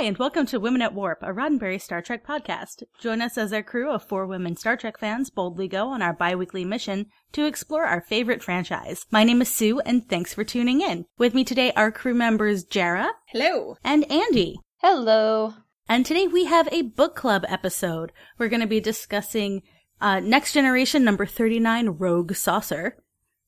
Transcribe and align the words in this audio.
Hi, 0.00 0.06
and 0.06 0.16
welcome 0.16 0.46
to 0.46 0.58
Women 0.58 0.80
at 0.80 0.94
Warp, 0.94 1.18
a 1.20 1.26
Roddenberry 1.26 1.78
Star 1.78 2.00
Trek 2.00 2.26
podcast. 2.26 2.84
Join 3.02 3.20
us 3.20 3.36
as 3.36 3.52
our 3.52 3.62
crew 3.62 3.90
of 3.90 4.02
four 4.02 4.26
women 4.26 4.56
Star 4.56 4.74
Trek 4.74 4.98
fans 4.98 5.28
boldly 5.28 5.68
go 5.68 5.88
on 5.88 6.00
our 6.00 6.14
bi-weekly 6.14 6.64
mission 6.64 7.04
to 7.32 7.44
explore 7.44 7.84
our 7.84 8.00
favorite 8.00 8.42
franchise. 8.42 9.04
My 9.10 9.24
name 9.24 9.42
is 9.42 9.50
Sue, 9.50 9.78
and 9.80 10.08
thanks 10.08 10.32
for 10.32 10.42
tuning 10.42 10.80
in. 10.80 11.04
With 11.18 11.34
me 11.34 11.44
today 11.44 11.70
are 11.76 11.92
crew 11.92 12.14
members 12.14 12.64
Jarrah 12.64 13.10
Hello. 13.26 13.76
and 13.84 14.04
Andi. 14.04 14.54
Hello. 14.78 15.52
And 15.86 16.06
today 16.06 16.26
we 16.26 16.46
have 16.46 16.70
a 16.72 16.80
book 16.80 17.14
club 17.14 17.44
episode. 17.46 18.10
We're 18.38 18.48
going 18.48 18.62
to 18.62 18.66
be 18.66 18.80
discussing 18.80 19.60
uh, 20.00 20.20
Next 20.20 20.54
Generation 20.54 21.04
number 21.04 21.26
39, 21.26 21.88
Rogue 21.98 22.34
Saucer 22.34 22.96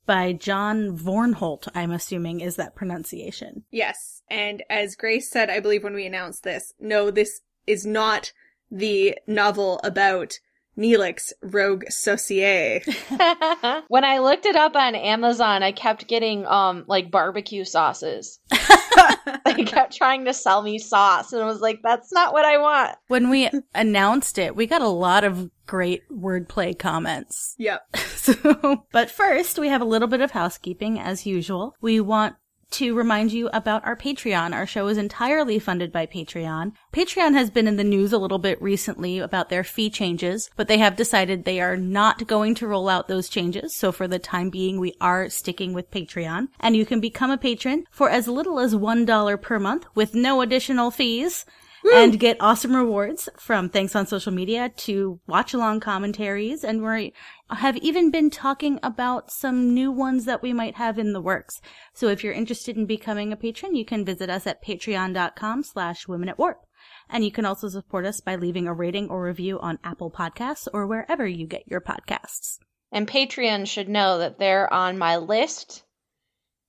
by 0.06 0.33
John 0.33 0.97
Vornholt, 0.97 1.69
I'm 1.74 1.91
assuming 1.91 2.41
is 2.41 2.56
that 2.56 2.74
pronunciation. 2.74 3.65
Yes. 3.70 4.23
And 4.30 4.62
as 4.69 4.97
Grace 4.97 5.30
said, 5.30 5.51
I 5.51 5.61
believe 5.61 5.84
when 5.84 5.95
we 5.95 6.06
announced 6.06 6.42
this, 6.42 6.73
no, 6.80 7.11
this 7.11 7.41
is 7.66 7.87
not 7.87 8.33
the 8.70 9.19
novel 9.27 9.80
about 9.84 10.38
Neelix 10.77 11.33
Rogue 11.42 11.84
Saucier. 11.91 12.80
when 13.88 14.05
I 14.05 14.19
looked 14.19 14.47
it 14.47 14.56
up 14.56 14.75
on 14.75 14.95
Amazon, 14.95 15.62
I 15.62 15.73
kept 15.73 16.09
getting 16.09 16.47
um 16.47 16.84
like 16.87 17.11
barbecue 17.11 17.64
sauces. 17.64 18.41
they 19.45 19.64
kept 19.64 19.95
trying 19.95 20.25
to 20.25 20.34
sell 20.34 20.62
me 20.62 20.78
sauce, 20.78 21.33
and 21.33 21.42
I 21.42 21.47
was 21.47 21.61
like, 21.61 21.80
"That's 21.83 22.12
not 22.12 22.33
what 22.33 22.47
I 22.47 22.59
want." 22.59 22.97
When 23.09 23.28
we 23.28 23.50
announced 23.75 24.39
it, 24.39 24.56
we 24.56 24.66
got 24.66 24.81
a 24.81 24.89
lot 24.89 25.25
of 25.25 25.50
great 25.66 26.03
wordplay 26.11 26.78
comments. 26.78 27.55
yep. 27.59 27.83
So, 28.33 28.84
but 28.92 29.11
first, 29.11 29.59
we 29.59 29.67
have 29.67 29.81
a 29.81 29.87
little 29.87 30.06
bit 30.06 30.20
of 30.20 30.31
housekeeping 30.31 30.97
as 30.97 31.27
usual. 31.27 31.75
We 31.81 31.98
want 31.98 32.37
to 32.73 32.95
remind 32.95 33.33
you 33.33 33.51
about 33.53 33.84
our 33.84 33.97
Patreon. 33.97 34.55
Our 34.55 34.67
show 34.67 34.87
is 34.87 34.97
entirely 34.97 35.59
funded 35.59 35.91
by 35.91 36.06
Patreon. 36.06 36.73
Patreon 36.93 37.34
has 37.34 37.50
been 37.50 37.67
in 37.67 37.77
the 37.77 37.84
news 37.84 38.12
a 38.12 38.19
little 38.19 38.39
bit 38.39 38.62
recently 38.62 39.19
about 39.19 39.48
their 39.48 39.65
fee 39.65 39.91
changes, 39.91 40.50
but 40.56 40.69
they 40.69 40.78
have 40.78 40.97
decided 40.97 41.45
they 41.45 41.61
are 41.61 41.77
not 41.77 42.27
going 42.28 42.55
to 42.55 42.67
roll 42.69 42.89
out 42.89 43.09
those 43.09 43.28
changes. 43.28 43.75
So 43.75 43.91
for 43.91 44.06
the 44.06 44.19
time 44.19 44.50
being, 44.50 44.78
we 44.78 44.95
are 45.00 45.28
sticking 45.28 45.75
with 45.75 45.91
Patreon 45.91 46.48
and 46.61 46.77
you 46.77 46.87
can 46.87 47.00
become 47.00 47.31
a 47.31 47.39
patron 47.39 47.84
for 47.91 48.09
as 48.09 48.28
little 48.28 48.61
as 48.61 48.75
$1 48.75 49.43
per 49.43 49.59
month 49.59 49.87
with 49.95 50.15
no 50.15 50.41
additional 50.41 50.91
fees 50.91 51.45
and 51.92 52.20
get 52.20 52.36
awesome 52.41 52.77
rewards 52.77 53.28
from 53.38 53.69
Thanks 53.69 53.97
on 53.97 54.06
Social 54.06 54.33
Media 54.33 54.70
to 54.78 55.20
watch 55.27 55.55
along 55.55 55.80
commentaries. 55.80 56.64
And 56.64 56.83
we 56.83 57.12
have 57.50 57.77
even 57.78 58.11
been 58.11 58.30
talking 58.30 58.78
about 58.83 59.30
some 59.30 59.75
new 59.75 59.91
ones 59.91 60.25
that 60.27 60.42
we 60.42 60.53
might 60.53 60.77
have 60.77 60.98
in 60.98 61.12
the 61.12 61.20
works. 61.20 61.60
So 61.92 62.08
if 62.08 62.22
you're 62.22 62.33
interested 62.33 62.77
in 62.77 62.86
becoming 62.86 63.33
a 63.33 63.36
patron, 63.36 63.75
you 63.75 63.84
can 63.84 64.05
visit 64.05 64.30
us 64.30 64.47
at 64.47 64.64
patreon.com 64.64 65.64
slash 65.64 66.06
women 66.06 66.28
at 66.28 66.38
warp. 66.38 66.60
And 67.08 67.25
you 67.25 67.30
can 67.30 67.44
also 67.44 67.69
support 67.69 68.06
us 68.06 68.20
by 68.20 68.36
leaving 68.36 68.66
a 68.66 68.75
rating 68.75 69.08
or 69.08 69.22
review 69.22 69.58
on 69.60 69.78
Apple 69.84 70.10
Podcasts 70.10 70.69
or 70.72 70.86
wherever 70.86 71.27
you 71.27 71.47
get 71.47 71.66
your 71.66 71.80
podcasts. 71.80 72.58
And 72.91 73.08
Patreon 73.08 73.66
should 73.66 73.88
know 73.88 74.19
that 74.19 74.38
they're 74.38 74.72
on 74.72 74.98
my 74.98 75.16
list, 75.16 75.84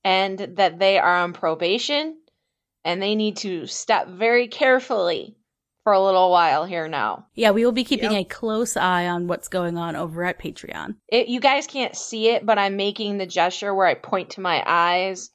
and 0.02 0.38
that 0.38 0.78
they 0.78 0.98
are 0.98 1.16
on 1.16 1.32
probation, 1.32 2.18
and 2.84 3.00
they 3.02 3.14
need 3.14 3.36
to 3.38 3.66
step 3.66 4.08
very 4.08 4.48
carefully 4.48 5.36
for 5.84 5.92
a 5.92 6.02
little 6.02 6.30
while 6.30 6.64
here 6.64 6.88
now. 6.88 7.26
Yeah, 7.34 7.50
we 7.50 7.64
will 7.64 7.72
be 7.72 7.84
keeping 7.84 8.12
Yep. 8.12 8.20
a 8.20 8.24
close 8.24 8.76
eye 8.76 9.06
on 9.06 9.26
what's 9.26 9.48
going 9.48 9.76
on 9.76 9.96
over 9.96 10.24
at 10.24 10.38
Patreon. 10.40 10.96
It, 11.08 11.28
you 11.28 11.40
guys 11.40 11.66
can't 11.66 11.94
see 11.94 12.30
it, 12.30 12.46
but 12.46 12.58
I'm 12.58 12.76
making 12.76 13.18
the 13.18 13.26
gesture 13.26 13.74
where 13.74 13.86
I 13.86 13.94
point 13.94 14.30
to 14.30 14.40
my 14.40 14.62
eyes 14.66 15.30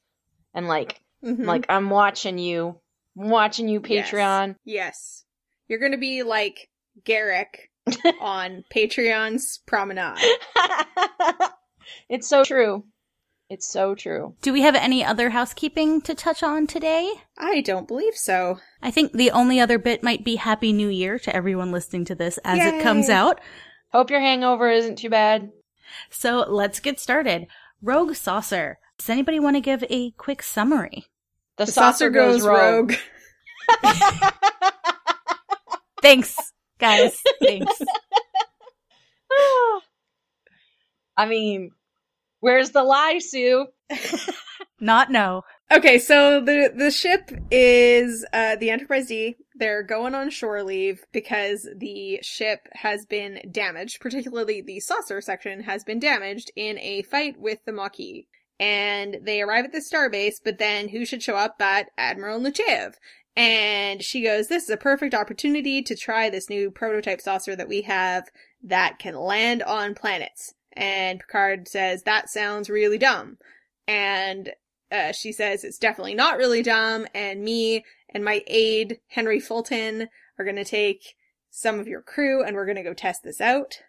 and 0.54 0.68
like 0.68 1.00
Mhm. 1.24 1.46
like 1.46 1.66
I'm 1.70 1.90
watching 1.90 2.38
you, 2.40 2.80
I'm 3.20 3.30
watching 3.30 3.68
you, 3.68 3.82
Yes. 3.88 4.10
Patreon. 4.10 4.56
Yes. 4.66 5.24
You're 5.68 5.80
gonna 5.80 5.98
be 5.98 6.24
like 6.24 6.70
Garak 7.04 7.68
on 8.22 8.64
Patreon's 8.74 9.60
promenade. 9.68 10.18
it's 12.10 12.28
so 12.28 12.44
true. 12.44 12.84
It's 13.50 13.68
so 13.68 13.96
true. 13.96 14.36
Do 14.44 14.54
we 14.54 14.62
have 14.62 14.76
any 14.76 15.04
other 15.04 15.32
housekeeping 15.32 16.02
to 16.02 16.14
touch 16.14 16.44
on 16.44 16.68
today? 16.68 17.12
I 17.36 17.62
don't 17.62 17.88
believe 17.88 18.16
so. 18.16 18.60
I 18.82 18.92
think 18.92 19.12
the 19.12 19.32
only 19.32 19.60
other 19.60 19.80
bit 19.80 20.04
might 20.04 20.24
be 20.24 20.36
Happy 20.36 20.72
New 20.72 20.90
Year 20.90 21.18
to 21.20 21.36
everyone 21.36 21.72
listening 21.72 22.06
to 22.06 22.16
this 22.16 22.38
as 22.44 22.60
it 22.60 22.84
comes 22.84 23.10
out. 23.10 23.42
Hope 23.92 24.12
your 24.12 24.20
hangover 24.20 24.70
isn't 24.70 24.98
too 25.00 25.10
bad. 25.10 25.52
So 26.12 26.46
let's 26.48 26.80
get 26.80 27.00
started. 27.00 27.48
Rogue 27.82 28.14
Saucer. 28.14 28.78
Does 29.00 29.10
anybody 29.10 29.40
want 29.40 29.56
to 29.56 29.62
give 29.62 29.84
a 29.90 30.12
quick 30.12 30.44
summary? 30.44 31.06
The, 31.58 31.66
The 31.66 31.72
saucer 31.72 32.12
goes 32.12 32.46
rogue. 32.46 32.94
Thanks, 36.04 36.36
guys. 36.78 37.20
Thanks. 37.42 37.82
I 41.18 41.26
mean, 41.28 41.72
where's 42.40 42.72
the 42.72 42.84
lie, 42.84 43.20
Sue? 43.20 43.68
Not 44.80 45.12
no. 45.12 45.44
Okay, 45.72 46.00
so 46.00 46.40
the 46.40 46.72
the 46.74 46.90
ship 46.90 47.32
is 47.52 48.26
uh 48.34 48.56
the 48.56 48.70
Enterprise 48.70 49.08
D. 49.08 49.36
They're 49.56 49.84
going 49.84 50.16
on 50.16 50.30
shore 50.30 50.64
leave 50.64 51.04
because 51.12 51.68
the 51.78 52.20
ship 52.22 52.68
has 52.74 53.06
been 53.06 53.42
damaged, 53.52 54.00
particularly 54.00 54.62
the 54.62 54.80
saucer 54.80 55.22
section 55.22 55.64
has 55.64 55.84
been 55.84 56.00
damaged 56.00 56.52
in 56.56 56.80
a 56.80 57.02
fight 57.04 57.36
with 57.38 57.60
the 57.66 57.74
Maquis. 57.74 58.26
And 58.60 59.18
they 59.22 59.42
arrive 59.42 59.66
at 59.66 59.72
the 59.72 59.80
starbase, 59.80 60.36
but 60.44 60.58
then 60.58 60.90
who 60.90 61.06
should 61.06 61.24
show 61.24 61.36
up 61.36 61.56
but 61.58 61.88
Admiral 61.98 62.42
Nechayev? 62.42 62.96
And 63.36 64.04
she 64.04 64.22
goes, 64.22 64.48
This 64.48 64.64
is 64.64 64.70
a 64.70 64.78
perfect 64.78 65.14
opportunity 65.14 65.82
to 65.84 65.96
try 65.96 66.30
this 66.30 66.50
new 66.50 66.72
prototype 66.72 67.22
saucer 67.22 67.56
that 67.56 67.70
we 67.70 67.84
have 67.84 68.26
that 68.64 69.00
can 69.00 69.16
land 69.16 69.64
on 69.64 69.94
planets. 69.94 70.54
And 70.80 71.20
Picard 71.20 71.68
says, 71.68 72.04
That 72.04 72.30
sounds 72.30 72.70
really 72.70 72.98
dumb. 72.98 73.38
And 73.88 74.52
uh, 74.92 75.12
she 75.12 75.32
says 75.32 75.64
it's 75.64 75.78
definitely 75.78 76.16
not 76.16 76.38
really 76.38 76.64
dumb, 76.64 77.06
and 77.14 77.44
me 77.44 77.86
and 78.10 78.24
my 78.24 78.44
aide, 78.48 79.00
Henry 79.08 79.40
Fulton, 79.40 80.10
are 80.38 80.46
gonna 80.46 80.66
take 80.66 81.16
some 81.52 81.80
of 81.80 81.88
your 81.88 82.02
crew 82.02 82.44
and 82.44 82.56
we're 82.56 82.66
gonna 82.66 82.84
go 82.84 82.94
test 82.94 83.24
this 83.24 83.42
out. 83.42 83.82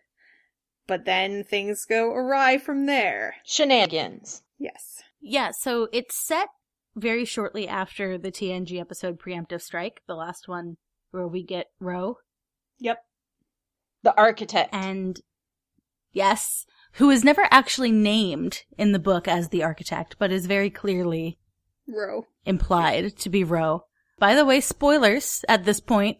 But 0.87 1.05
then 1.05 1.45
things 1.45 1.85
go 1.85 2.13
awry 2.13 2.59
from 2.59 2.87
there. 2.87 3.37
Shenanigans. 3.45 4.43
Yes. 4.59 5.03
Yeah, 5.21 5.53
so 5.53 5.89
it's 5.93 6.17
set 6.17 6.49
very 6.97 7.25
shortly 7.25 7.69
after 7.69 8.19
the 8.19 8.33
TNG 8.33 8.81
episode 8.81 9.19
Preemptive 9.19 9.63
Strike, 9.63 10.03
the 10.07 10.15
last 10.15 10.49
one 10.49 10.77
where 11.13 11.29
we 11.29 11.43
get 11.43 11.69
Ro. 11.79 12.17
Yep. 12.79 12.99
The 14.03 14.17
architect. 14.17 14.75
And 14.75 15.21
yes, 16.13 16.67
who 16.93 17.11
is 17.11 17.25
never 17.25 17.47
actually 17.51 17.93
named 17.93 18.63
in 18.77 18.93
the 18.93 18.99
book 18.99 19.29
as 19.29 19.49
the 19.49 19.63
architect, 19.63 20.17
but 20.19 20.33
is 20.33 20.47
very 20.47 20.71
clearly 20.71 21.39
implied 22.45 23.17
to 23.19 23.29
be 23.29 23.45
Ro. 23.45 23.85
By 24.19 24.35
the 24.35 24.45
way, 24.45 24.61
spoilers 24.61 25.45
at 25.49 25.65
this 25.65 25.81
point. 25.81 26.19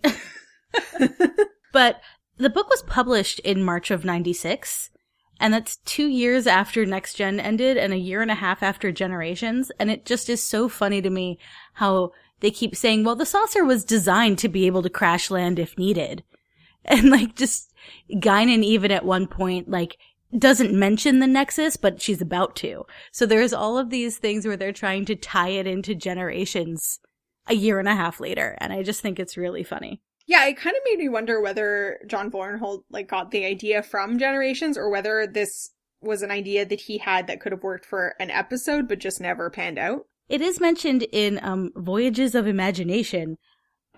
but 1.73 2.01
the 2.37 2.51
book 2.51 2.69
was 2.71 2.83
published 2.85 3.39
in 3.41 3.63
March 3.63 3.91
of 3.91 4.05
96, 4.05 4.91
and 5.39 5.53
that's 5.53 5.77
two 5.79 6.07
years 6.07 6.47
after 6.47 6.87
Next 6.87 7.15
Gen 7.15 7.39
ended 7.39 7.77
and 7.77 7.93
a 7.93 7.99
year 7.99 8.23
and 8.23 8.31
a 8.31 8.37
half 8.37 8.63
after 8.63 8.91
Generations, 8.91 9.71
and 9.79 9.91
it 9.91 10.07
just 10.07 10.31
is 10.31 10.43
so 10.43 10.69
funny 10.69 11.03
to 11.03 11.11
me 11.11 11.39
how 11.75 12.13
they 12.41 12.51
keep 12.51 12.75
saying, 12.75 13.05
well, 13.05 13.17
the 13.17 13.27
saucer 13.27 13.65
was 13.65 13.85
designed 13.85 14.39
to 14.39 14.49
be 14.49 14.67
able 14.67 14.83
to 14.83 14.91
crash 14.91 15.31
land 15.31 15.59
if 15.59 15.79
needed. 15.79 16.25
And 16.83 17.11
like 17.11 17.37
just 17.37 17.75
Guinan 18.11 18.65
even 18.65 18.91
at 18.91 19.05
one 19.05 19.27
point, 19.27 19.69
like, 19.69 19.99
doesn't 20.37 20.73
mention 20.73 21.19
the 21.19 21.27
Nexus, 21.27 21.77
but 21.77 22.01
she's 22.01 22.21
about 22.21 22.57
to. 22.57 22.85
So 23.13 23.27
there's 23.27 23.53
all 23.53 23.79
of 23.79 23.91
these 23.91 24.19
things 24.19 24.47
where 24.47 24.57
they're 24.57 24.73
trying 24.73 25.05
to 25.07 25.17
tie 25.17 25.49
it 25.49 25.67
into 25.67 25.95
generations 25.95 27.01
a 27.47 27.55
year 27.55 27.79
and 27.79 27.89
a 27.89 27.97
half 27.97 28.21
later. 28.21 28.57
And 28.61 28.73
I 28.73 28.83
just 28.83 29.01
think 29.01 29.19
it's 29.19 29.37
really 29.37 29.65
funny. 29.65 30.01
Yeah, 30.27 30.47
it 30.47 30.57
kind 30.57 30.77
of 30.77 30.83
made 30.85 30.99
me 30.99 31.09
wonder 31.09 31.41
whether 31.41 31.99
John 32.07 32.31
Vornholt 32.31 32.85
like 32.91 33.09
got 33.09 33.33
the 33.33 33.45
idea 33.45 33.83
from 33.83 34.19
Generations 34.19 34.79
or 34.79 34.89
whether 34.89 35.27
this 35.27 35.71
was 36.01 36.23
an 36.23 36.31
idea 36.31 36.65
that 36.65 36.83
he 36.83 36.99
had 36.99 37.27
that 37.27 37.41
could 37.41 37.53
have 37.53 37.65
worked 37.65 37.85
for 37.85 38.15
an 38.21 38.31
episode 38.31 38.89
but 38.89 39.01
just 39.01 39.21
never 39.21 39.51
panned 39.51 39.79
out. 39.79 40.07
It 40.29 40.41
is 40.41 40.61
mentioned 40.61 41.03
in 41.11 41.41
um, 41.43 41.73
Voyages 41.75 42.37
of 42.37 42.47
Imagination 42.47 43.39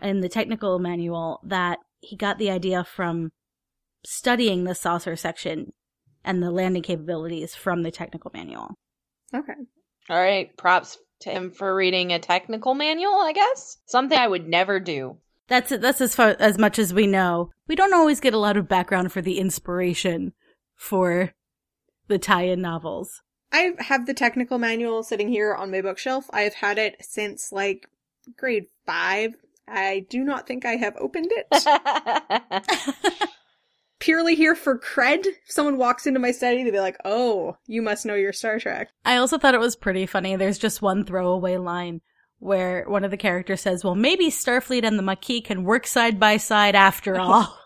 in 0.01 0.21
the 0.21 0.29
technical 0.31 0.79
manual 0.79 1.41
that 1.45 1.79
he 2.01 2.17
got 2.17 2.39
the 2.39 2.51
idea 2.51 2.83
from 2.83 3.31
studying 4.05 4.65
the 4.65 4.75
saucer 4.75 5.15
section 5.15 5.73
and 6.25 6.43
the 6.43 6.51
landing 6.51 6.83
capabilities 6.83 7.55
from 7.55 7.83
the 7.83 7.91
technical 7.91 8.31
manual. 8.35 8.75
Okay. 9.35 9.55
All 10.11 10.21
right, 10.21 10.55
props 10.57 10.99
to 11.21 11.31
him 11.31 11.51
for 11.51 11.75
reading 11.75 12.13
a 12.13 12.19
technical 12.19 12.75
manual, 12.75 13.15
I 13.15 13.33
guess. 13.33 13.79
Something 13.87 14.19
I 14.19 14.29
would 14.29 14.49
never 14.49 14.81
do. 14.81 15.19
That's 15.49 15.71
that's 15.71 16.01
as 16.01 16.15
far 16.15 16.37
as 16.39 16.59
much 16.59 16.79
as 16.79 16.95
we 16.95 17.07
know. 17.07 17.51
We 17.69 17.75
don't 17.75 17.95
always 17.95 18.21
get 18.21 18.35
a 18.35 18.39
lot 18.39 18.57
of 18.57 18.69
background 18.69 19.13
for 19.13 19.21
the 19.21 19.39
inspiration 19.39 20.33
for 20.77 21.33
the 22.09 22.19
tie-in 22.19 22.61
novels. 22.61 23.23
I 23.53 23.73
have 23.79 24.07
the 24.07 24.15
technical 24.15 24.59
manual 24.59 25.03
sitting 25.03 25.29
here 25.29 25.55
on 25.55 25.71
my 25.71 25.83
bookshelf. 25.83 26.27
I've 26.33 26.55
had 26.55 26.79
it 26.79 26.97
since 27.01 27.53
like 27.53 27.87
grade 28.37 28.67
five. 28.87 29.35
I 29.69 30.07
do 30.09 30.25
not 30.25 30.47
think 30.47 30.65
I 30.65 30.77
have 30.77 30.97
opened 30.99 31.31
it. 31.33 31.47
Purely 34.03 34.35
here 34.35 34.57
for 34.57 34.77
cred. 34.81 35.27
If 35.27 35.37
someone 35.47 35.79
walks 35.79 36.09
into 36.09 36.19
my 36.19 36.33
study, 36.33 36.65
they'd 36.65 36.73
be 36.73 36.81
like, 36.81 36.97
oh, 37.05 37.57
you 37.69 37.83
must 37.83 38.05
know 38.05 38.17
your 38.17 38.33
Star 38.33 38.59
Trek. 38.59 38.89
I 39.05 39.15
also 39.17 39.39
thought 39.39 39.55
it 39.55 39.61
was 39.61 39.77
pretty 39.77 40.07
funny. 40.07 40.35
There's 40.35 40.59
just 40.59 40.83
one 40.83 41.05
throwaway 41.05 41.57
line 41.57 42.01
where 42.41 42.85
one 42.89 43.05
of 43.05 43.13
the 43.13 43.17
characters 43.17 43.61
says, 43.61 43.85
well, 43.85 43.95
maybe 43.95 44.27
Starfleet 44.27 44.83
and 44.83 44.99
the 44.99 45.05
Maquis 45.05 45.43
can 45.45 45.63
work 45.63 45.87
side 45.87 46.19
by 46.19 46.37
side 46.37 46.75
after 46.75 47.17
all. 47.21 47.57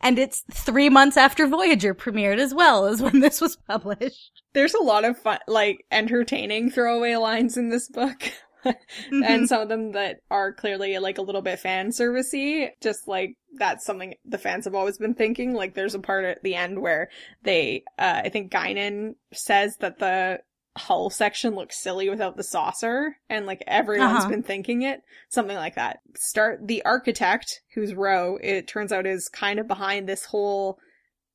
and 0.00 0.18
it's 0.18 0.42
three 0.50 0.88
months 0.88 1.16
after 1.16 1.46
Voyager 1.46 1.94
premiered 1.94 2.38
as 2.38 2.52
well 2.52 2.86
as 2.86 3.00
when 3.00 3.20
this 3.20 3.40
was 3.40 3.54
published. 3.54 4.42
There's 4.52 4.74
a 4.74 4.82
lot 4.82 5.04
of 5.04 5.16
fun, 5.16 5.38
like, 5.46 5.84
entertaining 5.92 6.70
throwaway 6.72 7.14
lines 7.14 7.56
in 7.56 7.70
this 7.70 7.88
book. 7.88 8.24
Mm-hmm. 8.64 9.22
and 9.24 9.48
some 9.48 9.60
of 9.62 9.68
them 9.68 9.92
that 9.92 10.20
are 10.30 10.52
clearly 10.52 10.98
like 10.98 11.18
a 11.18 11.22
little 11.22 11.42
bit 11.42 11.58
fan 11.58 11.90
servicey. 11.90 12.68
Just 12.80 13.06
like 13.06 13.36
that's 13.54 13.84
something 13.84 14.14
the 14.24 14.38
fans 14.38 14.64
have 14.64 14.74
always 14.74 14.98
been 14.98 15.14
thinking. 15.14 15.52
Like 15.54 15.74
there's 15.74 15.94
a 15.94 15.98
part 15.98 16.24
at 16.24 16.42
the 16.42 16.54
end 16.54 16.80
where 16.80 17.08
they, 17.42 17.84
uh, 17.98 18.22
I 18.24 18.28
think 18.30 18.50
Guinan 18.52 19.14
says 19.32 19.76
that 19.80 19.98
the 19.98 20.40
hull 20.76 21.08
section 21.10 21.54
looks 21.54 21.80
silly 21.80 22.10
without 22.10 22.36
the 22.36 22.42
saucer, 22.42 23.16
and 23.30 23.46
like 23.46 23.62
everyone's 23.66 24.24
Uh-huh. 24.24 24.28
been 24.30 24.42
thinking 24.42 24.82
it. 24.82 25.02
Something 25.28 25.56
like 25.56 25.76
that. 25.76 25.98
Start 26.16 26.66
the 26.66 26.84
architect, 26.84 27.60
who's 27.74 27.94
Ro. 27.94 28.38
It 28.42 28.66
turns 28.66 28.90
out 28.92 29.06
is 29.06 29.28
kind 29.28 29.60
of 29.60 29.68
behind 29.68 30.08
this 30.08 30.24
whole 30.24 30.78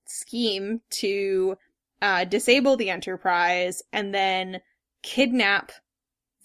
scheme 0.05 0.81
to 0.89 1.55
uh, 2.01 2.25
disable 2.25 2.75
the 2.75 2.89
Enterprise 2.89 3.81
and 3.93 4.13
then 4.13 4.59
kidnap 5.03 5.71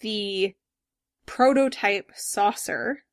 the 0.01 0.55
prototype 1.27 2.11
saucer 2.15 3.05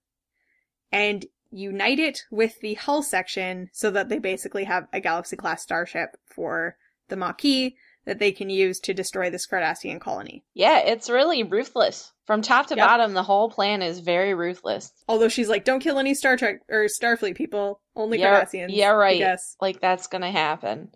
and 0.92 1.26
unite 1.52 2.00
it 2.00 2.24
with 2.32 2.60
the 2.62 2.76
hull 2.76 3.02
section 3.04 3.70
so 3.74 3.92
that 3.92 4.10
they 4.10 4.20
basically 4.20 4.64
have 4.66 4.88
a 4.94 5.00
galaxy 5.02 5.36
class 5.36 5.62
starship 5.62 6.16
for 6.26 6.78
the 7.10 7.16
Maquis 7.18 7.74
that 8.06 8.20
they 8.20 8.32
can 8.32 8.50
use 8.50 8.80
to 8.80 8.94
destroy 8.94 9.30
this 9.30 9.48
Cardassian 9.48 10.00
colony. 10.02 10.44
yeah, 10.54 10.80
it's 10.80 11.10
really 11.10 11.44
ruthless. 11.44 12.12
From 12.26 12.42
top 12.42 12.68
to 12.68 12.76
Yep. 12.76 12.88
bottom, 12.88 13.14
the 13.14 13.22
whole 13.24 13.50
plan 13.50 13.82
is 13.82 14.00
very 14.00 14.34
ruthless. 14.34 14.92
Although 15.08 15.28
she's 15.30 15.50
like, 15.50 15.66
don't 15.66 15.82
kill 15.82 16.00
any 16.00 16.14
Star 16.14 16.38
Trek 16.38 16.62
or 16.70 16.86
Starfleet 16.86 17.36
people, 17.36 17.82
only 17.96 18.20
Yeah, 18.20 18.44
Cardassians. 18.44 18.68
yeah, 18.70 18.90
right. 18.90 19.20
Yes. 19.20 19.56
Like 19.60 19.82
that's 19.82 20.08
gonna 20.08 20.32
happen. 20.32 20.92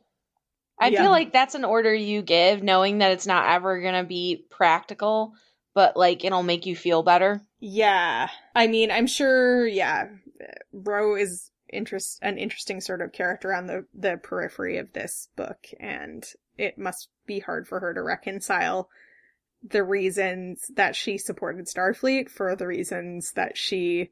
I 0.79 0.87
Yeah. 0.87 1.03
feel 1.03 1.11
like 1.11 1.31
that's 1.31 1.55
an 1.55 1.65
order 1.65 1.93
you 1.93 2.21
give, 2.21 2.63
knowing 2.63 2.99
that 2.99 3.11
it's 3.11 3.27
not 3.27 3.49
ever 3.53 3.81
gonna 3.81 4.03
be 4.03 4.45
practical, 4.49 5.33
but 5.75 5.95
like 5.95 6.25
it'll 6.25 6.41
make 6.41 6.65
you 6.65 6.75
feel 6.75 7.03
better. 7.03 7.41
Yeah. 7.59 8.29
I 8.55 8.65
mean, 8.65 8.89
I'm 8.89 9.05
sure, 9.05 9.67
yeah, 9.67 10.07
Ro 10.73 11.15
is 11.15 11.51
interest 11.71 12.19
an 12.21 12.37
interesting 12.37 12.79
sort 12.79 13.01
of 13.01 13.11
character 13.11 13.53
on 13.53 13.67
the 13.67 13.85
the 13.93 14.17
periphery 14.17 14.77
of 14.77 14.93
this 14.93 15.29
book 15.35 15.67
and 15.79 16.25
it 16.57 16.77
must 16.77 17.09
be 17.25 17.39
hard 17.39 17.67
for 17.67 17.79
her 17.79 17.93
to 17.93 18.01
reconcile 18.01 18.87
the 19.67 19.83
reasons 19.83 20.71
that 20.75 20.95
she 20.95 21.17
supported 21.17 21.65
Starfleet 21.65 22.29
for 22.29 22.55
the 22.55 22.67
reasons 22.67 23.33
that 23.33 23.57
she 23.57 24.11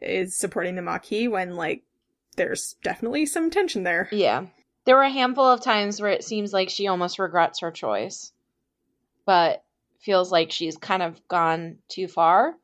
is 0.00 0.36
supporting 0.36 0.74
the 0.74 0.82
Maquis 0.82 1.28
when 1.28 1.54
like 1.54 1.84
there's 2.36 2.76
definitely 2.82 3.26
some 3.26 3.50
tension 3.50 3.82
there. 3.84 4.08
Yeah. 4.10 4.46
There 4.86 4.96
were 4.96 5.02
a 5.02 5.10
handful 5.10 5.44
of 5.44 5.60
times 5.60 6.00
where 6.00 6.10
it 6.10 6.24
seems 6.24 6.52
like 6.52 6.70
she 6.70 6.88
almost 6.88 7.18
regrets 7.18 7.60
her 7.60 7.70
choice, 7.70 8.32
but 9.26 9.62
feels 10.00 10.32
like 10.32 10.50
she's 10.50 10.76
kind 10.76 11.02
of 11.02 11.20
gone 11.28 11.78
too 11.88 12.08
far 12.08 12.54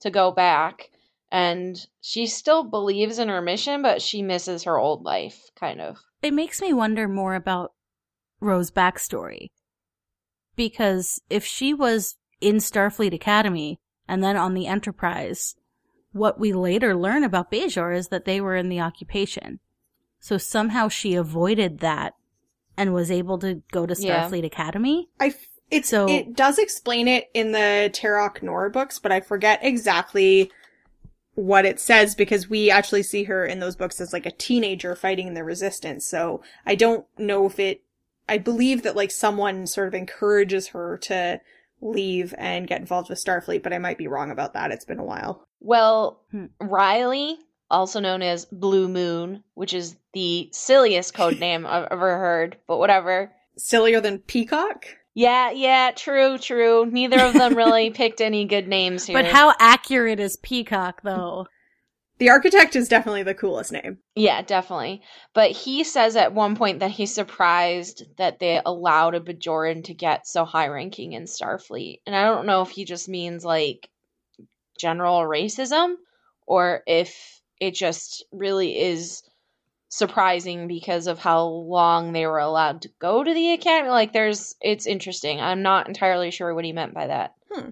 to 0.00 0.10
go 0.10 0.30
back. 0.30 0.90
And 1.30 1.76
she 2.02 2.26
still 2.26 2.64
believes 2.64 3.18
in 3.18 3.28
her 3.28 3.40
mission, 3.40 3.80
but 3.80 4.02
she 4.02 4.22
misses 4.22 4.64
her 4.64 4.78
old 4.78 5.02
life, 5.02 5.40
kind 5.58 5.80
of. 5.80 5.98
It 6.22 6.34
makes 6.34 6.60
me 6.60 6.72
wonder 6.74 7.08
more 7.08 7.34
about 7.34 7.72
Ro's 8.40 8.70
backstory. 8.70 9.48
Because 10.56 11.20
if 11.30 11.44
she 11.44 11.72
was 11.72 12.16
in 12.40 12.56
Starfleet 12.56 13.14
Academy 13.14 13.80
and 14.06 14.22
then 14.22 14.36
on 14.36 14.52
the 14.52 14.66
Enterprise, 14.66 15.54
what 16.12 16.38
we 16.38 16.52
later 16.52 16.94
learn 16.94 17.24
about 17.24 17.50
Bajor 17.50 17.96
is 17.96 18.08
that 18.08 18.26
they 18.26 18.40
were 18.40 18.54
in 18.56 18.68
the 18.68 18.80
occupation. 18.80 19.60
So 20.20 20.36
somehow 20.36 20.88
she 20.88 21.14
avoided 21.14 21.78
that 21.78 22.14
and 22.76 22.92
was 22.92 23.10
able 23.10 23.38
to 23.38 23.62
go 23.72 23.86
to 23.86 23.94
Yeah. 23.98 24.28
Starfleet 24.28 24.44
Academy. 24.44 25.08
I 25.18 25.28
f- 25.28 25.46
it's 25.72 25.88
So- 25.88 26.08
it 26.08 26.34
does 26.34 26.58
explain 26.58 27.08
it 27.08 27.28
in 27.34 27.52
the 27.52 27.90
Terok 27.92 28.42
Nor 28.42 28.68
books, 28.70 28.98
but 28.98 29.10
I 29.12 29.20
forget 29.20 29.60
exactly 29.62 30.50
what 31.34 31.64
it 31.64 31.80
says 31.80 32.14
because 32.14 32.50
we 32.50 32.70
actually 32.70 33.02
see 33.02 33.24
her 33.24 33.44
in 33.46 33.58
those 33.58 33.74
books 33.74 34.00
as 34.00 34.12
like 34.12 34.26
a 34.26 34.30
teenager 34.30 34.94
fighting 34.94 35.26
in 35.28 35.34
the 35.34 35.42
resistance. 35.44 36.04
So 36.06 36.42
I 36.66 36.74
don't 36.74 37.06
know 37.18 37.46
if 37.46 37.58
it 37.58 37.80
I 38.28 38.38
believe 38.38 38.82
that 38.82 38.96
like 38.96 39.10
someone 39.10 39.66
sort 39.66 39.88
of 39.88 39.94
encourages 39.94 40.68
her 40.68 40.98
to 41.04 41.40
leave 41.80 42.34
and 42.38 42.68
get 42.68 42.80
involved 42.80 43.08
with 43.10 43.22
Starfleet, 43.22 43.62
but 43.62 43.72
I 43.72 43.78
might 43.78 43.98
be 43.98 44.06
wrong 44.06 44.30
about 44.30 44.52
that. 44.54 44.70
It's 44.70 44.84
been 44.84 45.00
a 45.00 45.04
while. 45.04 45.44
Well, 45.60 46.20
Hmm. 46.30 46.46
Riley, 46.60 47.38
also 47.70 47.98
known 47.98 48.22
as 48.22 48.44
Blue 48.44 48.86
Moon, 48.88 49.42
which 49.54 49.72
is 49.74 49.96
the 50.12 50.48
silliest 50.52 51.14
code 51.14 51.40
name 51.40 51.66
I've 51.66 51.88
ever 51.90 52.18
heard, 52.18 52.58
but 52.68 52.78
whatever. 52.78 53.32
Sillier 53.56 54.00
than 54.00 54.18
Peacock? 54.20 54.84
Yeah, 55.14 55.50
yeah, 55.50 55.90
true, 55.94 56.38
true. 56.38 56.86
Neither 56.86 57.20
of 57.20 57.34
them 57.34 57.54
really 57.54 57.90
picked 57.94 58.20
any 58.20 58.44
good 58.46 58.68
names 58.68 59.06
here. 59.06 59.16
But 59.16 59.26
how 59.26 59.54
accurate 59.58 60.20
is 60.20 60.36
Peacock 60.36 61.02
though? 61.02 61.46
The 62.18 62.30
architect 62.30 62.76
is 62.76 62.88
definitely 62.88 63.24
the 63.24 63.34
coolest 63.34 63.72
name. 63.72 63.98
Yeah, 64.14 64.42
definitely. 64.42 65.02
But 65.34 65.50
he 65.50 65.82
says 65.82 66.14
at 66.14 66.32
one 66.34 66.54
point 66.54 66.78
that 66.80 66.92
he's 66.92 67.12
surprised 67.12 68.04
that 68.16 68.38
they 68.38 68.60
allowed 68.64 69.14
a 69.14 69.20
Bajoran 69.20 69.82
to 69.84 69.94
get 69.94 70.26
so 70.26 70.44
high 70.44 70.68
ranking 70.68 71.14
in 71.14 71.24
Starfleet. 71.24 71.98
And 72.06 72.14
I 72.14 72.24
don't 72.24 72.46
know 72.46 72.62
if 72.62 72.70
he 72.70 72.84
just 72.84 73.08
means 73.08 73.44
like 73.44 73.90
general 74.78 75.20
racism 75.22 75.94
or 76.46 76.82
if 76.86 77.40
it 77.60 77.74
just 77.74 78.24
really 78.30 78.78
is 78.78 79.22
surprising 79.92 80.68
because 80.68 81.06
of 81.06 81.18
how 81.18 81.44
long 81.44 82.14
they 82.14 82.26
were 82.26 82.38
allowed 82.38 82.80
to 82.80 82.90
go 82.98 83.22
to 83.22 83.34
the 83.34 83.52
academy. 83.52 83.90
Like 83.90 84.14
there's 84.14 84.54
it's 84.62 84.86
interesting. 84.86 85.38
I'm 85.38 85.60
not 85.60 85.86
entirely 85.86 86.30
sure 86.30 86.54
what 86.54 86.64
he 86.64 86.72
meant 86.72 86.94
by 86.94 87.08
that. 87.08 87.34
Hmm. 87.50 87.70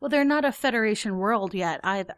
Well, 0.00 0.08
they're 0.08 0.24
not 0.24 0.44
a 0.44 0.50
Federation 0.50 1.18
world 1.18 1.54
yet 1.54 1.78
either. 1.84 2.16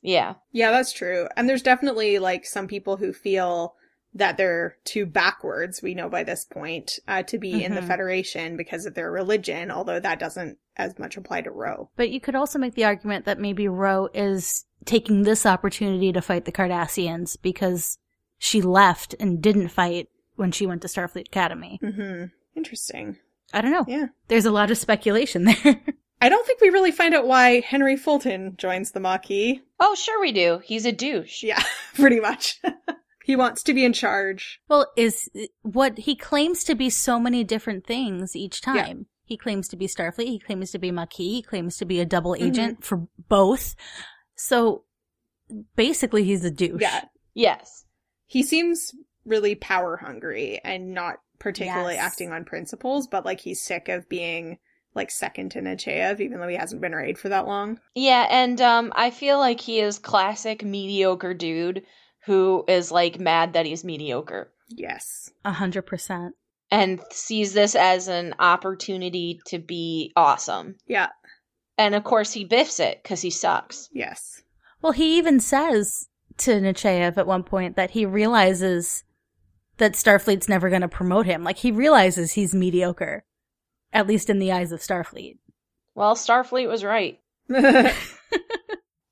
Yeah. 0.00 0.36
Yeah, 0.50 0.70
that's 0.70 0.94
true. 0.94 1.28
And 1.36 1.46
there's 1.46 1.60
definitely 1.62 2.18
like 2.18 2.46
some 2.46 2.66
people 2.68 2.96
who 2.96 3.12
feel 3.12 3.74
that 4.14 4.38
they're 4.38 4.78
too 4.84 5.04
backwards, 5.04 5.82
we 5.82 5.94
know 5.94 6.08
by 6.08 6.24
this 6.24 6.46
point, 6.46 6.98
uh, 7.06 7.22
to 7.24 7.36
be 7.36 7.62
in 7.62 7.74
the 7.74 7.82
Mhm. 7.82 7.88
Federation 7.88 8.56
because 8.56 8.86
of 8.86 8.94
their 8.94 9.12
religion, 9.12 9.70
although 9.70 10.00
that 10.00 10.18
doesn't 10.18 10.56
as 10.78 10.98
much 10.98 11.18
apply 11.18 11.42
to 11.42 11.50
Ro. 11.50 11.90
But 11.96 12.08
you 12.08 12.18
could 12.18 12.34
also 12.34 12.58
make 12.58 12.74
the 12.74 12.86
argument 12.86 13.26
that 13.26 13.38
maybe 13.38 13.68
Ro 13.68 14.08
is 14.14 14.64
taking 14.86 15.24
this 15.24 15.44
opportunity 15.44 16.14
to 16.14 16.22
fight 16.22 16.46
the 16.46 16.52
Cardassians 16.52 17.36
because 17.42 17.98
she 18.38 18.60
left 18.62 19.14
and 19.20 19.40
didn't 19.42 19.68
fight 19.68 20.08
when 20.36 20.52
she 20.52 20.66
went 20.66 20.82
to 20.82 20.88
Starfleet 20.88 21.28
Academy. 21.28 21.78
hmm 21.82 22.24
Interesting. 22.54 23.16
I 23.52 23.60
don't 23.60 23.70
know. 23.70 23.84
Yeah. 23.86 24.06
There's 24.28 24.44
a 24.46 24.50
lot 24.50 24.70
of 24.70 24.78
speculation 24.78 25.44
there. 25.64 25.80
I 26.20 26.28
don't 26.30 26.46
think 26.46 26.60
we 26.60 26.70
really 26.70 26.90
find 26.92 27.14
out 27.14 27.26
why 27.26 27.60
Henry 27.60 27.96
Fulton 27.96 28.54
joins 28.56 28.92
the 28.92 29.00
Maquis. 29.00 29.60
Oh, 29.78 29.94
sure 29.94 30.20
we 30.20 30.32
do. 30.32 30.60
He's 30.64 30.86
a 30.86 30.92
douche. 30.92 31.42
Yeah, 31.42 31.62
pretty 31.94 32.18
much. 32.20 32.60
he 33.24 33.36
wants 33.36 33.62
to 33.64 33.74
be 33.74 33.84
in 33.84 33.92
charge. 33.92 34.60
well, 34.68 34.90
is 34.96 35.28
what 35.62 35.98
he 35.98 36.16
claims 36.16 36.64
to 36.64 36.74
be 36.74 36.88
so 36.90 37.20
many 37.20 37.44
different 37.44 37.86
things 37.86 38.34
each 38.34 38.60
Yeah. 38.66 38.72
time. 38.82 39.06
He 39.24 39.36
claims 39.36 39.68
to 39.68 39.76
be 39.76 39.86
Starfleet. 39.88 40.26
He 40.28 40.38
claims 40.38 40.70
to 40.70 40.78
be 40.78 40.90
Maquis. 40.90 41.18
He 41.36 41.42
claims 41.42 41.76
to 41.78 41.84
be 41.84 42.00
a 42.00 42.06
double 42.06 42.32
Mm-hmm. 42.32 42.46
agent 42.46 42.84
for 42.84 43.06
both. 43.28 43.74
So 44.36 44.84
basically, 45.76 46.24
he's 46.24 46.44
a 46.44 46.50
douche. 46.50 46.80
Yeah. 46.80 47.04
Yes. 47.34 47.84
He 48.26 48.42
seems 48.42 48.94
really 49.24 49.54
power 49.54 49.96
hungry 49.96 50.60
and 50.64 50.92
not 50.92 51.16
particularly 51.38 51.94
Yes. 51.94 52.02
acting 52.12 52.32
on 52.32 52.44
principles, 52.44 53.06
but 53.06 53.24
like 53.24 53.40
he's 53.40 53.62
sick 53.62 53.88
of 53.88 54.08
being 54.08 54.58
like 54.94 55.10
second 55.10 55.50
to 55.50 55.60
Nechayev, 55.60 56.20
even 56.20 56.40
though 56.40 56.48
he 56.48 56.56
hasn't 56.56 56.80
been 56.80 56.94
raid 56.94 57.18
for 57.18 57.28
that 57.28 57.46
long. 57.46 57.78
Yeah, 57.94 58.26
and 58.30 58.58
um, 58.62 58.92
I 58.96 59.10
feel 59.10 59.38
like 59.38 59.60
he 59.60 59.80
is 59.80 59.98
classic 59.98 60.64
mediocre 60.64 61.34
dude 61.34 61.82
who 62.24 62.64
is 62.66 62.90
like 62.90 63.20
mad 63.20 63.52
that 63.52 63.66
he's 63.66 63.84
mediocre 63.84 64.50
Yes. 64.68 65.30
A 65.44 65.52
hundred 65.52 65.82
percent. 65.82 66.34
and 66.70 66.98
sees 67.12 67.52
this 67.52 67.74
as 67.76 68.08
an 68.08 68.34
opportunity 68.38 69.40
to 69.46 69.58
be 69.58 70.12
awesome. 70.16 70.76
Yeah. 70.86 71.08
And 71.78 71.94
of 71.94 72.02
course, 72.04 72.32
he 72.32 72.44
biffs 72.44 72.80
it 72.80 73.00
because 73.02 73.20
he 73.20 73.30
sucks. 73.30 73.88
Yes. 73.92 74.42
Well, 74.82 74.92
he 74.92 75.18
even 75.18 75.38
says 75.40 76.08
to 76.38 76.60
Nechayev 76.60 77.16
at 77.16 77.26
one 77.26 77.42
point 77.42 77.76
that 77.76 77.90
he 77.90 78.06
realizes 78.06 79.04
that 79.78 79.92
Starfleet's 79.92 80.48
never 80.48 80.68
going 80.68 80.82
to 80.82 80.88
promote 80.88 81.26
him. 81.26 81.44
Like 81.44 81.58
he 81.58 81.70
realizes 81.70 82.32
he's 82.32 82.54
mediocre, 82.54 83.24
at 83.92 84.06
least 84.06 84.30
in 84.30 84.38
the 84.38 84.52
eyes 84.52 84.72
of 84.72 84.80
Starfleet. 84.80 85.38
Well, 85.94 86.14
Starfleet 86.14 86.68
was 86.68 86.84
right. 86.84 87.20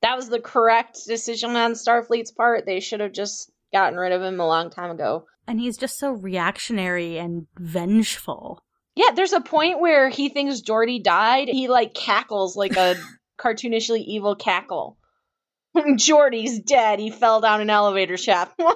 That 0.05 0.17
was 0.17 0.29
the 0.29 0.39
correct 0.39 0.99
decision 1.07 1.55
on 1.55 1.73
Starfleet's 1.73 2.29
part. 2.29 2.67
They 2.67 2.79
should 2.79 2.99
have 2.99 3.11
just 3.11 3.51
gotten 3.73 3.97
rid 3.97 4.11
of 4.11 4.21
him 4.21 4.39
a 4.39 4.45
long 4.45 4.69
time 4.69 4.91
ago. 4.91 5.25
And 5.47 5.59
he's 5.59 5.77
just 5.77 5.97
so 5.97 6.11
reactionary 6.11 7.17
and 7.17 7.47
vengeful. 7.57 8.63
Yeah, 8.95 9.13
there's 9.15 9.33
a 9.33 9.41
point 9.41 9.79
where 9.79 10.09
he 10.09 10.29
thinks 10.29 10.61
Geordi 10.61 11.03
died. 11.03 11.47
He 11.47 11.67
like 11.67 11.95
cackles 11.95 12.55
like 12.55 12.77
a 12.77 12.95
cartoonishly 13.39 14.03
evil 14.05 14.35
cackle. 14.35 14.99
Geordi's 15.97 16.59
dead. 16.59 16.99
He 16.99 17.11
fell 17.11 17.41
down 17.41 17.61
an 17.61 17.69
elevator 17.69 18.17
shaft. 18.17 18.59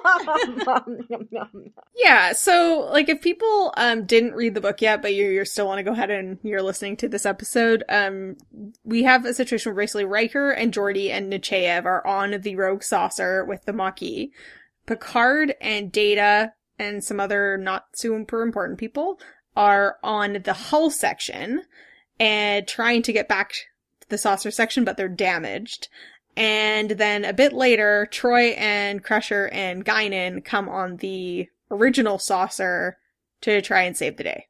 Yeah, 1.96 2.32
so 2.32 2.88
like 2.90 3.08
if 3.08 3.20
people 3.20 3.74
um 3.76 4.04
didn't 4.06 4.34
read 4.34 4.54
the 4.54 4.60
book 4.60 4.80
yet, 4.80 5.02
but 5.02 5.14
you 5.14 5.28
you 5.28 5.44
still 5.44 5.66
want 5.66 5.78
to 5.78 5.82
go 5.82 5.92
ahead 5.92 6.10
and 6.10 6.38
you're 6.42 6.62
listening 6.62 6.96
to 6.98 7.08
this 7.08 7.26
episode, 7.26 7.84
um 7.88 8.36
we 8.84 9.02
have 9.02 9.24
a 9.24 9.34
situation 9.34 9.70
where 9.70 9.82
basically 9.82 10.04
Riker 10.04 10.50
and 10.50 10.72
Geordi 10.72 11.10
and 11.10 11.32
Nechayev 11.32 11.84
are 11.84 12.06
on 12.06 12.40
the 12.40 12.56
rogue 12.56 12.82
saucer 12.82 13.44
with 13.44 13.64
the 13.64 13.72
Maquis. 13.72 14.30
Picard 14.86 15.54
and 15.60 15.92
Data 15.92 16.52
and 16.78 17.04
some 17.04 17.20
other 17.20 17.58
not 17.58 17.86
super 17.94 18.42
important 18.42 18.78
people 18.78 19.20
are 19.56 19.98
on 20.02 20.40
the 20.44 20.52
hull 20.54 20.90
section 20.90 21.62
and 22.18 22.66
trying 22.66 23.02
to 23.02 23.12
get 23.12 23.28
back 23.28 23.52
to 24.00 24.08
the 24.08 24.18
saucer 24.18 24.50
section, 24.50 24.84
but 24.84 24.96
they're 24.96 25.08
damaged. 25.08 25.88
And 26.36 26.90
then 26.92 27.24
a 27.24 27.32
bit 27.32 27.52
later, 27.52 28.08
Troi 28.10 28.54
and 28.56 29.02
Crusher 29.02 29.48
and 29.52 29.84
Guinan 29.84 30.44
come 30.44 30.68
on 30.68 30.96
the 30.96 31.48
original 31.70 32.18
saucer 32.18 32.98
to 33.42 33.60
try 33.60 33.82
and 33.82 33.96
save 33.96 34.16
the 34.16 34.24
day. 34.24 34.46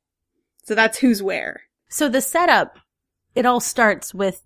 So 0.64 0.74
that's 0.74 0.98
who's 0.98 1.22
where. 1.22 1.62
So 1.88 2.08
the 2.08 2.20
setup, 2.20 2.78
it 3.34 3.46
all 3.46 3.60
starts 3.60 4.14
with 4.14 4.42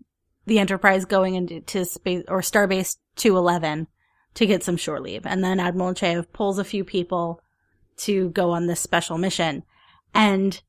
the 0.46 0.58
Enterprise 0.58 1.04
going 1.04 1.34
into 1.34 1.84
space 1.84 2.24
or 2.28 2.40
Starbase 2.40 2.96
211 3.16 3.88
to 4.34 4.46
get 4.46 4.62
some 4.62 4.76
shore 4.76 5.00
leave. 5.00 5.26
And 5.26 5.42
then 5.42 5.60
Admiral 5.60 5.92
Nechayev 5.94 6.32
pulls 6.32 6.58
a 6.58 6.64
few 6.64 6.84
people 6.84 7.40
to 7.98 8.30
go 8.30 8.50
on 8.50 8.66
this 8.66 8.80
special 8.80 9.18
mission. 9.18 9.62
And 10.12 10.60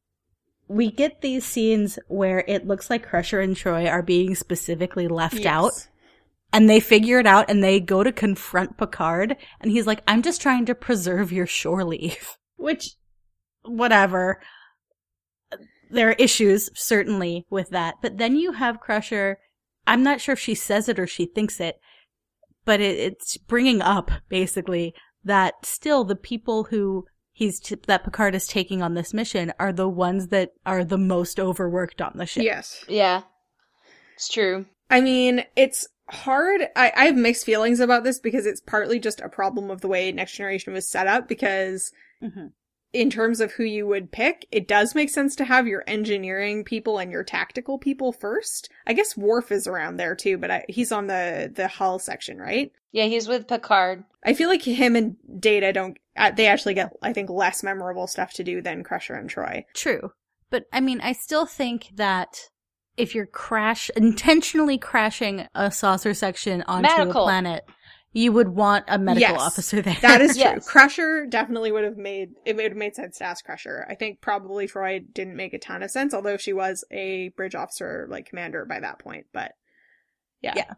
we 0.67 0.91
get 0.91 1.21
these 1.21 1.45
scenes 1.45 1.99
where 2.07 2.43
it 2.47 2.67
looks 2.67 2.89
like 2.89 3.07
Crusher 3.07 3.39
and 3.39 3.55
Troi 3.55 3.89
are 3.89 4.01
being 4.01 4.35
specifically 4.35 5.07
left 5.07 5.35
Yes. 5.35 5.45
out 5.45 5.87
and 6.55 6.69
they 6.69 6.79
figure 6.79 7.19
it 7.19 7.27
out 7.27 7.49
and 7.49 7.61
they 7.61 7.81
go 7.81 8.01
to 8.01 8.13
confront 8.13 8.77
Picard 8.77 9.35
and 9.59 9.71
he's 9.71 9.85
like, 9.85 10.01
I'm 10.07 10.21
just 10.21 10.41
trying 10.41 10.65
to 10.67 10.73
preserve 10.73 11.33
your 11.33 11.45
shore 11.45 11.83
leave. 11.83 12.37
Which, 12.55 12.91
whatever. 13.65 14.41
There 15.91 16.07
are 16.07 16.15
issues, 16.17 16.69
certainly, 16.73 17.45
with 17.49 17.71
that. 17.71 17.95
But 18.01 18.19
then 18.19 18.37
you 18.37 18.53
have 18.53 18.79
Crusher. 18.79 19.37
I'm 19.85 20.01
not 20.01 20.21
sure 20.21 20.31
if 20.31 20.39
she 20.39 20.55
says 20.55 20.87
it 20.87 20.97
or 20.97 21.05
she 21.05 21.25
thinks 21.25 21.59
it, 21.59 21.75
but 22.63 22.79
it, 22.79 22.97
it's 22.99 23.35
bringing 23.35 23.81
up, 23.81 24.09
basically, 24.29 24.93
that 25.25 25.55
still 25.63 26.05
the 26.05 26.15
people 26.15 26.63
who 26.63 27.03
he's, 27.33 27.59
t- 27.59 27.75
that 27.85 28.05
Picard 28.05 28.33
is 28.33 28.47
taking 28.47 28.81
on 28.81 28.93
this 28.93 29.13
mission 29.13 29.51
are 29.59 29.73
the 29.73 29.89
ones 29.89 30.29
that 30.29 30.51
are 30.65 30.85
the 30.85 30.97
most 30.97 31.37
overworked 31.37 32.01
on 32.01 32.13
the 32.15 32.25
ship. 32.25 32.43
Yes. 32.43 32.85
yeah, 32.87 33.23
it's 34.15 34.29
true. 34.29 34.67
I 34.89 35.01
mean, 35.01 35.43
it's 35.57 35.87
hard. 36.09 36.61
I, 36.75 36.91
I 36.95 37.05
have 37.05 37.15
mixed 37.15 37.45
feelings 37.45 37.79
about 37.79 38.03
this 38.03 38.19
because 38.19 38.45
it's 38.45 38.61
partly 38.61 38.99
just 38.99 39.21
a 39.21 39.29
problem 39.29 39.71
of 39.71 39.81
the 39.81 39.87
way 39.87 40.11
Next 40.11 40.35
Generation 40.35 40.73
was 40.73 40.87
set 40.89 41.07
up 41.07 41.27
because 41.27 41.91
Mhm. 42.21 42.51
in 42.93 43.09
terms 43.09 43.41
of 43.41 43.51
who 43.53 43.63
you 43.63 43.85
would 43.87 44.11
pick, 44.11 44.45
it 44.51 44.67
does 44.67 44.95
make 44.95 45.09
sense 45.09 45.35
to 45.35 45.45
have 45.45 45.67
your 45.67 45.83
engineering 45.87 46.63
people 46.63 46.97
and 46.97 47.11
your 47.11 47.23
tactical 47.23 47.77
people 47.77 48.11
first. 48.13 48.69
I 48.87 48.93
guess 48.93 49.17
Worf 49.17 49.51
is 49.51 49.67
around 49.67 49.97
there 49.97 50.15
too, 50.15 50.37
but 50.37 50.49
I, 50.51 50.65
he's 50.69 50.91
on 50.91 51.07
the, 51.07 51.51
the 51.53 51.67
hull 51.67 51.99
section, 51.99 52.37
right? 52.37 52.71
Yeah, 52.91 53.05
he's 53.05 53.27
with 53.27 53.47
Picard. 53.47 54.05
I 54.23 54.33
feel 54.33 54.47
like 54.47 54.61
him 54.63 54.95
and 54.95 55.17
Data 55.39 55.73
don't, 55.73 55.97
uh, 56.15 56.31
they 56.31 56.47
actually 56.47 56.75
get, 56.75 56.93
I 57.01 57.11
think, 57.11 57.29
less 57.29 57.61
memorable 57.63 58.07
stuff 58.07 58.31
to 58.35 58.43
do 58.43 58.61
than 58.61 58.83
Crusher 58.83 59.15
and 59.15 59.29
Troi. 59.29 59.65
True. 59.73 60.11
But 60.49 60.65
I 60.71 60.79
mean, 60.79 61.01
I 61.01 61.11
still 61.11 61.45
think 61.45 61.89
that 61.95 62.37
if 62.97 63.13
you're 63.15 63.25
crash 63.25 63.89
intentionally 63.95 64.77
crashing 64.77 65.47
a 65.55 65.71
saucer 65.71 66.13
section 66.13 66.63
onto 66.63 66.87
Medical. 66.89 67.23
a 67.23 67.25
planet, 67.25 67.65
you 68.13 68.31
would 68.31 68.47
want 68.49 68.85
a 68.87 68.97
medical 68.97 69.33
Yes. 69.35 69.41
officer 69.41 69.81
there. 69.81 69.97
That 70.01 70.21
is 70.21 70.31
true. 70.35 70.41
Yes. 70.43 70.67
Crusher 70.67 71.25
definitely 71.25 71.71
would 71.73 71.83
have 71.83 71.97
made 71.97 72.29
it 72.45 72.55
would 72.55 72.63
have 72.65 72.75
made 72.77 72.95
sense 72.95 73.17
to 73.17 73.25
ask 73.25 73.43
Crusher. 73.43 73.85
I 73.89 73.95
think 73.95 74.21
probably 74.21 74.67
Troi 74.67 74.99
didn't 75.13 75.35
make 75.35 75.53
a 75.53 75.59
ton 75.59 75.83
of 75.83 75.91
sense, 75.91 76.13
although 76.13 76.37
she 76.37 76.53
was 76.53 76.85
a 76.91 77.29
bridge 77.35 77.55
officer 77.55 78.07
like 78.09 78.27
commander 78.29 78.63
by 78.65 78.79
that 78.79 78.99
point. 78.99 79.25
But 79.33 79.51
yeah, 80.41 80.53
Yeah. 80.55 80.73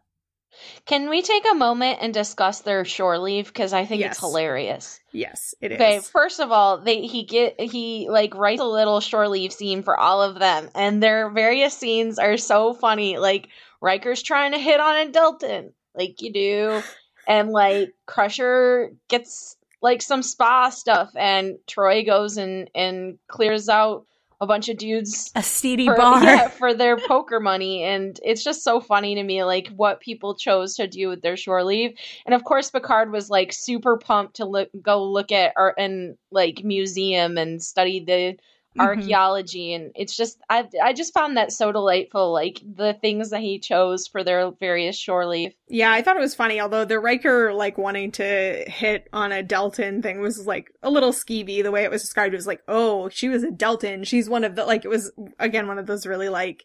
Can 0.86 1.10
we 1.10 1.22
take 1.22 1.44
a 1.50 1.56
moment 1.56 2.00
and 2.01 2.13
discuss 2.13 2.62
their 2.62 2.86
shore 2.86 3.18
leave? 3.20 3.48
Because 3.48 3.74
I 3.74 3.86
think 3.86 4.01
Yes. 4.01 4.13
it's 4.13 4.20
hilarious. 4.22 5.00
yes, 5.12 5.54
it 5.62 5.72
is. 5.72 5.75
Okay, 5.75 6.00
first 6.00 6.39
of 6.39 6.51
all, 6.51 6.80
they 6.80 7.01
he 7.01 7.24
get 7.24 7.60
he 7.60 8.08
like 8.10 8.36
writes 8.36 8.62
a 8.62 8.66
little 8.66 9.00
shore 9.00 9.27
leave 9.27 9.51
scene 9.54 9.84
for 9.84 10.00
all 10.00 10.22
of 10.22 10.39
them, 10.39 10.70
and 10.75 11.01
their 11.01 11.30
various 11.30 11.74
scenes 11.75 12.20
are 12.20 12.38
so 12.38 12.74
funny. 12.74 13.18
Like 13.18 13.50
Riker's 13.82 14.24
trying 14.24 14.54
to 14.54 14.60
hit 14.60 14.80
on 14.80 15.08
a 15.08 15.12
Deltan, 15.12 15.74
like 15.94 16.22
you 16.22 16.32
do, 16.34 16.84
and 17.27 17.50
like 17.51 17.94
Crusher 18.06 18.92
gets 19.10 19.58
like 19.82 20.01
some 20.01 20.24
spa 20.24 20.70
stuff, 20.70 21.12
and 21.16 21.58
Troi 21.68 22.06
goes 22.06 22.38
and 22.38 22.70
and 22.74 23.20
clears 23.27 23.70
out 23.70 24.06
a 24.39 24.46
bunch 24.46 24.70
of 24.70 24.77
dudes 24.77 25.32
a 25.36 25.41
seedy 25.41 25.86
for, 25.86 25.96
bar. 25.98 26.24
yeah, 26.24 26.48
for 26.48 26.74
their 26.74 26.98
poker 26.98 27.39
money 27.39 27.84
and 27.84 28.20
it's 28.24 28.44
just 28.44 28.63
so 28.63 28.79
funny 28.79 29.15
to 29.15 29.24
me 29.24 29.44
like 29.44 29.67
what 29.70 30.00
people 30.00 30.36
chose 30.36 30.75
to 30.75 30.88
do 30.88 31.10
with 31.10 31.22
their 31.22 31.38
shore 31.38 31.63
leave 31.63 31.94
and 32.25 32.36
of 32.36 32.44
course 32.44 32.70
picard 32.70 33.12
was 33.12 33.29
like 33.29 33.51
super 33.51 33.98
pumped 33.98 34.36
to 34.36 34.46
look 34.46 34.70
go 34.82 35.03
look 35.03 35.32
at 35.32 35.53
art 35.56 35.75
and 35.77 36.17
like 36.32 36.63
museum 36.63 37.38
and 37.38 37.63
study 37.63 38.00
the 38.00 38.38
Mhm. 38.76 38.82
archaeology 38.82 39.74
and 39.74 39.92
it's 39.96 40.16
just 40.16 40.38
i 40.50 40.68
i 40.84 40.94
just 40.94 41.14
found 41.14 41.38
that 41.38 41.52
so 41.52 41.72
delightful 41.72 42.32
like 42.32 42.62
the 42.76 42.94
things 43.02 43.32
that 43.32 43.40
he 43.40 43.60
chose 43.60 44.08
for 44.08 44.24
their 44.24 44.52
various 44.52 44.96
shore 44.98 45.26
leave 45.26 45.54
Yeah, 45.68 45.92
I 45.92 46.02
thought 46.02 46.18
it 46.18 46.22
was 46.22 46.36
funny, 46.36 46.62
although 46.62 46.86
the 46.86 47.00
Riker 47.00 47.54
like 47.54 47.78
wanting 47.78 48.12
to 48.14 48.64
hit 48.68 49.08
on 49.12 49.32
a 49.32 49.44
Deltan 49.44 50.02
thing 50.04 50.22
was 50.22 50.46
like 50.46 50.72
a 50.84 50.90
little 50.90 51.12
skeevy. 51.12 51.64
The 51.64 51.72
way 51.72 51.84
it 51.84 51.92
was 51.92 52.02
described 52.02 52.34
it 52.34 52.38
was 52.38 52.48
like, 52.48 52.62
oh, 52.68 53.10
she 53.10 53.28
was 53.30 53.44
a 53.44 53.50
Deltan. 53.50 54.06
She's 54.06 54.30
one 54.30 54.44
of 54.44 54.56
the 54.56 54.66
like 54.66 54.86
it 54.86 54.90
was 54.90 55.12
again 55.40 55.68
one 55.68 55.80
of 55.80 55.88
those 55.88 56.06
really 56.06 56.30
like 56.30 56.64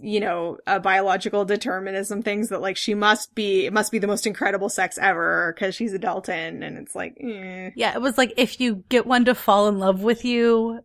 you 0.00 0.20
know, 0.20 0.58
uh, 0.66 0.78
biological 0.78 1.44
determinism 1.44 2.22
things 2.22 2.50
that 2.50 2.60
like 2.60 2.76
she 2.76 2.94
must 2.94 3.34
be 3.34 3.66
it 3.66 3.72
must 3.72 3.90
be 3.90 3.98
the 3.98 4.06
most 4.06 4.26
incredible 4.26 4.68
sex 4.68 4.96
ever 4.98 5.52
because 5.54 5.74
she's 5.74 5.92
a 5.92 5.98
Deltan 5.98 6.64
and 6.64 6.78
it's 6.78 6.94
like 6.94 7.16
eh. 7.20 7.70
yeah, 7.74 7.94
it 7.94 8.00
was 8.00 8.16
like 8.16 8.32
if 8.36 8.60
you 8.60 8.84
get 8.88 9.06
one 9.06 9.24
to 9.24 9.34
fall 9.34 9.66
in 9.68 9.78
love 9.78 10.02
with 10.02 10.24
you, 10.24 10.80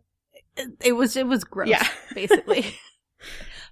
it, 0.56 0.68
it 0.84 0.92
was 0.92 1.16
it 1.16 1.26
was 1.26 1.44
gross, 1.44 1.68
Yeah. 1.68 1.86
basically. 2.14 2.74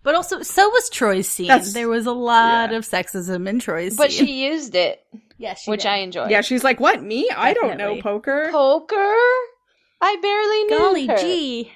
but 0.03 0.15
also, 0.15 0.43
so 0.43 0.69
was 0.71 0.91
Troi's 0.91 1.29
scene. 1.29 1.49
That's- 1.49 1.73
there 1.75 1.89
was 1.89 2.07
a 2.07 2.12
lot 2.12 2.71
yeah. 2.71 2.77
of 2.79 2.85
sexism 2.85 3.49
in 3.49 3.59
Troi's 3.61 3.97
but 3.97 4.11
scene. 4.12 4.27
she 4.27 4.45
used 4.47 4.75
it 4.75 5.01
yes, 5.39 5.67
which 5.67 5.85
i 5.87 5.97
enjoyed 5.99 6.31
Yeah, 6.31 6.41
she's 6.41 6.65
like, 6.65 6.81
what, 6.81 7.03
me? 7.03 7.29
I 7.35 7.53
don't 7.55 7.77
know 7.79 8.01
poker. 8.01 8.49
poker 8.51 9.17
i 10.05 10.17
barely 10.21 10.65
knew 10.65 10.79
golly 10.79 11.07
her. 11.07 11.17
gee. 11.19 11.73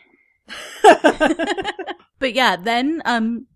But 2.19 2.33
yeah, 2.35 2.57
then 2.57 3.03
um 3.05 3.47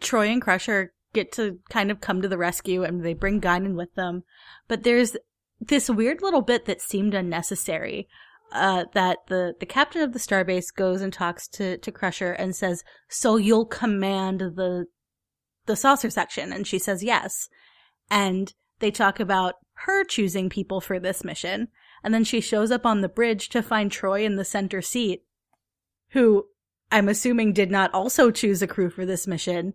Troi 0.00 0.28
and 0.30 0.42
Crusher 0.42 0.92
get 1.14 1.32
to 1.32 1.58
kind 1.70 1.90
of 1.90 2.00
come 2.00 2.22
to 2.22 2.28
the 2.28 2.38
rescue 2.38 2.84
and 2.84 3.02
they 3.04 3.14
bring 3.14 3.40
Guinan 3.40 3.74
with 3.76 3.94
them. 3.94 4.24
But 4.68 4.82
there's 4.82 5.16
this 5.60 5.88
weird 5.90 6.22
little 6.22 6.42
bit 6.42 6.66
that 6.66 6.80
seemed 6.82 7.14
unnecessary. 7.14 8.08
Uh, 8.52 8.84
that 8.94 9.18
the, 9.28 9.54
the 9.60 9.66
captain 9.66 10.02
of 10.02 10.12
the 10.12 10.18
starbase 10.18 10.74
goes 10.74 11.02
and 11.02 11.12
talks 11.12 11.46
to, 11.46 11.78
to 11.78 11.92
Crusher 11.92 12.32
and 12.32 12.56
says, 12.56 12.82
so 13.08 13.36
you'll 13.36 13.64
command 13.64 14.40
the, 14.40 14.86
the 15.66 15.76
saucer 15.76 16.10
section. 16.10 16.52
And 16.52 16.66
she 16.66 16.78
says 16.78 17.04
yes. 17.04 17.48
And 18.10 18.52
they 18.80 18.90
talk 18.90 19.20
about 19.20 19.54
her 19.84 20.02
choosing 20.02 20.48
people 20.48 20.80
for 20.80 20.98
this 20.98 21.22
mission. 21.22 21.68
And 22.02 22.12
then 22.12 22.24
she 22.24 22.40
shows 22.40 22.72
up 22.72 22.84
on 22.84 23.02
the 23.02 23.08
bridge 23.08 23.50
to 23.50 23.62
find 23.62 23.90
Troi 23.90 24.24
in 24.24 24.34
the 24.34 24.44
center 24.44 24.82
seat, 24.82 25.22
who 26.10 26.46
I'm 26.90 27.08
assuming 27.08 27.52
did 27.52 27.70
not 27.70 27.94
also 27.94 28.30
choose 28.30 28.62
a 28.62 28.66
crew 28.66 28.90
for 28.90 29.06
this 29.06 29.26
mission. 29.26 29.74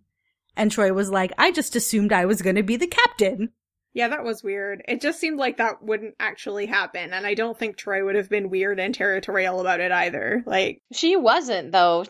And 0.58 0.70
Troi 0.70 0.94
was 0.94 1.10
like, 1.10 1.32
I 1.38 1.52
just 1.52 1.76
assumed 1.76 2.12
I 2.12 2.26
was 2.26 2.42
going 2.42 2.58
to 2.58 2.64
be 2.64 2.76
the 2.76 2.88
captain. 2.88 3.54
Yeah, 3.96 4.10
that 4.10 4.26
was 4.26 4.44
weird. 4.44 4.84
It 4.90 5.00
just 5.00 5.20
seemed 5.22 5.40
like 5.40 5.56
that 5.58 5.82
wouldn't 5.82 6.16
actually 6.20 6.66
happen, 6.66 7.14
and 7.14 7.26
I 7.26 7.34
don't 7.34 7.58
think 7.58 7.78
Troi 7.78 8.04
would 8.04 8.16
have 8.16 8.30
been 8.30 8.50
weird 8.50 8.78
and 8.78 8.94
territorial 8.94 9.62
about 9.62 9.80
it 9.80 9.92
either. 9.92 10.44
Like, 10.46 10.82
She 10.94 11.16
wasn't 11.16 11.72
though. 11.72 12.06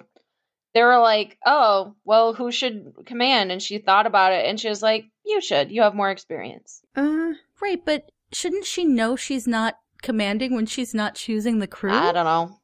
They 0.73 0.81
were 0.81 0.97
like, 0.99 1.37
"Oh, 1.45 1.95
well, 2.03 2.33
who 2.33 2.51
should 2.51 2.91
command?" 3.05 3.51
And 3.51 3.61
she 3.61 3.77
thought 3.77 4.07
about 4.07 4.33
it, 4.33 4.45
and 4.47 4.59
she 4.59 4.67
was 4.67 4.81
like, 4.81 5.05
"You 5.23 5.39
should. 5.41 5.71
You 5.71 5.83
have 5.83 5.93
more 5.93 6.09
experience." 6.09 6.81
uh, 6.97 7.33
Right, 7.61 7.79
but 7.85 8.09
shouldn't 8.33 8.65
she 8.65 8.83
know 8.83 9.15
she's 9.15 9.47
not 9.47 9.75
commanding 10.01 10.55
when 10.55 10.65
she's 10.65 10.93
not 10.95 11.13
choosing 11.15 11.59
the 11.59 11.67
crew? 11.67 11.93
I 11.93 12.11
don't 12.11 12.25
know. 12.25 12.59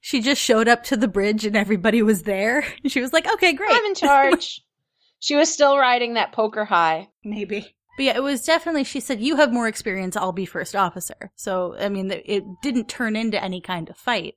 She 0.00 0.20
just 0.20 0.40
showed 0.40 0.68
up 0.68 0.84
to 0.84 0.96
the 0.96 1.08
bridge 1.08 1.44
and 1.46 1.56
everybody 1.56 2.02
was 2.02 2.22
there. 2.24 2.62
She 2.86 3.00
was 3.00 3.12
like, 3.12 3.26
okay, 3.26 3.54
great. 3.54 3.72
I'm 3.72 3.84
in 3.86 3.94
charge. 3.94 4.60
She 5.18 5.34
was 5.34 5.50
still 5.50 5.78
riding 5.78 6.14
that 6.14 6.32
poker 6.32 6.66
high. 6.66 7.08
Maybe. 7.24 7.74
But 7.96 8.04
yeah, 8.04 8.16
it 8.16 8.22
was 8.22 8.44
definitely, 8.44 8.84
she 8.84 9.00
said, 9.00 9.20
you 9.20 9.36
have 9.36 9.52
more 9.52 9.68
experience, 9.68 10.16
I'll 10.16 10.32
be 10.32 10.44
first 10.44 10.76
officer. 10.76 11.32
So, 11.34 11.74
I 11.78 11.88
mean, 11.88 12.10
it 12.10 12.44
didn't 12.62 12.88
turn 12.88 13.16
into 13.16 13.42
any 13.42 13.60
kind 13.60 13.88
of 13.88 13.96
fight, 13.96 14.34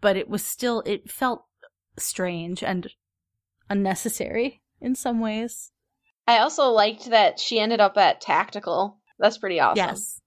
but 0.00 0.16
it 0.16 0.28
was 0.28 0.44
still, 0.46 0.82
it 0.86 1.10
felt 1.10 1.44
strange 1.98 2.62
and 2.62 2.88
unnecessary 3.68 4.62
in 4.80 4.94
some 4.94 5.20
ways. 5.20 5.72
I 6.28 6.38
also 6.38 6.68
liked 6.68 7.10
that 7.10 7.40
she 7.40 7.58
ended 7.58 7.80
up 7.80 7.96
at 7.96 8.20
tactical. 8.20 8.98
That's 9.18 9.38
pretty 9.38 9.58
awesome. 9.58 9.84
Yes. 9.84 10.20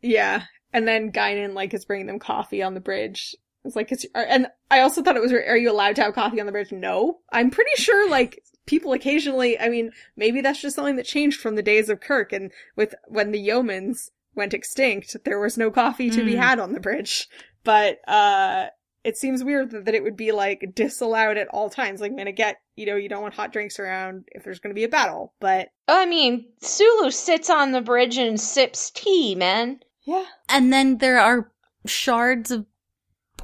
Yeah. 0.00 0.44
And 0.72 0.88
then 0.88 1.12
Guinan, 1.12 1.54
like, 1.54 1.74
is 1.74 1.84
bringing 1.84 2.06
them 2.06 2.18
coffee 2.18 2.62
on 2.62 2.74
the 2.74 2.80
bridge. 2.80 3.36
It's 3.64 3.76
like, 3.76 3.90
it's, 3.92 4.04
and 4.14 4.48
I 4.70 4.80
also 4.80 5.02
thought 5.02 5.16
it 5.16 5.22
was, 5.22 5.32
are 5.32 5.56
you 5.56 5.70
allowed 5.70 5.96
to 5.96 6.02
have 6.02 6.14
coffee 6.14 6.40
on 6.40 6.46
the 6.46 6.52
bridge? 6.52 6.72
No. 6.72 7.20
I'm 7.32 7.50
pretty 7.50 7.74
sure, 7.76 8.08
like, 8.10 8.42
people 8.66 8.92
occasionally, 8.92 9.58
I 9.58 9.68
mean, 9.68 9.90
maybe 10.16 10.40
that's 10.40 10.60
just 10.60 10.76
something 10.76 10.96
that 10.96 11.06
changed 11.06 11.40
from 11.40 11.54
the 11.54 11.62
days 11.62 11.88
of 11.88 12.00
Kirk 12.00 12.32
and 12.32 12.50
with, 12.76 12.94
when 13.08 13.32
the 13.32 13.48
yeomans 13.48 14.10
went 14.34 14.54
extinct, 14.54 15.16
there 15.24 15.40
was 15.40 15.56
no 15.56 15.70
coffee 15.70 16.10
to 16.10 16.20
mm. 16.20 16.26
be 16.26 16.36
had 16.36 16.58
on 16.58 16.72
the 16.72 16.80
bridge. 16.80 17.28
But, 17.64 17.98
uh, 18.06 18.66
it 19.02 19.18
seems 19.18 19.44
weird 19.44 19.70
that, 19.70 19.84
that 19.84 19.94
it 19.94 20.02
would 20.02 20.16
be 20.16 20.32
like 20.32 20.72
disallowed 20.74 21.36
at 21.36 21.48
all 21.48 21.68
times. 21.68 22.00
Like, 22.00 22.10
I'm 22.10 22.16
gonna 22.16 22.32
get, 22.32 22.56
you 22.74 22.86
know, 22.86 22.96
you 22.96 23.08
don't 23.08 23.22
want 23.22 23.34
hot 23.34 23.52
drinks 23.52 23.78
around 23.78 24.24
if 24.32 24.44
there's 24.44 24.60
gonna 24.60 24.74
be 24.74 24.84
a 24.84 24.88
battle, 24.88 25.34
but. 25.40 25.68
I 25.86 26.06
mean, 26.06 26.46
Sulu 26.60 27.10
sits 27.10 27.50
on 27.50 27.72
the 27.72 27.82
bridge 27.82 28.16
and 28.16 28.40
sips 28.40 28.90
tea, 28.90 29.34
man. 29.34 29.80
Yeah. 30.02 30.24
And 30.48 30.72
then 30.72 30.98
there 30.98 31.18
are 31.20 31.52
shards 31.86 32.50
of 32.50 32.64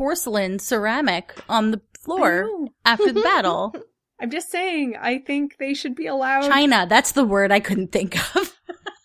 porcelain 0.00 0.58
ceramic 0.58 1.34
on 1.46 1.72
the 1.72 1.80
floor 1.98 2.48
after 2.86 3.12
the 3.12 3.20
battle. 3.20 3.74
I'm 4.20 4.30
just 4.30 4.50
saying, 4.50 4.96
I 4.98 5.18
think 5.18 5.58
they 5.58 5.74
should 5.74 5.94
be 5.94 6.06
allowed. 6.06 6.48
China, 6.48 6.86
that's 6.88 7.12
the 7.12 7.24
word 7.24 7.52
I 7.52 7.60
couldn't 7.60 7.92
think 7.92 8.16
of. 8.34 8.58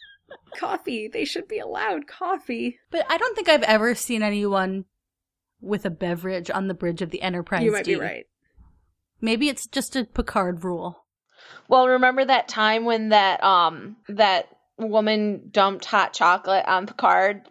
coffee. 0.57 1.09
They 1.09 1.25
should 1.25 1.49
be 1.49 1.59
allowed 1.59 2.07
coffee. 2.07 2.79
But 2.91 3.05
I 3.09 3.17
don't 3.17 3.35
think 3.35 3.49
I've 3.49 3.63
ever 3.63 3.93
seen 3.93 4.23
anyone 4.23 4.85
with 5.59 5.85
a 5.85 5.89
beverage 5.89 6.49
on 6.49 6.69
the 6.69 6.73
bridge 6.73 7.01
of 7.01 7.09
the 7.09 7.21
Enterprise. 7.21 7.63
You 7.65 7.73
might 7.73 7.83
D. 7.83 7.95
be 7.95 7.99
right. 7.99 8.25
Maybe 9.19 9.49
it's 9.49 9.67
just 9.67 9.97
a 9.97 10.05
Picard 10.05 10.63
rule. 10.63 11.03
Well, 11.67 11.89
remember 11.89 12.23
that 12.23 12.47
time 12.47 12.85
when 12.85 13.09
that 13.09 13.43
um 13.43 13.97
that 14.07 14.47
woman 14.77 15.49
dumped 15.51 15.83
hot 15.83 16.13
chocolate 16.13 16.65
on 16.65 16.87
Picard 16.87 17.49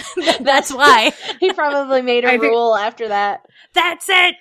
That's 0.40 0.72
why. 0.72 1.12
he 1.40 1.52
probably 1.52 2.02
made 2.02 2.24
a 2.24 2.30
I 2.30 2.34
rule 2.34 2.74
think, 2.74 2.86
after 2.86 3.08
that. 3.08 3.46
That's 3.74 4.06
it. 4.08 4.36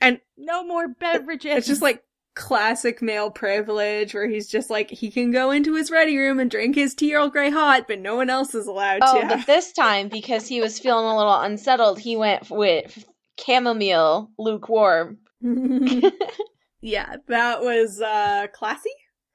And 0.00 0.20
no 0.36 0.64
more 0.64 0.88
beverages. 0.88 1.56
It's 1.56 1.66
just 1.66 1.82
like 1.82 2.02
classic 2.36 3.00
male 3.00 3.30
privilege 3.30 4.14
where 4.14 4.28
he's 4.28 4.46
just 4.46 4.68
like 4.68 4.90
he 4.90 5.10
can 5.10 5.32
go 5.32 5.50
into 5.50 5.74
his 5.74 5.90
ready 5.90 6.16
room 6.16 6.38
and 6.38 6.50
drink 6.50 6.76
his 6.76 6.94
tea 6.94 7.14
Earl 7.14 7.30
Grey 7.30 7.50
hot, 7.50 7.88
but 7.88 7.98
no 7.98 8.14
one 8.14 8.30
else 8.30 8.54
is 8.54 8.66
allowed 8.66 9.00
oh, 9.02 9.22
to. 9.22 9.26
but 9.26 9.46
this 9.46 9.72
time 9.72 10.08
because 10.08 10.46
he 10.46 10.60
was 10.60 10.78
feeling 10.78 11.06
a 11.06 11.16
little 11.16 11.40
unsettled, 11.40 11.98
he 11.98 12.16
went 12.16 12.50
with 12.50 13.04
chamomile 13.40 14.30
lukewarm. 14.38 15.18
yeah, 16.80 17.16
that 17.26 17.62
was 17.62 18.00
uh 18.00 18.46
classy. 18.52 18.90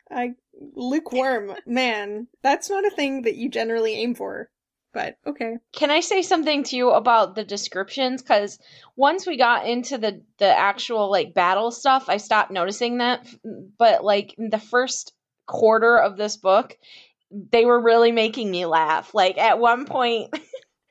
I 0.09 0.33
lukewarm, 0.75 1.55
man. 1.65 2.27
That's 2.43 2.69
not 2.69 2.85
a 2.85 2.91
thing 2.91 3.23
that 3.23 3.35
you 3.35 3.49
generally 3.49 3.95
aim 3.95 4.15
for 4.15 4.49
but 4.93 5.17
okay. 5.25 5.57
Can 5.71 5.91
I 5.91 6.01
say 6.01 6.21
something 6.21 6.63
to 6.63 6.75
you 6.75 6.91
about 6.91 7.35
the 7.35 7.43
descriptions? 7.43 8.21
Because 8.21 8.59
once 8.95 9.25
we 9.25 9.37
got 9.37 9.67
into 9.67 9.97
the 9.97 10.21
the 10.37 10.45
actual 10.47 11.09
like 11.09 11.33
battle 11.33 11.71
stuff, 11.71 12.05
I 12.07 12.17
stopped 12.17 12.51
noticing 12.51 12.97
that. 12.97 13.25
But 13.77 14.03
like 14.03 14.35
the 14.37 14.59
first 14.59 15.13
quarter 15.47 15.97
of 15.97 16.17
this 16.17 16.37
book, 16.37 16.77
they 17.31 17.65
were 17.65 17.81
really 17.81 18.11
making 18.11 18.51
me 18.51 18.65
laugh. 18.65 19.13
Like 19.13 19.37
at 19.37 19.59
one 19.59 19.85
point. 19.85 20.37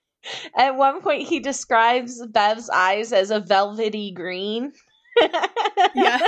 at 0.56 0.76
one 0.76 1.00
point, 1.00 1.28
he 1.28 1.40
describes 1.40 2.24
Bev's 2.26 2.68
eyes 2.68 3.12
as 3.12 3.30
a 3.30 3.40
velvety 3.40 4.12
green. 4.12 4.72
yeah. 5.94 6.18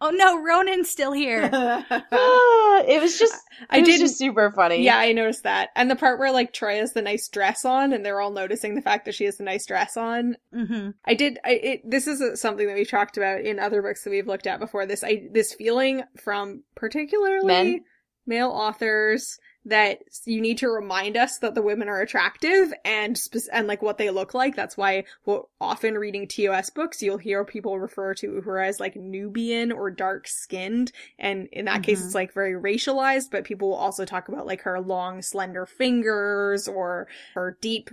Oh 0.00 0.10
no, 0.10 0.42
Ronan's 0.42 0.88
still 0.88 1.12
here. 1.12 1.42
it 1.52 3.00
was 3.00 3.18
just 3.18 3.34
I 3.68 3.82
did 3.82 4.00
just 4.00 4.16
super 4.16 4.50
funny. 4.50 4.82
Yeah, 4.82 4.96
I 4.96 5.12
noticed 5.12 5.42
that. 5.42 5.70
And 5.76 5.90
the 5.90 5.96
part 5.96 6.18
where 6.18 6.32
like 6.32 6.52
Troi 6.52 6.78
has 6.78 6.92
the 6.92 7.02
nice 7.02 7.28
dress 7.28 7.64
on 7.64 7.92
and 7.92 8.04
they're 8.04 8.20
all 8.20 8.30
noticing 8.30 8.74
the 8.74 8.82
fact 8.82 9.04
that 9.04 9.14
she 9.14 9.24
has 9.24 9.36
the 9.36 9.44
nice 9.44 9.66
dress 9.66 9.96
on. 9.96 10.36
Mm-hmm. 10.54 10.90
I 11.04 11.14
did 11.14 11.38
I 11.44 11.50
it 11.50 11.90
this 11.90 12.06
is 12.06 12.40
something 12.40 12.66
that 12.66 12.76
we 12.76 12.84
talked 12.84 13.16
about 13.16 13.42
in 13.42 13.58
other 13.58 13.82
books 13.82 14.04
that 14.04 14.10
we've 14.10 14.26
looked 14.26 14.46
at 14.46 14.60
before. 14.60 14.86
This 14.86 15.04
I 15.04 15.28
this 15.32 15.52
feeling 15.52 16.02
from 16.16 16.62
particularly 16.74 17.46
Men? 17.46 17.84
male 18.26 18.50
authors 18.50 19.38
that 19.66 20.00
you 20.24 20.40
need 20.40 20.58
to 20.58 20.68
remind 20.68 21.16
us 21.16 21.38
that 21.38 21.54
the 21.54 21.62
women 21.62 21.88
are 21.88 22.00
attractive 22.00 22.72
and 22.84 23.16
spe- 23.16 23.48
and 23.52 23.66
like 23.66 23.82
what 23.82 23.98
they 23.98 24.10
look 24.10 24.32
like. 24.32 24.56
That's 24.56 24.76
why 24.76 25.04
well, 25.26 25.50
often 25.60 25.94
reading 25.98 26.26
TOS 26.26 26.70
books, 26.70 27.02
you'll 27.02 27.18
hear 27.18 27.44
people 27.44 27.78
refer 27.78 28.14
to 28.14 28.40
her 28.40 28.60
as 28.60 28.80
like 28.80 28.96
Nubian 28.96 29.70
or 29.70 29.90
dark 29.90 30.26
skinned, 30.28 30.92
and 31.18 31.48
in 31.52 31.66
that 31.66 31.74
mm-hmm. 31.74 31.82
case, 31.82 32.04
it's 32.04 32.14
like 32.14 32.32
very 32.32 32.54
racialized. 32.54 33.30
But 33.30 33.44
people 33.44 33.68
will 33.68 33.76
also 33.76 34.04
talk 34.04 34.28
about 34.28 34.46
like 34.46 34.62
her 34.62 34.80
long, 34.80 35.20
slender 35.20 35.66
fingers 35.66 36.66
or 36.66 37.08
her 37.34 37.58
deep, 37.60 37.90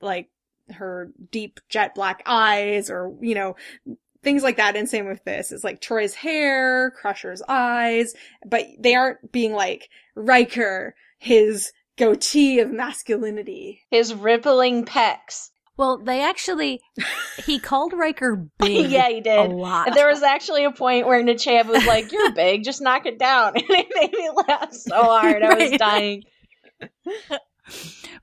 like 0.00 0.28
her 0.72 1.12
deep 1.30 1.60
jet 1.68 1.94
black 1.94 2.22
eyes, 2.26 2.90
or 2.90 3.14
you 3.20 3.36
know 3.36 3.54
things 4.26 4.42
like 4.42 4.56
that. 4.56 4.74
And 4.74 4.88
same 4.88 5.06
with 5.06 5.22
this. 5.22 5.52
It's 5.52 5.62
like 5.62 5.80
Troi's 5.80 6.12
hair, 6.12 6.90
Crusher's 6.90 7.42
eyes, 7.48 8.12
but 8.44 8.66
they 8.76 8.96
aren't 8.96 9.30
being 9.30 9.52
like 9.52 9.88
Riker, 10.16 10.96
his 11.18 11.70
goatee 11.96 12.58
of 12.58 12.72
masculinity. 12.72 13.82
His 13.88 14.12
rippling 14.12 14.84
pecs. 14.84 15.50
Well, 15.76 15.98
they 15.98 16.22
actually, 16.22 16.80
he 17.44 17.58
called 17.60 17.92
Riker 17.92 18.48
big. 18.58 18.86
yeah, 18.90 19.08
he 19.10 19.20
did. 19.20 19.38
A 19.38 19.54
lot. 19.54 19.94
There 19.94 20.08
was 20.08 20.24
actually 20.24 20.64
a 20.64 20.72
point 20.72 21.06
where 21.06 21.22
Nechayev 21.22 21.66
was 21.66 21.86
like, 21.86 22.10
"You're 22.10 22.32
big, 22.32 22.64
just 22.64 22.82
knock 22.82 23.06
it 23.06 23.18
down," 23.18 23.52
and 23.54 23.64
it 23.68 23.86
made 23.94 24.12
me 24.12 24.30
laugh 24.48 24.72
so 24.72 25.04
hard. 25.04 25.42
I 25.42 25.54
was 25.54 25.70
dying. 25.78 26.24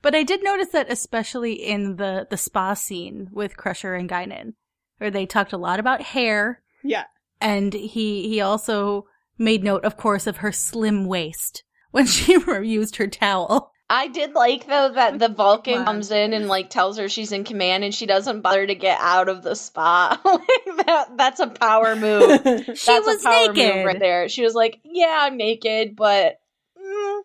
but 0.02 0.16
I 0.16 0.24
did 0.24 0.44
notice 0.44 0.70
that, 0.70 0.92
especially 0.92 1.54
in 1.54 1.98
the 1.98 2.28
the 2.30 2.38
spa 2.38 2.74
scene 2.74 3.30
with 3.32 3.56
Crusher 3.56 3.94
and 3.94 4.10
Guinan, 4.10 4.54
where 4.98 5.12
they 5.12 5.26
talked 5.26 5.54
a 5.54 5.58
lot 5.58 5.80
about 5.80 6.02
hair. 6.02 6.62
Yeah. 6.84 7.06
And 7.42 7.74
he 7.74 8.28
he 8.28 8.42
also 8.42 9.08
made 9.38 9.64
note, 9.64 9.84
of 9.84 9.98
course, 9.98 10.28
of 10.28 10.38
her 10.38 10.52
slim 10.52 11.06
waist 11.06 11.64
when 11.92 12.06
she 12.08 12.34
used 12.64 12.98
her 12.98 13.08
towel. 13.08 13.72
I 13.90 14.08
did 14.08 14.34
like 14.34 14.66
though 14.66 14.92
that 14.94 15.20
the 15.20 15.30
Vulcan 15.30 15.84
comes 15.86 16.10
in 16.10 16.34
and 16.34 16.48
like 16.48 16.70
tells 16.70 16.98
her 16.98 17.10
she's 17.10 17.32
in 17.32 17.44
command 17.44 17.84
and 17.84 17.94
she 17.94 18.06
doesn't 18.06 18.42
bother 18.42 18.66
to 18.66 18.76
get 18.76 18.98
out 19.00 19.30
of 19.30 19.44
the 19.44 19.56
spa. 19.56 20.20
like 20.26 20.88
that 20.88 21.10
that's 21.18 21.40
a 21.40 21.48
power 21.48 21.96
move. 21.96 22.42
she 22.44 22.86
that's 22.86 23.06
was 23.06 23.22
a 23.22 23.24
power 23.24 23.54
naked. 23.54 23.76
move 23.76 23.86
right 23.86 24.00
there. 24.00 24.30
She 24.30 24.44
was 24.44 24.56
like, 24.56 24.80
"Yeah, 24.84 25.20
I'm 25.22 25.38
naked, 25.38 25.96
but 25.96 26.40
mm, 26.76 27.22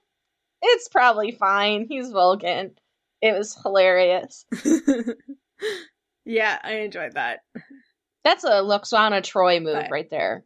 it's 0.61 0.89
probably 0.89 1.31
fine. 1.31 1.87
He's 1.89 2.11
Vulcan." 2.11 2.73
It 3.23 3.33
was 3.33 3.57
hilarious. 3.63 4.45
Yeah, 6.29 6.59
I 6.63 6.81
enjoyed 6.81 7.15
that. 7.15 7.41
That's 8.23 8.45
a 8.45 8.61
Lwaxana 8.61 9.23
Troi 9.23 9.63
move 9.63 9.75
but, 9.75 9.91
right 9.91 10.11
there. 10.11 10.45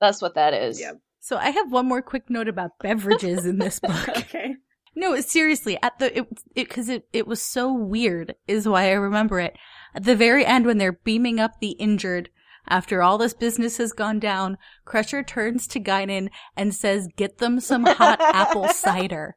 That's 0.00 0.22
what 0.22 0.36
that 0.36 0.54
is. 0.54 0.80
Yep. 0.80 1.00
So 1.18 1.36
I 1.36 1.50
have 1.50 1.72
one 1.72 1.86
more 1.86 2.02
quick 2.02 2.30
note 2.30 2.46
about 2.46 2.78
beverages 2.80 3.44
in 3.46 3.58
this 3.58 3.80
book. 3.80 4.08
okay. 4.08 4.54
No, 4.94 5.20
seriously, 5.20 5.76
at 5.82 5.98
the 5.98 6.20
it 6.20 6.28
because 6.54 6.88
it, 6.88 7.08
it, 7.12 7.18
it 7.18 7.26
was 7.26 7.42
so 7.42 7.72
weird 7.72 8.36
is 8.46 8.68
why 8.68 8.90
I 8.90 8.92
remember 8.92 9.40
it. 9.40 9.56
At 9.92 10.04
the 10.04 10.14
very 10.14 10.46
end 10.46 10.66
when 10.66 10.78
they're 10.78 10.92
beaming 10.92 11.40
up 11.40 11.58
the 11.60 11.72
injured 11.72 12.30
after 12.68 13.02
all 13.02 13.18
this 13.18 13.34
business 13.34 13.78
has 13.78 13.92
gone 13.92 14.20
down, 14.20 14.56
Crusher 14.84 15.22
turns 15.22 15.66
to 15.68 15.80
Guinan 15.80 16.28
and 16.56 16.72
says, 16.72 17.08
"Get 17.16 17.38
them 17.38 17.58
some 17.58 17.84
hot 17.84 18.20
apple 18.22 18.68
cider." 18.68 19.36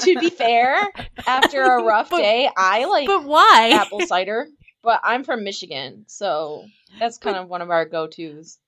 To 0.00 0.18
be 0.18 0.30
fair, 0.30 0.90
after 1.26 1.62
a 1.62 1.82
rough 1.82 2.10
but, 2.10 2.18
day, 2.18 2.48
I 2.56 2.84
like 2.86 3.06
but 3.06 3.24
why 3.24 3.70
apple 3.74 4.00
cider. 4.00 4.48
But 4.82 5.00
I'm 5.02 5.24
from 5.24 5.44
Michigan, 5.44 6.04
so 6.06 6.64
that's 6.98 7.18
kind 7.18 7.36
of 7.36 7.48
one 7.48 7.62
of 7.62 7.70
our 7.70 7.84
go-tos. 7.84 8.58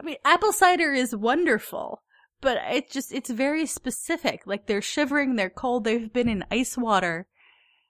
I 0.00 0.04
mean, 0.04 0.16
apple 0.24 0.52
cider 0.52 0.92
is 0.92 1.14
wonderful, 1.14 2.02
but 2.40 2.58
it's 2.70 2.92
just 2.92 3.12
it's 3.12 3.30
very 3.30 3.66
specific. 3.66 4.42
Like 4.46 4.66
they're 4.66 4.82
shivering, 4.82 5.36
they're 5.36 5.50
cold, 5.50 5.84
they've 5.84 6.12
been 6.12 6.28
in 6.28 6.44
ice 6.50 6.76
water. 6.76 7.26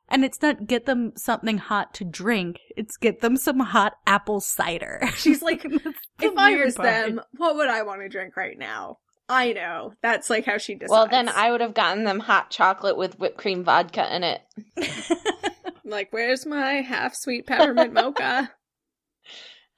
And 0.09 0.25
it's 0.25 0.41
not 0.41 0.69
get 0.69 0.87
them 0.87 1.15
something 1.17 1.59
hot 1.59 1.93
to 1.95 2.05
drink. 2.05 2.61
It's 2.77 2.97
get 2.97 3.23
them 3.23 3.37
some 3.37 3.59
hot 3.59 3.95
apple 4.07 4.41
cider. 4.41 5.01
She's 5.17 5.43
like, 5.43 5.65
if 5.65 6.39
I 6.39 6.55
was 6.57 6.77
part. 6.77 6.87
them, 6.87 7.21
what 7.37 7.57
would 7.57 7.69
I 7.69 7.83
want 7.83 8.03
to 8.03 8.09
drink 8.09 8.37
right 8.37 8.57
now? 8.57 8.99
I 9.29 9.53
know. 9.53 9.93
That's 10.03 10.31
like 10.31 10.45
how 10.45 10.59
she 10.59 10.75
decides. 10.75 10.91
Well, 10.91 11.09
then 11.09 11.29
I 11.29 11.51
would 11.51 11.61
have 11.61 11.75
gotten 11.75 12.05
them 12.05 12.21
hot 12.21 12.51
chocolate 12.51 12.97
with 12.97 13.19
whipped 13.19 13.39
cream 13.39 13.65
vodka 13.65 14.15
in 14.15 14.23
it. 14.25 14.41
like, 15.85 16.12
where's 16.12 16.47
my 16.47 16.75
half 16.75 17.15
sweet 17.15 17.47
peppermint 17.47 17.93
mocha? 17.93 18.53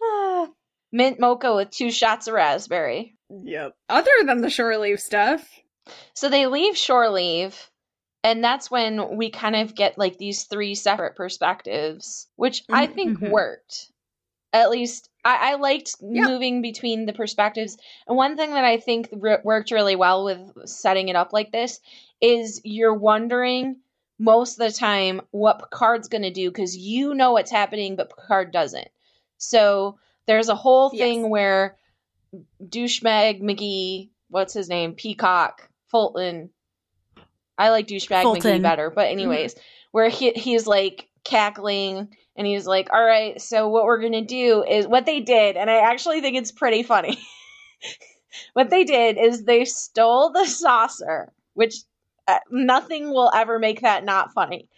mint 0.92 1.18
mocha 1.20 1.54
with 1.54 1.70
two 1.70 1.90
shots 1.90 2.26
of 2.28 2.34
raspberry. 2.34 3.16
Yep. 3.30 3.74
Other 3.88 4.10
than 4.24 4.40
the 4.40 4.50
shore 4.50 4.76
leave 4.78 5.00
stuff. 5.00 5.48
So 6.14 6.28
they 6.28 6.46
leave 6.46 6.76
shore 6.76 7.08
leave, 7.10 7.70
and 8.22 8.44
that's 8.44 8.70
when 8.70 9.16
we 9.16 9.30
kind 9.30 9.56
of 9.56 9.74
get 9.74 9.96
like 9.98 10.18
these 10.18 10.44
three 10.44 10.74
separate 10.74 11.16
perspectives, 11.16 12.26
which 12.36 12.64
I 12.68 12.86
Mhm, 12.86 12.94
think 12.94 13.18
mhm. 13.20 13.30
worked. 13.30 13.90
At 14.52 14.70
least 14.70 15.07
I, 15.24 15.52
I 15.52 15.54
liked 15.56 15.96
Yeah. 16.00 16.26
moving 16.26 16.62
between 16.62 17.06
the 17.06 17.12
perspectives. 17.12 17.76
And 18.06 18.16
one 18.16 18.36
thing 18.36 18.50
that 18.50 18.64
I 18.64 18.78
think 18.78 19.08
re- 19.12 19.38
worked 19.42 19.70
really 19.70 19.96
well 19.96 20.24
with 20.24 20.68
setting 20.68 21.08
it 21.08 21.16
up 21.16 21.32
like 21.32 21.52
this 21.52 21.80
is 22.20 22.60
you're 22.64 22.94
wondering 22.94 23.76
most 24.18 24.58
of 24.60 24.66
the 24.66 24.76
time 24.76 25.20
what 25.30 25.60
Picard's 25.60 26.08
going 26.08 26.22
to 26.22 26.30
do 26.30 26.50
because 26.50 26.76
you 26.76 27.14
know 27.14 27.32
what's 27.32 27.50
happening, 27.50 27.96
but 27.96 28.10
Picard 28.10 28.52
doesn't. 28.52 28.88
So 29.38 29.98
there's 30.26 30.48
a 30.48 30.54
whole 30.54 30.90
Yes. 30.92 31.00
thing 31.00 31.30
where 31.30 31.76
douchebag 32.62 33.40
McGee, 33.40 34.10
what's 34.28 34.52
his 34.52 34.68
name, 34.68 34.94
Peacock 34.94 35.68
Fulton. 35.88 36.50
I 37.56 37.70
like 37.70 37.86
douchebag 37.86 38.24
McGee 38.24 38.62
better, 38.62 38.90
but 38.90 39.06
mm-hmm. 39.06 39.12
anyways, 39.12 39.54
where 39.90 40.08
he 40.08 40.32
he's 40.32 40.66
like 40.66 41.08
cackling 41.28 42.08
and 42.36 42.46
he's 42.46 42.66
like, 42.66 42.88
"All 42.92 43.04
right, 43.04 43.40
so 43.40 43.68
what 43.68 43.84
we're 43.84 44.00
gonna 44.00 44.22
do 44.22 44.64
is 44.64 44.86
what 44.86 45.06
they 45.06 45.20
did," 45.20 45.56
and 45.56 45.68
I 45.68 45.78
actually 45.78 46.20
think 46.20 46.36
it's 46.36 46.52
pretty 46.52 46.82
funny. 46.82 47.18
what 48.52 48.70
they 48.70 48.84
did 48.84 49.18
is 49.18 49.44
they 49.44 49.64
stole 49.64 50.30
the 50.30 50.46
saucer, 50.46 51.32
which 51.54 51.76
uh, 52.26 52.38
nothing 52.50 53.10
will 53.10 53.30
ever 53.34 53.58
make 53.58 53.80
that 53.80 54.04
not 54.04 54.32
funny. 54.32 54.68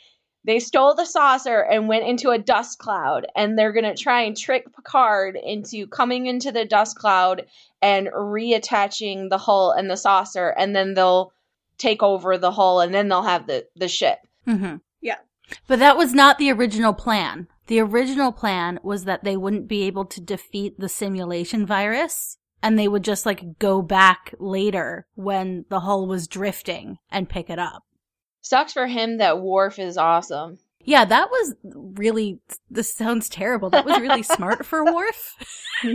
They 0.44 0.58
stole 0.58 0.94
the 0.94 1.04
saucer 1.04 1.60
and 1.60 1.86
went 1.86 2.06
into 2.06 2.30
a 2.30 2.38
dust 2.38 2.78
cloud, 2.78 3.26
and 3.36 3.58
they're 3.58 3.72
gonna 3.72 3.94
try 3.96 4.22
and 4.22 4.36
trick 4.36 4.74
Picard 4.74 5.36
into 5.36 5.86
coming 5.86 6.26
into 6.26 6.50
the 6.50 6.64
dust 6.64 6.96
cloud 6.96 7.44
and 7.82 8.08
reattaching 8.08 9.28
the 9.28 9.38
hull 9.38 9.72
and 9.72 9.90
the 9.90 9.96
saucer, 9.96 10.48
and 10.48 10.74
then 10.74 10.94
they'll 10.94 11.32
take 11.76 12.02
over 12.02 12.38
the 12.38 12.50
hull, 12.52 12.80
and 12.80 12.94
then 12.94 13.08
they'll 13.08 13.22
have 13.22 13.46
the 13.46 13.66
the 13.76 13.88
ship. 13.88 14.18
Mm-hmm. 14.48 14.76
But 15.66 15.78
that 15.78 15.96
was 15.96 16.14
not 16.14 16.38
the 16.38 16.50
original 16.52 16.92
plan. 16.92 17.48
The 17.66 17.80
original 17.80 18.32
plan 18.32 18.80
was 18.82 19.04
that 19.04 19.24
they 19.24 19.36
wouldn't 19.36 19.68
be 19.68 19.82
able 19.82 20.04
to 20.06 20.20
defeat 20.20 20.78
the 20.78 20.88
simulation 20.88 21.66
virus 21.66 22.36
and 22.62 22.78
they 22.78 22.88
would 22.88 23.04
just 23.04 23.26
like 23.26 23.58
go 23.58 23.82
back 23.82 24.34
later 24.38 25.06
when 25.14 25.64
the 25.68 25.80
hull 25.80 26.06
was 26.06 26.28
drifting 26.28 26.98
and 27.10 27.28
pick 27.28 27.50
it 27.50 27.58
up. 27.58 27.84
Sucks 28.42 28.72
for 28.72 28.86
him 28.86 29.18
that 29.18 29.40
Worf 29.40 29.78
is 29.78 29.96
awesome. 29.96 30.58
Yeah, 30.82 31.04
that 31.04 31.30
was 31.30 31.54
really, 31.64 32.40
this 32.70 32.94
sounds 32.94 33.28
terrible. 33.28 33.68
That 33.70 33.84
was 33.84 34.00
really 34.00 34.22
smart 34.24 34.64
for 34.64 34.84
Worf. 34.84 35.36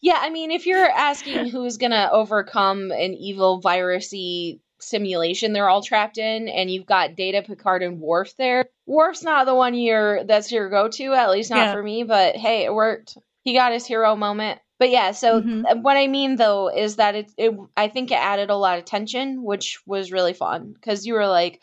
Yeah, 0.00 0.18
I 0.18 0.30
mean, 0.30 0.50
if 0.50 0.66
you're 0.66 0.90
asking 0.90 1.50
who's 1.50 1.76
gonna 1.76 2.08
overcome 2.10 2.90
an 2.90 3.14
evil 3.14 3.60
virusy 3.60 4.60
simulation 4.82 5.52
they're 5.52 5.68
all 5.68 5.82
trapped 5.82 6.18
in, 6.18 6.48
and 6.48 6.70
you've 6.70 6.86
got 6.86 7.16
Data, 7.16 7.42
Picard, 7.46 7.82
and 7.82 8.00
Worf 8.00 8.36
there, 8.36 8.66
Worf's 8.86 9.22
not 9.22 9.46
the 9.46 9.54
one 9.54 9.74
you're 9.74 10.24
that's 10.24 10.50
your 10.52 10.68
go-to. 10.70 11.12
At 11.14 11.30
least 11.30 11.50
not 11.50 11.56
Yeah. 11.66 11.72
for 11.72 11.82
me. 11.82 12.02
But 12.04 12.36
hey, 12.36 12.64
it 12.64 12.74
worked. 12.74 13.16
He 13.42 13.54
got 13.54 13.72
his 13.72 13.86
hero 13.86 14.14
moment. 14.16 14.60
But 14.78 14.90
yeah, 14.90 15.12
so 15.12 15.40
Mhm. 15.40 15.64
th- 15.64 15.82
what 15.82 15.96
I 15.96 16.08
mean 16.08 16.36
though 16.36 16.68
is 16.68 16.96
that 16.96 17.14
it, 17.14 17.30
it 17.38 17.54
I 17.76 17.88
think 17.88 18.10
it 18.10 18.16
added 18.16 18.50
a 18.50 18.56
lot 18.56 18.78
of 18.78 18.84
tension, 18.84 19.42
which 19.44 19.80
was 19.86 20.10
really 20.12 20.32
fun 20.34 20.72
because 20.72 21.06
you 21.06 21.14
were 21.14 21.26
like. 21.26 21.60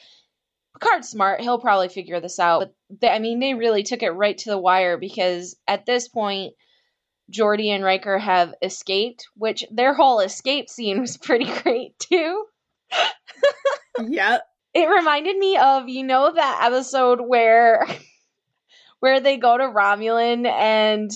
Picard's 0.79 1.09
smart. 1.09 1.41
He'll 1.41 1.59
probably 1.59 1.89
figure 1.89 2.21
this 2.21 2.39
out. 2.39 2.59
But 2.59 2.73
they, 3.01 3.09
I 3.09 3.19
mean, 3.19 3.39
they 3.39 3.53
really 3.53 3.83
took 3.83 4.01
it 4.01 4.11
right 4.11 4.37
to 4.37 4.49
the 4.49 4.57
wire 4.57 4.97
because 4.97 5.57
at 5.67 5.85
this 5.85 6.07
point, 6.07 6.53
Geordi 7.31 7.67
and 7.69 7.83
Riker 7.83 8.17
have 8.17 8.53
escaped, 8.61 9.27
which 9.35 9.65
their 9.71 9.93
whole 9.93 10.19
escape 10.21 10.69
scene 10.69 11.01
was 11.01 11.17
pretty 11.17 11.45
great 11.63 11.97
too. 11.99 12.45
Yep. 14.07 14.43
It 14.73 14.89
reminded 14.89 15.37
me 15.37 15.57
of 15.57 15.89
you 15.89 16.03
know 16.03 16.31
that 16.31 16.61
episode 16.63 17.21
where 17.21 17.87
where 18.99 19.19
they 19.19 19.37
go 19.37 19.57
to 19.57 19.63
Romulan 19.63 20.45
and 20.45 21.11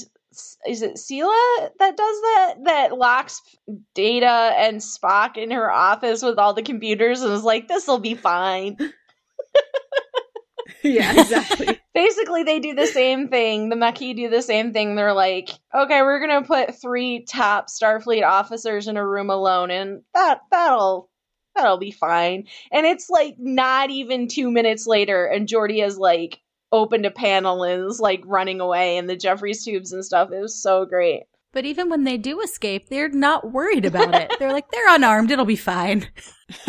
is 0.67 0.81
it 0.81 0.95
Sela 0.95 1.69
that 1.77 1.95
does 1.95 2.21
that 2.21 2.55
that 2.63 2.97
locks 2.97 3.41
Data 3.93 4.51
and 4.57 4.77
Spock 4.77 5.37
in 5.37 5.51
her 5.51 5.71
office 5.71 6.23
with 6.23 6.39
all 6.39 6.53
the 6.53 6.63
computers 6.63 7.21
and 7.21 7.31
is 7.33 7.43
like 7.43 7.67
this 7.67 7.87
will 7.87 7.99
be 7.99 8.15
fine. 8.15 8.77
Yeah, 10.83 11.21
exactly. 11.21 11.79
basically 11.93 12.43
they 12.43 12.59
do 12.59 12.73
the 12.73 12.87
same 12.87 13.29
thing 13.29 13.69
the 13.69 13.75
Maquis 13.75 14.15
do 14.15 14.29
the 14.29 14.41
same 14.41 14.73
thing 14.73 14.95
they're 14.95 15.13
like 15.13 15.49
okay 15.73 16.01
we're 16.01 16.19
gonna 16.19 16.45
put 16.45 16.79
three 16.81 17.23
top 17.23 17.67
starfleet 17.67 18.27
officers 18.27 18.87
in 18.87 18.97
a 18.97 19.07
room 19.07 19.29
alone 19.29 19.71
and 19.71 20.01
that 20.13 20.41
that'll 20.51 21.09
that'll 21.55 21.77
be 21.77 21.91
fine 21.91 22.45
and 22.71 22.85
it's 22.85 23.09
like 23.09 23.35
not 23.37 23.89
even 23.89 24.27
two 24.27 24.51
minutes 24.51 24.87
later 24.87 25.25
and 25.25 25.47
Geordi 25.47 25.81
has 25.83 25.97
like 25.97 26.39
opened 26.71 27.05
a 27.05 27.11
panel 27.11 27.63
and 27.63 27.85
is 27.89 27.99
like 27.99 28.21
running 28.25 28.59
away 28.59 28.97
and 28.97 29.09
the 29.09 29.15
Jefferies 29.15 29.63
tubes 29.63 29.91
and 29.93 30.03
stuff 30.03 30.31
it 30.31 30.39
was 30.39 30.61
so 30.61 30.85
great 30.85 31.23
But 31.53 31.65
even 31.65 31.87
when 31.89 32.03
they 32.03 32.17
do 32.17 32.41
escape, 32.41 32.89
they're 32.89 33.09
not 33.09 33.51
worried 33.51 33.85
about 33.85 34.15
it. 34.15 34.33
They're 34.39 34.51
like, 34.51 34.71
they're 34.71 34.95
unarmed. 34.95 35.29
It'll 35.29 35.45
be 35.45 35.55
fine. 35.55 36.07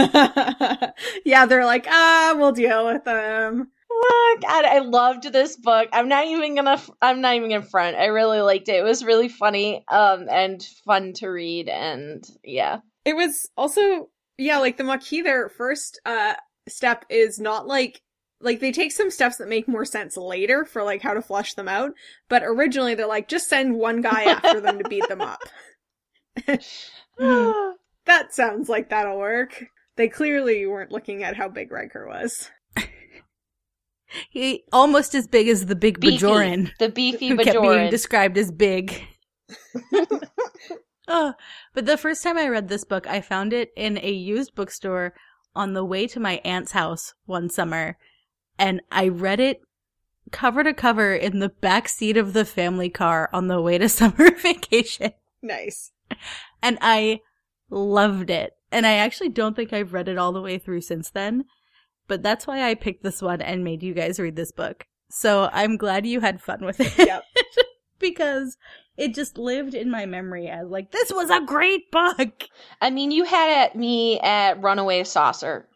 yeah, 1.24 1.46
they're 1.46 1.64
like, 1.64 1.86
ah, 1.88 2.34
we'll 2.36 2.52
deal 2.52 2.86
with 2.86 3.04
them. 3.04 3.70
oh 3.90 4.36
god 4.42 4.64
i 4.64 4.80
loved 4.80 5.32
this 5.32 5.56
book 5.56 5.88
i'm 5.92 6.08
not 6.08 6.26
even 6.26 6.56
gonna 6.56 6.80
i'm 7.00 7.20
not 7.20 7.36
even 7.36 7.48
gonna 7.48 7.62
front 7.62 7.96
i 7.96 8.06
really 8.06 8.40
liked 8.40 8.68
it 8.68 8.74
it 8.76 8.82
was 8.82 9.04
really 9.04 9.28
funny 9.28 9.84
um 9.88 10.26
and 10.28 10.66
fun 10.84 11.12
to 11.14 11.28
read 11.28 11.68
and 11.68 12.24
yeah 12.42 12.80
It 13.04 13.14
was 13.14 13.48
also, 13.56 14.08
yeah, 14.38 14.58
like 14.58 14.76
the 14.76 14.84
Maquis, 14.84 15.22
their 15.22 15.48
first 15.48 16.00
uh 16.04 16.34
step 16.68 17.04
is 17.10 17.38
not 17.38 17.66
like 17.66 18.00
like 18.40 18.60
they 18.60 18.72
take 18.72 18.92
some 18.92 19.10
steps 19.10 19.36
that 19.36 19.48
make 19.48 19.68
more 19.68 19.84
sense 19.84 20.16
later 20.16 20.64
for 20.64 20.82
like 20.82 21.02
how 21.02 21.14
to 21.14 21.22
flush 21.22 21.54
them 21.54 21.68
out, 21.68 21.92
but 22.28 22.42
originally 22.44 22.94
they're 22.94 23.06
like 23.06 23.28
just 23.28 23.48
send 23.48 23.74
one 23.76 24.00
guy 24.00 24.24
after 24.44 24.60
them 24.60 24.78
to 24.78 24.88
beat 24.88 25.08
them 25.08 25.20
up. 25.20 25.40
That 28.06 28.34
sounds 28.34 28.68
like 28.68 28.90
that'll 28.90 29.18
work. 29.18 29.64
They 29.96 30.08
clearly 30.08 30.66
weren't 30.66 30.92
looking 30.92 31.22
at 31.22 31.36
how 31.36 31.48
big 31.48 31.72
Riker 31.72 32.06
was. 32.06 32.50
He 34.30 34.64
almost 34.72 35.14
as 35.14 35.26
big 35.26 35.48
as 35.48 35.66
the 35.66 35.74
big 35.74 36.00
Beefy. 36.00 36.18
Bajoran. 36.18 36.70
The 36.78 36.88
beefy 36.88 37.28
who 37.28 37.36
kept 37.36 37.60
being 37.60 37.90
described 37.90 38.38
as 38.38 38.50
big. 38.52 39.02
oh, 41.08 41.34
but 41.72 41.86
the 41.86 41.96
first 41.96 42.22
time 42.22 42.38
I 42.38 42.48
read 42.48 42.68
this 42.68 42.84
book, 42.84 43.06
I 43.06 43.20
found 43.20 43.52
it 43.52 43.70
in 43.76 43.98
a 43.98 44.10
used 44.10 44.54
bookstore 44.54 45.14
on 45.54 45.72
the 45.74 45.84
way 45.84 46.06
to 46.08 46.18
my 46.20 46.40
aunt's 46.44 46.72
house 46.72 47.14
one 47.26 47.48
summer, 47.48 47.96
and 48.58 48.80
I 48.90 49.08
read 49.08 49.40
it 49.40 49.60
cover 50.30 50.64
to 50.64 50.72
cover 50.74 51.14
in 51.14 51.38
the 51.38 51.48
back 51.50 51.88
seat 51.88 52.16
of 52.16 52.32
the 52.32 52.44
family 52.44 52.88
car 52.90 53.28
on 53.32 53.46
the 53.48 53.60
way 53.60 53.78
to 53.78 53.88
summer 54.00 54.34
vacation, 54.36 55.12
Nice. 55.42 55.92
and 56.62 56.78
I 56.80 57.20
loved 57.70 58.30
it. 58.30 58.52
And 58.72 58.86
I 58.86 58.94
actually 58.94 59.28
don't 59.28 59.54
think 59.54 59.72
I've 59.72 59.92
read 59.92 60.08
it 60.08 60.18
all 60.18 60.32
the 60.32 60.40
way 60.42 60.58
through 60.58 60.80
since 60.80 61.10
then, 61.10 61.44
but 62.08 62.22
that's 62.22 62.46
why 62.46 62.62
I 62.68 62.74
picked 62.74 63.04
this 63.04 63.22
one 63.22 63.40
and 63.40 63.62
made 63.62 63.82
you 63.82 63.94
guys 63.94 64.18
read 64.18 64.34
this 64.36 64.50
book. 64.50 64.86
So 65.10 65.48
I'm 65.52 65.76
glad 65.76 66.06
you 66.06 66.20
had 66.20 66.40
fun 66.40 66.64
with 66.64 66.80
it 66.80 66.92
Yep. 66.98 67.22
because 67.98 68.56
it 68.96 69.14
just 69.14 69.38
lived 69.38 69.74
in 69.74 69.90
my 69.90 70.06
memory 70.06 70.48
as 70.48 70.68
like 70.68 70.90
this 70.92 71.12
was 71.12 71.30
a 71.30 71.44
great 71.44 71.90
book. 71.90 72.44
I 72.80 72.90
mean, 72.90 73.10
you 73.10 73.24
had 73.24 73.64
at 73.64 73.76
me 73.76 74.20
at 74.20 74.62
Runaway 74.62 75.04
Saucer. 75.04 75.68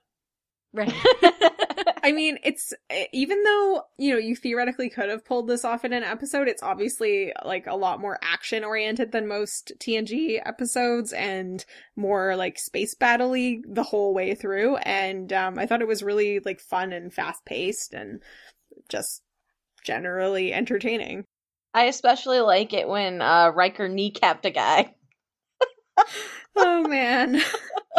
Right. 0.72 0.92
I 2.02 2.12
mean, 2.12 2.38
it's 2.44 2.72
even 3.12 3.42
though, 3.42 3.82
you 3.96 4.12
know, 4.12 4.18
you 4.18 4.36
theoretically 4.36 4.90
could 4.90 5.08
have 5.08 5.24
pulled 5.24 5.48
this 5.48 5.64
off 5.64 5.84
in 5.84 5.92
an 5.92 6.04
episode, 6.04 6.46
it's 6.46 6.62
obviously 6.62 7.32
like 7.44 7.66
a 7.66 7.76
lot 7.76 8.00
more 8.00 8.18
action 8.22 8.64
oriented 8.64 9.12
than 9.12 9.26
most 9.26 9.72
TNG 9.78 10.40
episodes 10.44 11.12
and 11.12 11.64
more 11.96 12.36
like 12.36 12.58
space 12.58 12.94
battle 12.94 13.32
the 13.32 13.82
whole 13.82 14.14
way 14.14 14.34
through. 14.34 14.76
And 14.76 15.32
um, 15.32 15.58
I 15.58 15.66
thought 15.66 15.82
it 15.82 15.88
was 15.88 16.02
really 16.02 16.40
like 16.40 16.60
fun 16.60 16.92
and 16.92 17.12
fast 17.12 17.44
paced 17.44 17.94
and 17.94 18.22
just 18.88 19.22
generally 19.84 20.52
entertaining. 20.52 21.24
I 21.74 21.84
especially 21.84 22.40
like 22.40 22.72
it 22.74 22.88
when 22.88 23.22
uh, 23.22 23.50
Riker 23.54 23.88
kneecapped 23.88 24.44
a 24.44 24.50
guy. 24.50 24.94
Oh 26.56 26.82
man. 26.88 27.40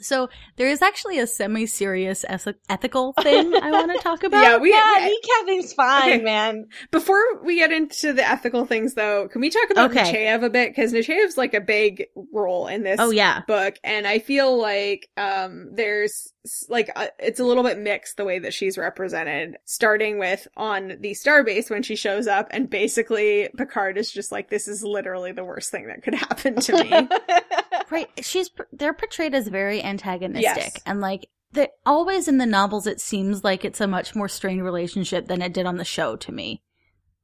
So 0.00 0.28
there 0.56 0.68
is 0.68 0.82
actually 0.82 1.18
a 1.18 1.26
semi-serious 1.26 2.24
ethical 2.68 3.12
thing 3.14 3.54
I 3.54 3.70
want 3.70 3.92
to 3.92 3.98
talk 4.02 4.22
about. 4.22 4.42
Yeah, 4.42 4.56
we- 4.58 4.70
yeah, 4.72 5.06
we- 5.08 5.20
kneecapping's 5.60 5.72
fine, 5.72 6.12
Okay. 6.14 6.22
man. 6.22 6.66
Before 6.90 7.22
we 7.42 7.56
get 7.56 7.72
into 7.72 8.12
the 8.12 8.26
ethical 8.28 8.66
things, 8.66 8.94
though, 8.94 9.28
can 9.28 9.40
we 9.40 9.50
talk 9.50 9.70
about 9.70 9.90
Okay. 9.90 10.12
Nechayev 10.12 10.44
a 10.44 10.50
bit? 10.50 10.70
Because 10.70 10.92
Nechayev's 10.92 11.36
like 11.36 11.54
a 11.54 11.60
big 11.60 12.06
role 12.32 12.66
in 12.66 12.82
this 12.82 12.98
Oh 13.00 13.10
yeah. 13.10 13.42
book, 13.46 13.76
and 13.84 14.06
I 14.06 14.18
feel 14.18 14.56
like 14.60 15.08
um 15.16 15.70
there's 15.74 16.32
like 16.68 16.90
uh, 16.94 17.08
it's 17.18 17.40
a 17.40 17.44
little 17.44 17.64
bit 17.64 17.78
mixed 17.78 18.16
the 18.16 18.24
way 18.24 18.38
that 18.38 18.54
she's 18.54 18.78
represented. 18.78 19.56
Starting 19.64 20.18
with 20.18 20.46
on 20.56 20.96
the 21.00 21.10
starbase 21.12 21.70
when 21.70 21.82
she 21.82 21.96
shows 21.96 22.26
up, 22.26 22.48
and 22.52 22.70
basically 22.70 23.48
Picard 23.56 23.98
is 23.98 24.10
just 24.12 24.30
like, 24.32 24.48
"This 24.48 24.68
is 24.68 24.82
literally 24.84 25.32
the 25.32 25.44
worst 25.44 25.70
thing 25.70 25.88
that 25.88 26.02
could 26.02 26.14
happen 26.14 26.56
to 26.56 26.72
me." 26.84 26.90
Right. 27.90 28.08
She's 28.22 28.50
they're 28.72 28.92
portrayed 28.94 29.34
as 29.34 29.48
very 29.48 29.82
antagonistic 29.82 30.56
Yes. 30.56 30.82
and 30.86 31.00
like 31.00 31.28
they 31.52 31.68
always 31.84 32.28
in 32.28 32.38
the 32.38 32.46
novels 32.46 32.86
it 32.86 33.00
seems 33.00 33.42
like 33.44 33.64
it's 33.64 33.80
a 33.80 33.86
much 33.86 34.14
more 34.14 34.28
strained 34.28 34.64
relationship 34.64 35.26
than 35.26 35.40
it 35.42 35.52
did 35.54 35.66
on 35.66 35.76
the 35.76 35.84
show 35.84 36.16
to 36.16 36.32
me. 36.32 36.62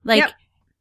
Like 0.04 0.18
Yep. 0.20 0.32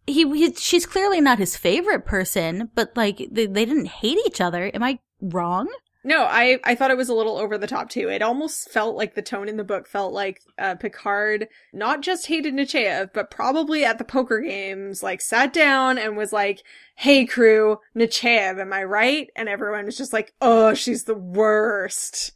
he, 0.07 0.37
he 0.47 0.53
she's 0.53 0.85
clearly 0.85 1.21
not 1.21 1.39
his 1.39 1.57
favorite 1.57 2.05
person, 2.05 2.69
but 2.75 2.95
like 2.95 3.17
they, 3.31 3.47
they 3.47 3.65
didn't 3.65 3.87
hate 3.87 4.17
each 4.25 4.39
other. 4.41 4.71
Am 4.73 4.83
I 4.83 4.99
wrong? 5.21 5.67
No, 6.03 6.23
I 6.23 6.59
I 6.63 6.73
thought 6.73 6.89
it 6.89 6.97
was 6.97 7.09
a 7.09 7.13
little 7.13 7.37
over 7.37 7.57
the 7.57 7.67
top 7.67 7.89
too. 7.89 8.09
It 8.09 8.21
almost 8.23 8.69
felt 8.71 8.95
like 8.95 9.13
the 9.13 9.21
tone 9.21 9.47
in 9.47 9.57
the 9.57 9.63
book 9.63 9.87
felt 9.87 10.13
like 10.13 10.41
uh, 10.57 10.75
Picard 10.75 11.47
not 11.73 12.01
just 12.01 12.25
hated 12.25 12.55
Nechayev, 12.55 13.11
but 13.13 13.29
probably 13.29 13.85
at 13.85 13.99
the 13.99 14.03
poker 14.03 14.39
games, 14.39 15.03
like 15.03 15.21
sat 15.21 15.53
down 15.53 15.97
and 15.99 16.17
was 16.17 16.33
like, 16.33 16.63
"Hey 16.95 17.25
crew, 17.25 17.77
Nechayev, 17.95 18.59
am 18.59 18.73
I 18.73 18.83
right?" 18.83 19.29
And 19.35 19.47
everyone 19.47 19.85
was 19.85 19.97
just 19.97 20.11
like, 20.13 20.33
"Oh, 20.41 20.73
she's 20.73 21.03
the 21.03 21.13
worst." 21.15 22.31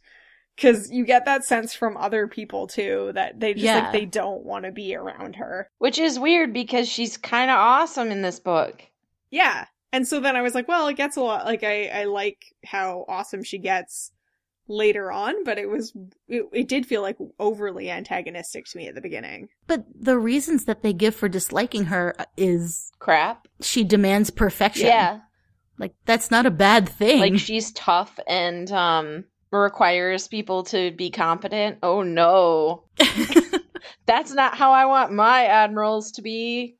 Cause 0.58 0.90
you 0.90 1.04
get 1.04 1.26
that 1.26 1.44
sense 1.44 1.74
from 1.74 1.98
other 1.98 2.26
people 2.28 2.66
too, 2.66 3.10
that 3.14 3.38
they 3.40 3.52
just 3.52 3.64
Yeah. 3.64 3.80
like, 3.80 3.92
they 3.92 4.06
don't 4.06 4.42
want 4.42 4.64
to 4.64 4.72
be 4.72 4.94
around 4.96 5.36
her. 5.36 5.68
Which 5.78 5.98
is 5.98 6.18
weird 6.18 6.54
because 6.54 6.88
she's 6.88 7.18
kind 7.18 7.50
of 7.50 7.58
awesome 7.58 8.10
in 8.10 8.22
this 8.22 8.40
book. 8.40 8.82
Yeah. 9.28 9.66
And 9.96 10.06
so 10.06 10.20
then 10.20 10.36
I 10.36 10.42
was 10.42 10.54
like, 10.54 10.68
well, 10.68 10.88
it 10.88 10.96
gets 10.98 11.16
a 11.16 11.22
lot, 11.22 11.46
like, 11.46 11.64
I, 11.64 11.86
I 11.86 12.04
like 12.04 12.44
how 12.66 13.06
awesome 13.08 13.42
she 13.42 13.56
gets 13.56 14.12
later 14.68 15.10
on, 15.10 15.42
but 15.42 15.56
it 15.56 15.70
was, 15.70 15.94
it, 16.28 16.44
it 16.52 16.68
did 16.68 16.84
feel 16.84 17.00
like 17.00 17.16
overly 17.38 17.90
antagonistic 17.90 18.66
to 18.66 18.76
me 18.76 18.88
at 18.88 18.94
the 18.94 19.00
beginning. 19.00 19.48
But 19.66 19.86
the 19.98 20.18
reasons 20.18 20.66
that 20.66 20.82
they 20.82 20.92
give 20.92 21.14
for 21.14 21.30
disliking 21.30 21.84
her 21.86 22.14
is 22.36 22.92
Crap. 22.98 23.48
she 23.62 23.84
demands 23.84 24.28
perfection. 24.28 24.88
Yeah. 24.88 25.20
Like 25.78 25.94
that's 26.04 26.30
not 26.30 26.44
a 26.44 26.50
bad 26.50 26.86
thing. 26.86 27.20
Like 27.20 27.38
she's 27.38 27.72
tough 27.72 28.18
and 28.26 28.70
um 28.72 29.24
requires 29.50 30.28
people 30.28 30.64
to 30.64 30.90
be 30.90 31.10
competent. 31.10 31.78
Oh 31.82 32.02
no. 32.02 32.84
That's 34.06 34.32
not 34.32 34.56
how 34.56 34.72
I 34.72 34.86
want 34.86 35.12
my 35.12 35.44
admirals 35.44 36.12
to 36.12 36.22
be. 36.22 36.76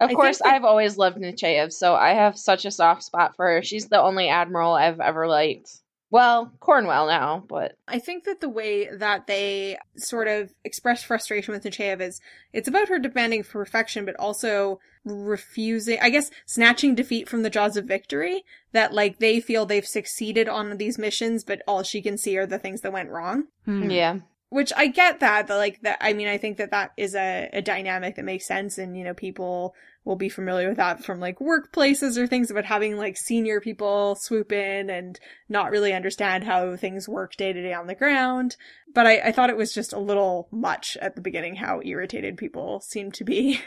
Of 0.00 0.10
I 0.10 0.14
course, 0.14 0.38
that- 0.38 0.48
I've 0.48 0.64
always 0.64 0.96
loved 0.96 1.18
Nechayev, 1.18 1.72
so 1.72 1.94
I 1.94 2.10
have 2.10 2.38
such 2.38 2.64
a 2.64 2.70
soft 2.70 3.02
spot 3.02 3.34
for 3.36 3.46
her. 3.46 3.62
She's 3.62 3.88
the 3.88 4.00
only 4.00 4.28
admiral 4.28 4.74
I've 4.74 5.00
ever 5.00 5.26
liked. 5.26 5.70
Well, 6.10 6.52
Cornwell 6.60 7.06
now, 7.06 7.44
but 7.48 7.76
I 7.86 7.98
think 7.98 8.24
that 8.24 8.40
the 8.40 8.48
way 8.48 8.88
that 8.90 9.26
they 9.26 9.76
sort 9.96 10.26
of 10.26 10.54
express 10.64 11.02
frustration 11.02 11.52
with 11.52 11.64
Nechayev 11.64 12.00
is 12.00 12.20
it's 12.54 12.66
about 12.68 12.88
her 12.88 12.98
demanding 12.98 13.44
perfection, 13.44 14.06
but 14.06 14.16
also 14.16 14.80
refusing, 15.04 15.98
I 16.00 16.08
guess, 16.08 16.30
snatching 16.46 16.94
defeat 16.94 17.28
from 17.28 17.42
the 17.42 17.50
jaws 17.50 17.76
of 17.76 17.84
victory. 17.84 18.44
That 18.72 18.94
like 18.94 19.18
they 19.18 19.40
feel 19.40 19.66
they've 19.66 19.86
succeeded 19.86 20.48
on 20.48 20.78
these 20.78 20.96
missions, 20.98 21.44
but 21.44 21.60
all 21.68 21.82
she 21.82 22.00
can 22.00 22.16
see 22.16 22.38
are 22.38 22.46
the 22.46 22.58
things 22.58 22.80
that 22.80 22.92
went 22.92 23.10
wrong. 23.10 23.48
Hmm. 23.66 23.90
yeah. 23.90 24.18
Which 24.50 24.72
I 24.76 24.86
get 24.86 25.20
that, 25.20 25.46
that 25.46 25.56
like 25.56 25.80
that. 25.82 25.98
I 26.00 26.12
mean, 26.12 26.28
I 26.28 26.38
think 26.38 26.56
that 26.58 26.70
that 26.70 26.92
is 26.96 27.14
a, 27.14 27.50
a 27.52 27.62
dynamic 27.62 28.16
that 28.16 28.24
makes 28.24 28.46
sense, 28.46 28.78
and 28.78 28.96
you 28.96 29.04
know, 29.04 29.14
people 29.14 29.74
will 30.04 30.16
be 30.16 30.30
familiar 30.30 30.68
with 30.68 30.78
that 30.78 31.04
from 31.04 31.20
like 31.20 31.38
workplaces 31.38 32.16
or 32.16 32.26
things 32.26 32.50
about 32.50 32.64
having 32.64 32.96
like 32.96 33.16
senior 33.16 33.60
people 33.60 34.14
swoop 34.14 34.50
in 34.52 34.88
and 34.88 35.20
not 35.50 35.70
really 35.70 35.92
understand 35.92 36.44
how 36.44 36.76
things 36.76 37.06
work 37.06 37.36
day 37.36 37.52
to 37.52 37.62
day 37.62 37.74
on 37.74 37.86
the 37.86 37.94
ground. 37.94 38.56
But 38.94 39.06
I, 39.06 39.18
I 39.18 39.32
thought 39.32 39.50
it 39.50 39.56
was 39.56 39.74
just 39.74 39.92
a 39.92 39.98
little 39.98 40.48
much 40.50 40.96
at 41.02 41.14
the 41.14 41.20
beginning 41.20 41.56
how 41.56 41.82
irritated 41.84 42.38
people 42.38 42.80
seemed 42.80 43.14
to 43.14 43.24
be. 43.24 43.60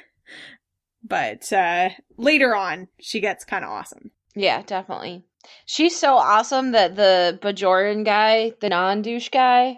but 1.04 1.52
uh 1.54 1.90
later 2.18 2.56
on, 2.56 2.88
she 3.00 3.20
gets 3.20 3.46
kind 3.46 3.64
of 3.64 3.70
awesome. 3.70 4.10
Yeah, 4.36 4.64
definitely. 4.64 5.24
She's 5.66 5.96
so 5.96 6.16
awesome 6.16 6.72
that 6.72 6.96
the 6.96 7.38
Bajoran 7.42 8.04
guy, 8.04 8.54
the 8.62 8.70
non-douche 8.70 9.30
guy, 9.30 9.78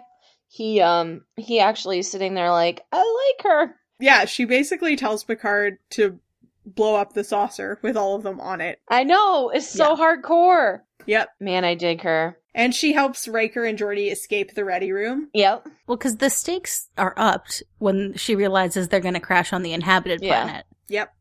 he 0.54 0.80
um 0.80 1.22
he 1.36 1.58
actually 1.58 1.98
is 1.98 2.08
sitting 2.10 2.34
there 2.34 2.50
like, 2.50 2.82
I 2.92 3.32
like 3.38 3.44
her. 3.52 3.74
Yeah, 3.98 4.24
she 4.24 4.44
basically 4.44 4.94
tells 4.94 5.24
Picard 5.24 5.78
to 5.90 6.20
blow 6.64 6.94
up 6.94 7.12
the 7.12 7.24
saucer 7.24 7.78
with 7.82 7.96
all 7.96 8.14
of 8.14 8.22
them 8.22 8.40
on 8.40 8.60
it. 8.60 8.80
I 8.88 9.02
know, 9.02 9.50
it's 9.50 9.68
so 9.68 9.96
hardcore. 9.96 10.80
Yep. 11.06 11.28
Man, 11.40 11.64
I 11.64 11.74
dig 11.74 12.02
her. 12.02 12.38
And 12.54 12.72
she 12.72 12.92
helps 12.92 13.26
Riker 13.26 13.64
and 13.64 13.76
Geordi 13.78 14.12
escape 14.12 14.54
the 14.54 14.64
ready 14.64 14.92
room. 14.92 15.28
Yep. 15.34 15.66
Well, 15.88 15.96
because 15.96 16.18
the 16.18 16.30
stakes 16.30 16.88
are 16.96 17.14
upped 17.16 17.62
when 17.78 18.14
she 18.16 18.36
realizes 18.36 18.88
they're 18.88 19.00
going 19.00 19.14
to 19.14 19.20
crash 19.20 19.52
on 19.52 19.62
the 19.62 19.72
inhabited 19.72 20.22
Yeah. 20.22 20.44
planet. 20.44 20.66
Yep. 20.88 21.13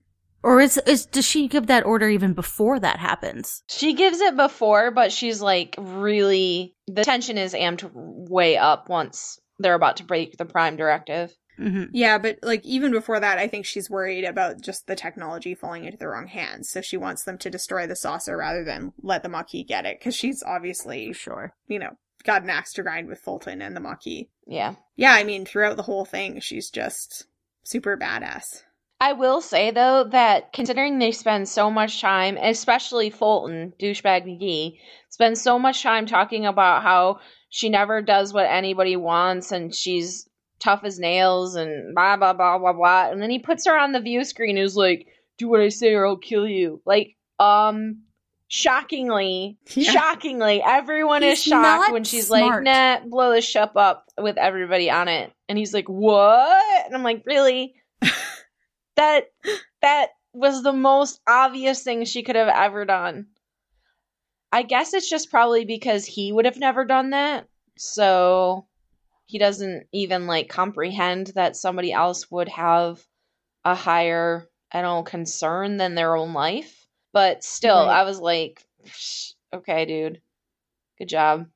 Or 0.43 0.59
is, 0.59 0.77
is 0.85 1.05
does 1.05 1.25
she 1.25 1.47
give 1.47 1.67
that 1.67 1.85
order 1.85 2.09
even 2.09 2.33
before 2.33 2.79
that 2.79 2.99
happens? 2.99 3.63
She 3.69 3.93
gives 3.93 4.19
it 4.19 4.35
before, 4.35 4.91
but 4.91 5.11
she's 5.11 5.41
like 5.41 5.75
really 5.77 6.75
the 6.87 7.03
tension 7.03 7.37
is 7.37 7.53
amped 7.53 7.89
way 7.93 8.57
up 8.57 8.89
once 8.89 9.39
they're 9.59 9.73
about 9.75 9.97
to 9.97 10.03
break 10.03 10.37
the 10.37 10.45
prime 10.45 10.75
directive. 10.75 11.33
hmm 11.57 11.83
Yeah, 11.93 12.17
but 12.17 12.39
like 12.43 12.65
even 12.65 12.91
before 12.91 13.19
that, 13.19 13.37
I 13.37 13.47
think 13.47 13.65
she's 13.65 13.89
worried 13.89 14.25
about 14.25 14.59
just 14.61 14.87
the 14.87 14.95
technology 14.95 15.55
falling 15.55 15.85
into 15.85 15.97
the 15.97 16.07
wrong 16.09 16.27
hands. 16.27 16.69
So 16.69 16.81
she 16.81 16.97
wants 16.97 17.23
them 17.23 17.37
to 17.37 17.49
destroy 17.49 17.87
the 17.87 17.95
saucer 17.95 18.35
rather 18.35 18.65
than 18.65 18.91
let 19.01 19.23
the 19.23 19.29
Maquis 19.29 19.65
get 19.67 19.85
it. 19.85 20.01
Cause 20.01 20.15
she's 20.15 20.43
obviously, 20.43 21.13
Sure. 21.13 21.53
you 21.67 21.79
know, 21.79 21.91
got 22.25 22.43
an 22.43 22.49
axe 22.49 22.73
to 22.73 22.83
grind 22.83 23.07
with 23.07 23.19
Fulton 23.19 23.61
and 23.61 23.75
the 23.75 23.79
Maquis. 23.81 24.25
Yeah. 24.45 24.75
Yeah, 24.97 25.13
I 25.13 25.23
mean, 25.23 25.45
throughout 25.45 25.77
the 25.77 25.83
whole 25.83 26.03
thing, 26.05 26.39
she's 26.41 26.69
just 26.69 27.27
super 27.63 27.95
badass. 27.97 28.63
I 29.03 29.13
will 29.13 29.41
say 29.41 29.71
though 29.71 30.05
that 30.11 30.53
considering 30.53 30.97
they 30.97 31.11
spend 31.11 31.49
so 31.49 31.69
much 31.69 31.99
time, 31.99 32.37
especially 32.37 33.09
Fulton, 33.09 33.73
douchebag 33.79 34.25
McGee, 34.25 34.77
spends 35.09 35.41
so 35.41 35.59
much 35.59 35.83
time 35.83 36.05
talking 36.05 36.45
about 36.45 36.83
how 36.83 37.19
she 37.49 37.67
never 37.69 38.01
does 38.01 38.33
what 38.33 38.45
anybody 38.49 38.95
wants 38.95 39.51
and 39.51 39.75
she's 39.75 40.27
tough 40.59 40.85
as 40.85 40.99
nails 40.99 41.55
and 41.55 41.93
blah 41.93 42.15
blah 42.15 42.33
blah 42.33 42.57
blah 42.57 42.71
blah. 42.73 43.09
And 43.11 43.21
then 43.21 43.29
he 43.29 43.39
puts 43.39 43.65
her 43.67 43.77
on 43.77 43.91
the 43.91 43.99
view 43.99 44.23
screen 44.23 44.55
who's 44.55 44.75
like, 44.77 45.07
Do 45.37 45.49
what 45.49 45.59
I 45.59 45.67
say 45.69 45.93
or 45.93 46.05
I'll 46.07 46.17
kill 46.17 46.47
you. 46.47 46.81
Like, 46.85 47.15
um 47.39 48.03
shockingly, 48.47 49.57
Yeah. 49.75 49.91
shockingly, 49.91 50.61
everyone 50.65 51.23
is 51.23 51.43
shocked 51.43 51.91
when 51.91 52.03
she's 52.05 52.27
smart. 52.27 52.63
like, 52.63 53.01
nah, 53.03 53.09
blow 53.09 53.33
the 53.33 53.41
ship 53.41 53.71
up 53.75 54.05
with 54.17 54.37
everybody 54.37 54.89
on 54.89 55.07
it. 55.09 55.31
And 55.49 55.57
he's 55.57 55.73
like, 55.73 55.89
What? 55.89 56.85
And 56.85 56.95
I'm 56.95 57.03
like, 57.03 57.23
Really? 57.25 57.73
that 58.95 59.25
that 59.81 60.09
was 60.33 60.63
the 60.63 60.73
most 60.73 61.19
obvious 61.27 61.83
thing 61.83 62.05
she 62.05 62.23
could 62.23 62.35
have 62.35 62.47
ever 62.47 62.85
done. 62.85 63.27
I 64.51 64.63
guess 64.63 64.93
it's 64.93 65.09
just 65.09 65.31
probably 65.31 65.65
because 65.65 66.05
he 66.05 66.31
would 66.31 66.45
have 66.45 66.59
never 66.59 66.85
done 66.85 67.11
that. 67.11 67.47
So 67.77 68.67
he 69.25 69.39
doesn't 69.39 69.87
even 69.91 70.27
like 70.27 70.47
comprehend 70.49 71.27
that 71.35 71.55
somebody 71.55 71.91
else 71.91 72.29
would 72.29 72.49
have 72.49 73.03
a 73.65 73.73
higher, 73.73 74.47
I 74.71 74.81
don't 74.81 74.97
know, 74.97 75.03
concern 75.03 75.77
than 75.77 75.95
their 75.95 76.15
own 76.15 76.33
life. 76.33 76.85
But 77.13 77.43
still, 77.43 77.85
Right. 77.85 77.99
I 77.99 78.03
was 78.03 78.19
like, 78.19 78.63
okay, 79.53 79.85
dude. 79.85 80.21
Good 80.99 81.09
job. 81.09 81.47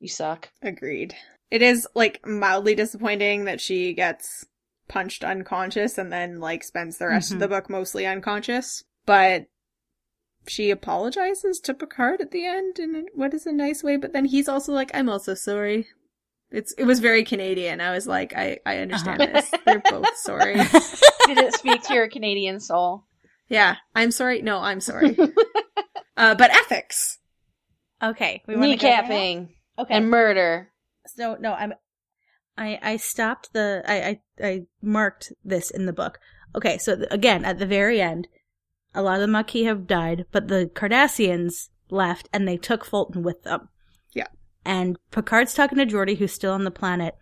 You 0.00 0.08
suck. 0.08 0.50
Agreed. 0.62 1.14
It 1.50 1.62
is 1.62 1.86
like 1.94 2.26
mildly 2.26 2.74
disappointing 2.74 3.44
that 3.44 3.60
she 3.60 3.92
gets 3.92 4.46
punched 4.88 5.24
unconscious 5.24 5.96
and 5.98 6.12
then 6.12 6.40
like 6.40 6.62
spends 6.64 6.98
the 6.98 7.06
rest 7.08 7.30
Mhm. 7.30 7.34
of 7.34 7.40
the 7.40 7.48
book 7.48 7.70
mostly 7.70 8.06
unconscious. 8.06 8.84
But 9.06 9.46
she 10.46 10.70
apologizes 10.70 11.60
to 11.60 11.74
Picard 11.74 12.20
at 12.20 12.30
the 12.30 12.44
end 12.46 12.78
in 12.78 13.06
what 13.14 13.32
is 13.34 13.46
a 13.46 13.52
nice 13.52 13.82
way, 13.82 13.96
but 13.96 14.12
then 14.12 14.24
he's 14.24 14.48
also 14.48 14.72
like, 14.72 14.90
I'm 14.94 15.08
also 15.08 15.34
sorry. 15.34 15.86
It's 16.50 16.74
it 16.76 16.84
was 16.84 16.98
very 17.00 17.24
Canadian. 17.24 17.80
I 17.80 17.92
was 17.92 18.06
like, 18.06 18.34
I, 18.36 18.58
I 18.66 18.78
understand 18.78 19.22
Uh-huh. 19.22 19.32
this. 19.32 19.50
They're 19.64 19.78
both 19.88 20.16
sorry. 20.16 20.54
Did 21.26 21.38
it 21.38 21.54
speak 21.54 21.82
to 21.84 21.94
your 21.94 22.08
Canadian 22.08 22.60
soul? 22.60 23.04
Yeah. 23.48 23.76
I'm 23.94 24.10
sorry. 24.10 24.42
No, 24.42 24.58
I'm 24.58 24.80
sorry. 24.80 25.16
uh 26.16 26.34
but 26.34 26.50
ethics. 26.50 27.18
okay. 28.02 28.42
We 28.46 28.56
wanna 28.56 28.76
go? 28.76 28.86
Kneecapping 28.86 29.48
Okay. 29.78 29.94
and 29.94 30.10
murder. 30.10 30.68
So 31.06 31.36
no, 31.40 31.52
I'm 31.54 31.72
I 32.56 32.78
I 32.82 32.96
stopped 32.96 33.52
the 33.52 33.82
I 33.86 34.20
I, 34.40 34.46
I 34.46 34.62
marked 34.82 35.32
this 35.44 35.70
in 35.70 35.86
the 35.86 35.92
book. 35.92 36.18
Okay, 36.54 36.78
so 36.78 36.96
th- 36.96 37.08
again 37.10 37.44
at 37.44 37.58
the 37.58 37.66
very 37.66 38.00
end, 38.00 38.28
a 38.94 39.02
lot 39.02 39.16
of 39.16 39.20
the 39.22 39.26
Maquis 39.28 39.64
have 39.66 39.86
died, 39.86 40.26
but 40.32 40.48
the 40.48 40.70
Cardassians 40.74 41.70
left 41.90 42.28
and 42.32 42.46
they 42.46 42.56
took 42.56 42.84
Fulton 42.84 43.22
with 43.22 43.42
them. 43.42 43.68
Yeah. 44.12 44.28
And 44.64 44.98
Picard's 45.10 45.54
talking 45.54 45.78
to 45.78 45.86
Geordi, 45.86 46.16
who's 46.18 46.32
still 46.32 46.52
on 46.52 46.64
the 46.64 46.70
planet. 46.70 47.16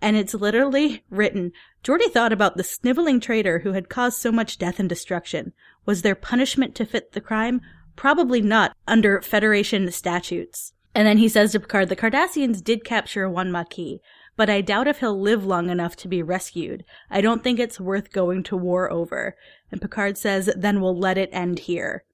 And 0.00 0.16
it's 0.16 0.34
literally 0.34 1.04
written 1.10 1.52
Geordi 1.82 2.10
thought 2.10 2.32
about 2.32 2.56
the 2.56 2.64
sniveling 2.64 3.20
traitor 3.20 3.60
who 3.60 3.72
had 3.72 3.88
caused 3.88 4.18
so 4.18 4.30
much 4.30 4.58
death 4.58 4.78
and 4.78 4.88
destruction. 4.88 5.52
Was 5.86 6.02
there 6.02 6.14
punishment 6.14 6.74
to 6.76 6.86
fit 6.86 7.12
the 7.12 7.20
crime? 7.20 7.60
Probably 7.96 8.40
not 8.40 8.76
under 8.86 9.20
Federation 9.20 9.90
statutes. 9.90 10.72
And 10.94 11.06
then 11.06 11.18
he 11.18 11.28
says 11.28 11.52
to 11.52 11.60
Picard, 11.60 11.88
the 11.88 11.96
Cardassians 11.96 12.62
did 12.62 12.84
capture 12.84 13.28
one 13.28 13.50
Maquis, 13.50 14.00
but 14.38 14.48
I 14.48 14.60
doubt 14.60 14.86
if 14.86 15.00
he'll 15.00 15.20
live 15.20 15.44
long 15.44 15.68
enough 15.68 15.96
to 15.96 16.08
be 16.08 16.22
rescued. 16.22 16.84
I 17.10 17.20
don't 17.20 17.42
think 17.42 17.58
it's 17.58 17.80
worth 17.80 18.12
going 18.12 18.44
to 18.44 18.56
war 18.56 18.90
over. 18.90 19.36
And 19.72 19.82
Picard 19.82 20.16
says, 20.16 20.48
then 20.56 20.80
we'll 20.80 20.96
let 20.96 21.18
it 21.18 21.28
end 21.32 21.58
here. 21.58 22.04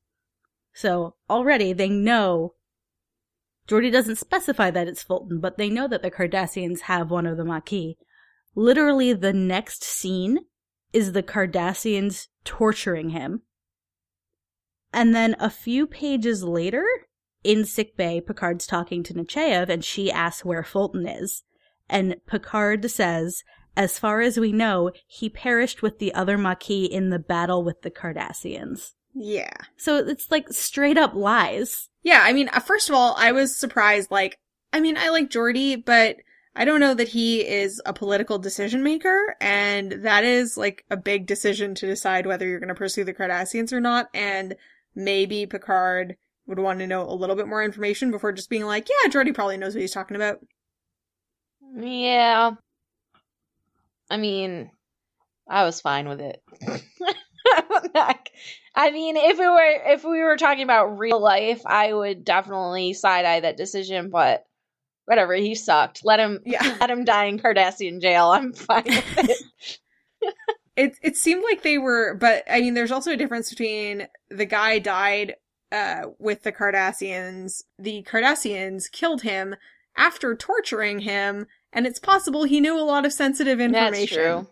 So 0.72 1.16
already 1.28 1.74
they 1.74 1.90
know. 1.90 2.54
Geordi 3.68 3.92
doesn't 3.92 4.16
specify 4.16 4.70
that 4.70 4.88
it's 4.88 5.02
Fulton, 5.02 5.38
but 5.38 5.58
they 5.58 5.68
know 5.68 5.86
that 5.86 6.00
the 6.00 6.10
Cardassians 6.10 6.80
have 6.80 7.10
one 7.10 7.26
of 7.26 7.36
the 7.36 7.44
Maquis. 7.44 7.96
Literally, 8.54 9.12
the 9.12 9.34
next 9.34 9.84
scene 9.84 10.38
is 10.94 11.12
the 11.12 11.22
Cardassians 11.22 12.28
torturing 12.42 13.10
him. 13.10 13.42
And 14.94 15.14
then 15.14 15.36
a 15.38 15.50
few 15.50 15.86
pages 15.86 16.42
later, 16.42 16.86
in 17.42 17.66
sickbay, 17.66 18.22
Picard's 18.22 18.66
talking 18.66 19.02
to 19.02 19.12
Nechayev 19.12 19.68
and 19.68 19.84
she 19.84 20.10
asks 20.10 20.42
where 20.42 20.64
Fulton 20.64 21.06
is. 21.06 21.42
And 21.88 22.16
Picard 22.26 22.90
says, 22.90 23.42
as 23.76 23.98
far 23.98 24.20
as 24.20 24.38
we 24.38 24.52
know, 24.52 24.92
he 25.06 25.28
perished 25.28 25.82
with 25.82 25.98
the 25.98 26.14
other 26.14 26.38
Maquis 26.38 26.88
in 26.90 27.10
the 27.10 27.18
battle 27.18 27.64
with 27.64 27.82
the 27.82 27.90
Cardassians. 27.90 28.92
Yeah. 29.14 29.54
So 29.76 29.98
it's 29.98 30.30
like 30.30 30.52
straight 30.52 30.98
up 30.98 31.14
lies. 31.14 31.88
Yeah, 32.02 32.20
I 32.22 32.32
mean, 32.32 32.48
uh, 32.52 32.60
first 32.60 32.88
of 32.88 32.94
all, 32.94 33.14
I 33.16 33.32
was 33.32 33.56
surprised. 33.56 34.10
Like, 34.10 34.38
I 34.72 34.80
mean, 34.80 34.96
I 34.96 35.08
like 35.08 35.30
Geordi, 35.30 35.82
but 35.84 36.16
I 36.56 36.64
don't 36.64 36.80
know 36.80 36.94
that 36.94 37.08
he 37.08 37.40
is 37.40 37.80
a 37.84 37.92
political 37.92 38.38
decision 38.38 38.82
maker, 38.82 39.36
and 39.40 39.92
that 40.04 40.24
is 40.24 40.56
like 40.56 40.84
a 40.90 40.96
big 40.96 41.26
decision 41.26 41.74
to 41.76 41.86
decide 41.86 42.26
whether 42.26 42.46
you're 42.46 42.60
going 42.60 42.68
to 42.68 42.74
pursue 42.74 43.04
the 43.04 43.14
Cardassians 43.14 43.72
or 43.72 43.80
not. 43.80 44.08
And 44.14 44.54
maybe 44.94 45.46
Picard 45.46 46.16
would 46.46 46.58
want 46.58 46.78
to 46.80 46.86
know 46.86 47.08
a 47.08 47.14
little 47.14 47.36
bit 47.36 47.48
more 47.48 47.64
information 47.64 48.10
before 48.10 48.32
just 48.32 48.50
being 48.50 48.64
like, 48.64 48.88
yeah, 48.88 49.10
Geordi 49.10 49.34
probably 49.34 49.56
knows 49.56 49.74
what 49.74 49.80
he's 49.80 49.92
talking 49.92 50.16
about. 50.16 50.40
Yeah. 51.74 52.52
I 54.10 54.16
mean, 54.16 54.70
I 55.48 55.64
was 55.64 55.80
fine 55.80 56.08
with 56.08 56.20
it. 56.20 56.42
I 58.76 58.90
mean, 58.90 59.16
if 59.16 59.38
we 59.38 59.46
were 59.46 59.82
if 59.92 60.04
we 60.04 60.20
were 60.22 60.36
talking 60.36 60.64
about 60.64 60.98
real 60.98 61.20
life, 61.20 61.62
I 61.66 61.92
would 61.92 62.24
definitely 62.24 62.92
side 62.94 63.24
eye 63.24 63.40
that 63.40 63.56
decision. 63.56 64.10
But 64.10 64.44
whatever, 65.06 65.34
he 65.34 65.54
sucked. 65.54 66.04
Let 66.04 66.20
him, 66.20 66.40
Yeah. 66.44 66.76
let 66.80 66.90
him 66.90 67.04
die 67.04 67.26
in 67.26 67.38
Cardassian 67.38 68.00
jail. 68.00 68.28
I'm 68.30 68.52
fine 68.52 68.84
with 68.86 69.18
it. 69.30 69.38
It 70.76 70.98
it 71.02 71.16
seemed 71.16 71.44
like 71.44 71.62
they 71.62 71.78
were, 71.78 72.14
but 72.14 72.42
I 72.50 72.60
mean, 72.60 72.74
there's 72.74 72.90
also 72.90 73.12
a 73.12 73.16
difference 73.16 73.48
between 73.48 74.08
the 74.28 74.44
guy 74.44 74.80
died 74.80 75.36
uh, 75.70 76.06
with 76.18 76.42
the 76.42 76.50
Cardassians. 76.50 77.62
The 77.78 78.02
Cardassians 78.02 78.90
killed 78.90 79.22
him 79.22 79.54
after 79.96 80.34
torturing 80.34 80.98
him, 80.98 81.46
and 81.74 81.86
it's 81.86 81.98
possible 81.98 82.44
he 82.44 82.60
knew 82.60 82.78
a 82.78 82.82
lot 82.82 83.04
of 83.04 83.12
sensitive 83.12 83.60
information. 83.60 83.92
That's 83.92 84.12
true. 84.12 84.46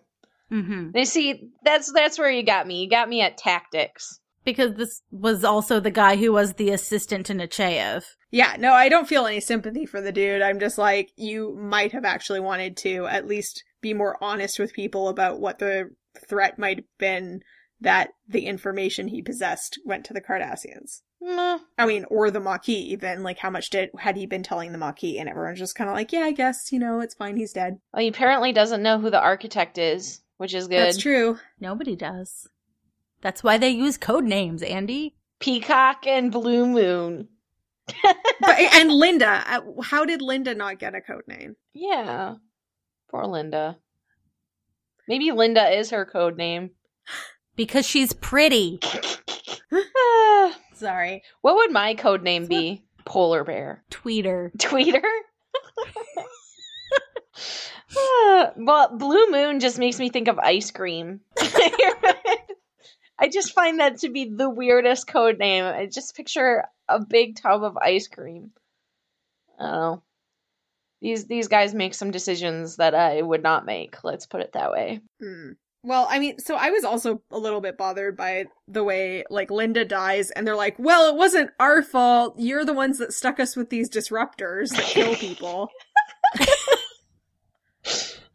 Mm-hmm. 0.52 0.90
They 0.90 1.04
see 1.04 1.50
that's 1.64 1.90
that's 1.92 2.18
where 2.18 2.30
you 2.30 2.42
got 2.42 2.66
me. 2.66 2.82
You 2.82 2.90
got 2.90 3.08
me 3.08 3.22
at 3.22 3.38
tactics. 3.38 4.18
Because 4.44 4.74
this 4.74 5.02
was 5.12 5.44
also 5.44 5.78
the 5.78 5.92
guy 5.92 6.16
who 6.16 6.32
was 6.32 6.54
the 6.54 6.70
assistant 6.70 7.26
to 7.26 7.35
Nechayev. 7.35 8.04
Yeah, 8.32 8.56
no, 8.58 8.72
I 8.72 8.88
don't 8.88 9.06
feel 9.06 9.26
any 9.26 9.40
sympathy 9.40 9.87
for 9.87 10.00
the 10.00 10.11
dude. 10.11 10.42
I'm 10.42 10.58
just 10.58 10.78
like, 10.78 11.11
you 11.16 11.54
might 11.54 11.92
have 11.92 12.04
actually 12.04 12.40
wanted 12.40 12.76
to 12.78 13.06
at 13.06 13.28
least 13.28 13.62
be 13.80 13.94
more 13.94 14.16
honest 14.20 14.58
with 14.58 14.72
people 14.72 15.08
about 15.08 15.38
what 15.38 15.61
the 15.61 15.90
threat 16.28 16.58
might 16.58 16.78
have 16.78 16.98
been 16.98 17.42
that 17.83 18.11
the 18.29 18.47
information 18.47 19.09
he 19.09 19.23
possessed 19.23 19.79
went 19.85 20.05
to 20.07 20.14
the 20.14 20.21
Cardassians. 20.21 21.03
Meh. 21.21 21.59
I 21.79 21.87
mean, 21.87 22.05
or 22.09 22.31
the 22.31 22.40
Maquis 22.40 22.92
even, 22.92 23.23
like 23.23 23.38
how 23.38 23.51
much 23.51 23.71
did 23.71 23.90
had 23.99 24.16
he 24.16 24.27
been 24.27 24.42
telling 24.42 24.73
the 24.73 24.79
Maquis 24.79 25.18
and 25.18 25.29
everyone's 25.29 25.59
just 25.59 25.77
kinda 25.77 25.92
like, 25.92 26.12
Yeah, 26.12 26.21
I 26.23 26.33
guess, 26.33 26.73
you 26.73 26.79
know, 26.79 27.01
it's 27.01 27.14
fine, 27.14 27.37
he's 27.37 27.53
dead. 27.53 27.79
Well, 27.92 28.03
he 28.03 28.09
apparently 28.09 28.53
doesn't 28.53 28.83
know 28.83 28.99
who 28.99 29.11
the 29.11 29.21
architect 29.21 29.79
is, 29.79 30.21
which 30.38 30.55
is 30.55 30.68
good. 30.68 30.79
That's 30.79 30.99
true. 30.99 31.38
Nobody 31.61 31.97
does. 31.97 32.49
That's 33.21 33.45
why 33.45 33.59
they 33.59 33.71
use 33.71 33.99
code 33.99 34.25
names, 34.25 34.62
Andi. 34.62 35.12
Peacock 35.38 36.07
and 36.07 36.33
Blue 36.33 36.66
Moon. 36.66 37.29
But 38.40 38.59
and 38.59 38.90
Linda, 38.90 39.45
uh, 39.47 39.61
how 39.83 40.05
did 40.05 40.21
Linda 40.21 40.55
not 40.55 40.81
get 40.81 40.97
a 40.97 41.01
code 41.01 41.29
name? 41.29 41.55
Yeah. 41.73 42.35
Poor 43.09 43.25
Linda. 43.27 43.79
Maybe 45.07 45.31
Linda 45.31 45.68
is 45.79 45.90
her 45.90 46.05
code 46.05 46.37
name. 46.37 46.71
Because 47.57 47.87
she's 47.87 48.12
pretty. 48.12 48.81
Sorry. 50.75 51.23
what 51.43 51.57
would 51.57 51.71
my 51.71 51.95
code 51.95 52.23
name 52.23 52.47
be? 52.47 52.83
Polar 53.05 53.45
bear. 53.45 53.85
Tweeter. 53.91 54.51
Tweeter? 54.57 55.03
Well, 58.57 58.97
Blue 58.97 59.31
Moon 59.31 59.61
just 59.61 59.79
makes 59.79 59.99
me 59.99 60.09
think 60.09 60.29
of 60.29 60.38
ice 60.38 60.71
cream. 60.71 61.21
I 61.38 63.29
just 63.31 63.53
find 63.53 63.81
that 63.81 63.99
to 63.99 64.09
be 64.09 64.31
the 64.35 64.51
weirdest 64.51 65.07
code 65.07 65.38
name. 65.38 65.65
I 65.65 65.87
just 65.87 66.17
picture 66.17 66.65
a 66.88 67.05
big 67.05 67.37
tub 67.37 67.62
of 67.62 67.77
ice 67.77 68.09
cream. 68.09 68.51
Oh. 69.61 70.03
These 71.01 71.27
these 71.27 71.49
guys 71.49 71.75
make 71.75 71.95
some 71.95 72.11
decisions 72.11 72.77
that 72.77 72.95
I 72.95 73.21
would 73.21 73.43
not 73.43 73.67
make. 73.67 74.03
Let's 74.05 74.27
put 74.27 74.41
it 74.41 74.53
that 74.53 74.71
way. 74.73 75.01
Hmm. 75.21 75.53
Well, 75.85 76.07
I 76.09 76.21
mean, 76.21 76.38
so 76.38 76.55
I 76.55 76.71
was 76.71 76.85
also 76.85 77.23
a 77.33 77.38
little 77.38 77.61
bit 77.61 77.77
bothered 77.77 78.16
by 78.16 78.45
the 78.68 78.85
way, 78.85 79.25
like, 79.31 79.51
Linda 79.51 79.85
dies, 79.85 80.31
and 80.31 80.47
they're 80.47 80.55
like, 80.55 80.77
well, 80.79 81.09
it 81.09 81.16
wasn't 81.16 81.51
our 81.59 81.83
fault. 81.83 82.37
You're 82.38 82.64
the 82.64 82.73
ones 82.73 82.99
that 82.99 83.12
stuck 83.12 83.40
us 83.40 83.57
with 83.57 83.68
these 83.71 83.90
disruptors 83.90 84.71
that 84.71 84.85
kill 84.85 85.16
people. 85.16 85.68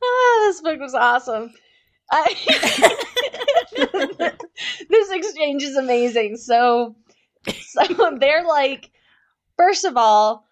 Ah, 0.04 0.46
this 0.46 0.62
book 0.62 0.80
was 0.80 0.94
awesome. 0.94 1.52
I, 2.12 2.36
this 4.90 5.12
exchange 5.12 5.64
is 5.64 5.76
amazing. 5.76 6.38
So, 6.38 6.96
so 7.50 8.18
they're 8.20 8.46
like, 8.46 8.92
first 9.58 9.86
of 9.86 9.98
all, 9.98 10.47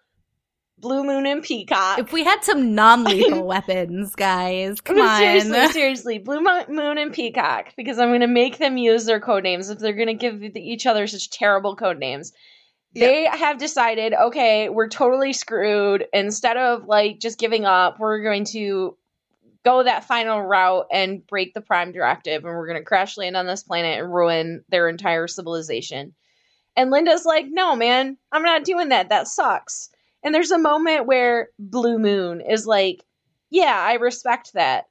Blue 0.78 1.04
Moon 1.04 1.26
and 1.26 1.42
Peacock. 1.42 1.98
If 1.98 2.12
we 2.12 2.22
had 2.22 2.44
some 2.44 2.74
non-lethal 2.74 3.46
weapons, 3.46 4.14
guys, 4.14 4.80
come 4.80 5.00
on. 5.00 5.18
seriously, 5.18 5.68
seriously, 5.72 6.18
Blue 6.18 6.44
Moon 6.68 6.98
and 6.98 7.12
Peacock, 7.12 7.72
because 7.76 7.98
I'm 7.98 8.08
going 8.08 8.20
to 8.20 8.26
make 8.26 8.58
them 8.58 8.76
use 8.76 9.06
their 9.06 9.20
code 9.20 9.42
names 9.42 9.70
if 9.70 9.78
they're 9.78 9.94
going 9.94 10.08
to 10.08 10.14
give 10.14 10.42
each 10.56 10.86
other 10.86 11.06
such 11.06 11.30
terrible 11.30 11.76
code 11.76 11.98
names. 11.98 12.32
They 12.92 13.26
have 13.26 13.58
decided, 13.58 14.14
okay, 14.14 14.70
we're 14.70 14.88
totally 14.88 15.34
screwed. 15.34 16.06
Instead 16.14 16.56
of 16.56 16.86
like 16.86 17.20
just 17.20 17.38
giving 17.38 17.66
up, 17.66 17.98
we're 17.98 18.22
going 18.22 18.46
to 18.46 18.96
go 19.66 19.82
that 19.82 20.04
final 20.04 20.40
route 20.40 20.86
and 20.92 21.26
break 21.26 21.52
the 21.52 21.60
Prime 21.60 21.92
Directive, 21.92 22.44
and 22.44 22.54
we're 22.54 22.66
going 22.66 22.78
to 22.78 22.84
crash 22.84 23.18
land 23.18 23.36
on 23.36 23.46
this 23.46 23.64
planet 23.64 23.98
and 23.98 24.14
ruin 24.14 24.64
their 24.70 24.88
entire 24.88 25.26
civilization. 25.26 26.14
And 26.76 26.90
Linda's 26.90 27.24
like, 27.24 27.46
no, 27.48 27.76
man, 27.76 28.16
I'm 28.30 28.42
not 28.42 28.64
doing 28.64 28.90
that. 28.90 29.08
That 29.08 29.28
sucks. 29.28 29.90
And 30.26 30.34
there's 30.34 30.50
a 30.50 30.58
moment 30.58 31.06
where 31.06 31.50
Blue 31.56 32.00
Moon 32.00 32.40
is 32.40 32.66
like, 32.66 33.04
yeah, 33.48 33.78
I 33.78 33.92
respect 33.94 34.54
that. 34.54 34.86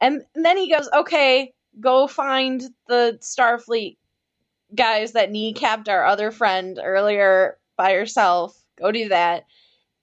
And 0.00 0.22
then 0.34 0.56
he 0.56 0.68
goes, 0.68 0.88
okay, 0.92 1.52
go 1.78 2.08
find 2.08 2.60
the 2.88 3.16
Starfleet 3.22 3.98
guys 4.74 5.12
that 5.12 5.30
kneecapped 5.30 5.88
our 5.88 6.04
other 6.04 6.32
friend 6.32 6.80
earlier 6.82 7.56
by 7.76 7.92
herself. 7.92 8.60
Go 8.80 8.90
do 8.90 9.10
that. 9.10 9.44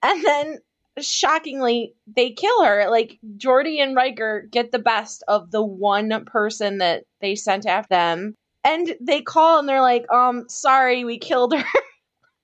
And 0.02 0.24
then, 0.24 0.60
shockingly, 1.02 1.94
they 2.16 2.30
kill 2.30 2.64
her. 2.64 2.90
Like, 2.90 3.20
Geordi 3.36 3.82
and 3.82 3.94
Riker 3.94 4.48
get 4.50 4.72
the 4.72 4.80
best 4.80 5.22
of 5.28 5.52
the 5.52 5.62
one 5.62 6.24
person 6.24 6.78
that 6.78 7.04
they 7.20 7.36
sent 7.36 7.66
after 7.66 7.94
them. 7.94 8.36
And 8.64 8.96
they 9.02 9.22
call 9.22 9.60
and 9.60 9.68
they're 9.68 9.82
like, 9.82 10.10
um, 10.10 10.46
sorry, 10.48 11.04
we 11.04 11.20
killed 11.20 11.54
her. 11.54 11.66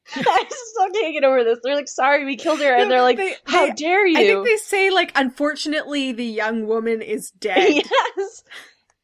I 0.16 0.46
still 0.50 0.90
can't 0.92 1.14
get 1.14 1.24
over 1.24 1.44
this. 1.44 1.60
They're 1.64 1.76
like, 1.76 1.88
sorry, 1.88 2.26
we 2.26 2.36
killed 2.36 2.60
her. 2.60 2.74
And 2.76 2.92
they're 2.92 3.02
like, 3.02 3.18
They- 3.18 3.36
how 3.46 3.68
they- 3.68 3.74
dare 3.74 4.06
you? 4.06 4.18
I 4.18 4.24
think 4.26 4.46
they 4.46 4.58
say, 4.58 4.90
like, 4.92 5.12
unfortunately, 5.16 6.12
the 6.12 6.26
young 6.26 6.68
woman 6.68 7.02
is 7.02 7.32
dead. 7.32 7.74
yes. 8.18 8.44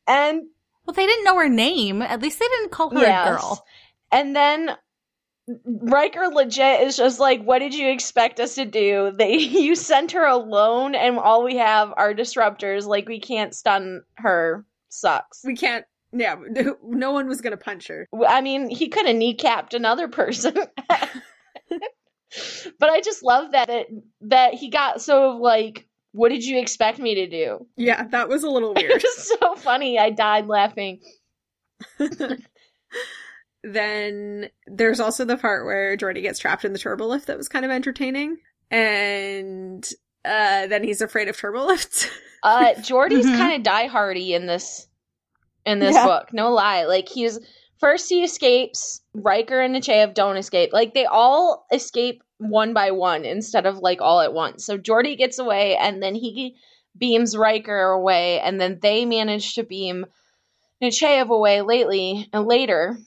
And 0.07 0.41
well, 0.85 0.93
they 0.93 1.05
didn't 1.05 1.23
know 1.25 1.37
her 1.37 1.49
name. 1.49 2.01
At 2.01 2.21
least 2.21 2.39
they 2.39 2.47
didn't 2.47 2.71
call 2.71 2.89
her 2.91 2.99
Yes. 3.01 3.27
a 3.27 3.31
girl. 3.31 3.65
and 4.11 4.35
then 4.35 4.71
Riker 5.65 6.27
legit 6.27 6.81
is 6.81 6.97
just 6.97 7.19
like, 7.19 7.43
what 7.43 7.59
did 7.59 7.73
you 7.73 7.89
expect 7.91 8.39
us 8.39 8.55
to 8.55 8.65
do? 8.65 9.11
They 9.17 9.33
you 9.37 9.75
sent 9.75 10.11
her 10.11 10.25
alone 10.25 10.95
and 10.95 11.17
all 11.17 11.43
we 11.43 11.57
have 11.57 11.91
are 11.95 12.13
disruptors, 12.13 12.85
like 12.85 13.07
we 13.07 13.19
can't 13.19 13.55
stun 13.55 14.01
her. 14.17 14.65
Sucks. 14.89 15.41
We 15.45 15.55
can't, 15.55 15.85
yeah, 16.11 16.35
no 16.83 17.11
one 17.11 17.27
was 17.27 17.41
gonna 17.41 17.57
punch 17.57 17.87
her. 17.87 18.07
I 18.27 18.41
mean, 18.41 18.69
he 18.69 18.87
could 18.89 19.05
have 19.05 19.15
kneecapped 19.15 19.73
another 19.73 20.07
person. 20.07 20.53
but 22.79 22.89
I 22.89 23.01
just 23.01 23.23
love 23.23 23.51
that 23.51 23.69
it, 23.69 23.87
that 24.21 24.53
he 24.53 24.69
got 24.69 25.01
so 25.01 25.31
like, 25.37 25.87
what 26.11 26.29
did 26.29 26.43
you 26.43 26.59
expect 26.59 26.99
me 26.99 27.15
to 27.15 27.27
do? 27.27 27.67
Yeah, 27.77 28.03
that 28.07 28.29
was 28.29 28.43
a 28.43 28.49
little 28.49 28.73
weird. 28.75 28.91
It 28.91 29.03
was 29.03 29.31
so 29.39 29.55
funny. 29.55 29.97
I 29.99 30.09
died 30.09 30.47
laughing. 30.47 30.99
then 33.63 34.49
there's 34.67 34.99
also 34.99 35.25
the 35.25 35.37
part 35.37 35.65
where 35.65 35.97
Geordi 35.97 36.21
gets 36.21 36.39
trapped 36.39 36.65
in 36.65 36.73
the 36.73 36.79
turbo 36.79 37.07
lift 37.07 37.27
that 37.27 37.37
was 37.37 37.49
kind 37.49 37.65
of 37.65 37.71
entertaining. 37.71 38.37
And 38.71 39.87
uh 40.25 40.67
then 40.67 40.83
he's 40.83 41.01
afraid 41.01 41.27
of 41.27 41.37
turbo 41.37 41.65
lifts. 41.65 42.07
Uh, 42.41 42.73
Geordi's 42.77 43.25
Mhm. 43.25 43.37
kind 43.37 43.67
of 43.67 43.73
diehardy 43.73 44.29
in 44.29 44.45
this 44.45 44.87
in 45.65 45.79
this 45.79 45.95
Yeah. 45.95 46.05
book. 46.05 46.33
No 46.33 46.51
lie. 46.51 46.85
Like 46.85 47.09
he's 47.09 47.39
first 47.79 48.09
he 48.09 48.23
escapes. 48.23 49.01
Riker 49.13 49.59
and 49.59 49.75
Nechayev 49.75 50.13
don't 50.13 50.37
escape. 50.37 50.71
Like 50.73 50.93
they 50.93 51.05
all 51.05 51.65
escape 51.71 52.23
one 52.37 52.73
by 52.73 52.91
one 52.91 53.25
instead 53.25 53.65
of 53.65 53.79
like 53.79 54.01
all 54.01 54.21
at 54.21 54.33
once. 54.33 54.65
So 54.65 54.77
Geordi 54.77 55.17
gets 55.17 55.39
away, 55.39 55.75
and 55.75 56.01
then 56.01 56.15
he 56.15 56.55
beams 56.97 57.35
Riker 57.35 57.89
away, 57.91 58.39
and 58.39 58.59
then 58.59 58.79
they 58.81 59.05
manage 59.05 59.55
to 59.55 59.63
beam 59.63 60.05
Nechayev 60.81 61.29
away 61.29 61.61
lately 61.61 62.29
and 62.31 62.45
later. 62.45 62.97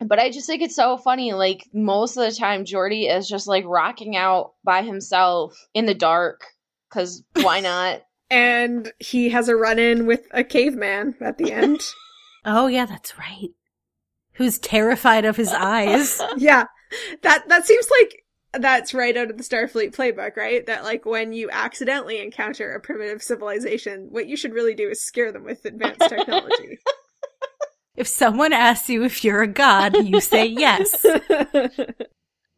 But 0.00 0.20
I 0.20 0.30
just 0.30 0.46
think 0.46 0.62
it's 0.62 0.76
so 0.76 0.96
funny. 0.96 1.32
Like 1.32 1.66
most 1.74 2.16
of 2.16 2.24
the 2.24 2.36
time, 2.36 2.64
Geordi 2.64 3.12
is 3.12 3.28
just 3.28 3.48
like 3.48 3.64
rocking 3.66 4.16
out 4.16 4.52
by 4.62 4.82
himself 4.82 5.58
in 5.74 5.86
the 5.86 5.94
dark. 5.94 6.44
Cause 6.90 7.24
why 7.34 7.58
not? 7.60 8.02
And 8.30 8.92
he 8.98 9.30
has 9.30 9.48
a 9.48 9.56
run 9.56 9.78
in 9.78 10.06
with 10.06 10.26
a 10.32 10.44
caveman 10.44 11.14
at 11.20 11.38
the 11.38 11.52
end. 11.52 11.80
Oh 12.44 12.68
yeah, 12.68 12.86
that's 12.86 13.18
right. 13.18 13.50
Who's 14.34 14.58
terrified 14.60 15.24
of 15.26 15.36
his 15.36 15.52
eyes? 15.52 16.22
yeah. 16.38 16.64
That 17.22 17.46
that 17.48 17.66
seems 17.66 17.90
like 17.90 18.24
that's 18.54 18.94
right 18.94 19.14
out 19.16 19.30
of 19.30 19.36
the 19.36 19.42
Starfleet 19.42 19.94
playbook, 19.94 20.36
right? 20.36 20.64
That 20.64 20.84
like 20.84 21.04
when 21.04 21.32
you 21.32 21.50
accidentally 21.50 22.22
encounter 22.22 22.72
a 22.72 22.80
primitive 22.80 23.22
civilization, 23.22 24.06
what 24.10 24.28
you 24.28 24.36
should 24.36 24.54
really 24.54 24.74
do 24.74 24.88
is 24.88 25.04
scare 25.04 25.32
them 25.32 25.44
with 25.44 25.64
advanced 25.64 26.08
technology. 26.08 26.78
If 27.96 28.06
someone 28.06 28.52
asks 28.52 28.88
you 28.88 29.02
if 29.02 29.24
you're 29.24 29.42
a 29.42 29.48
god, 29.48 29.96
you 30.06 30.20
say 30.20 30.46
yes. 30.46 31.04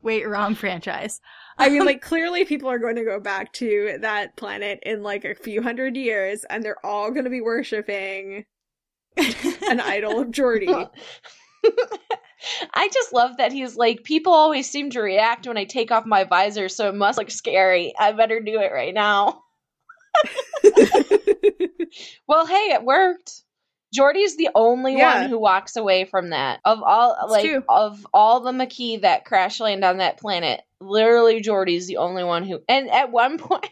Wait, 0.02 0.28
wrong 0.28 0.54
franchise. 0.54 1.18
I 1.60 1.68
mean, 1.68 1.82
um, 1.82 1.86
like, 1.86 2.02
clearly 2.02 2.44
people 2.44 2.68
are 2.70 2.78
going 2.78 2.96
to 2.96 3.04
go 3.04 3.20
back 3.20 3.52
to 3.54 3.98
that 4.00 4.36
planet 4.36 4.80
in 4.84 5.02
like 5.02 5.24
a 5.24 5.34
few 5.34 5.62
hundred 5.62 5.96
years 5.96 6.44
and 6.44 6.64
they're 6.64 6.84
all 6.84 7.10
going 7.10 7.24
to 7.24 7.30
be 7.30 7.40
worshipping 7.40 8.46
an 9.16 9.80
idol 9.80 10.20
of 10.20 10.28
Geordi. 10.28 10.88
I 12.74 12.88
just 12.88 13.12
love 13.12 13.36
that 13.36 13.52
he's 13.52 13.76
like, 13.76 14.02
people 14.02 14.32
always 14.32 14.68
seem 14.68 14.90
to 14.90 15.00
react 15.00 15.46
when 15.46 15.58
I 15.58 15.64
take 15.64 15.90
off 15.90 16.06
my 16.06 16.24
visor, 16.24 16.70
so 16.70 16.88
it 16.88 16.94
must 16.94 17.18
look 17.18 17.30
scary. 17.30 17.92
I 17.98 18.12
better 18.12 18.40
do 18.40 18.58
it 18.60 18.72
right 18.72 18.94
now. 18.94 19.42
Well, 22.26 22.46
hey, 22.46 22.72
it 22.72 22.84
worked. 22.84 23.42
Geordi's 23.96 24.36
the 24.36 24.50
only 24.54 24.96
Yeah. 24.96 25.22
one 25.22 25.30
who 25.30 25.38
walks 25.38 25.76
away 25.76 26.04
from 26.04 26.30
that. 26.30 26.60
Of 26.64 26.82
all 26.82 27.16
It's 27.22 27.30
like 27.32 27.44
true. 27.44 27.62
of 27.68 28.06
all 28.14 28.40
the 28.40 28.52
Maquis 28.52 29.00
that 29.02 29.24
crash 29.24 29.58
land 29.60 29.84
on 29.84 29.98
that 29.98 30.18
planet, 30.18 30.62
literally 30.80 31.42
Geordi's 31.42 31.86
the 31.86 31.96
only 31.98 32.24
one 32.24 32.44
who 32.44 32.60
and 32.68 32.88
at 32.90 33.10
one 33.10 33.38
point 33.38 33.68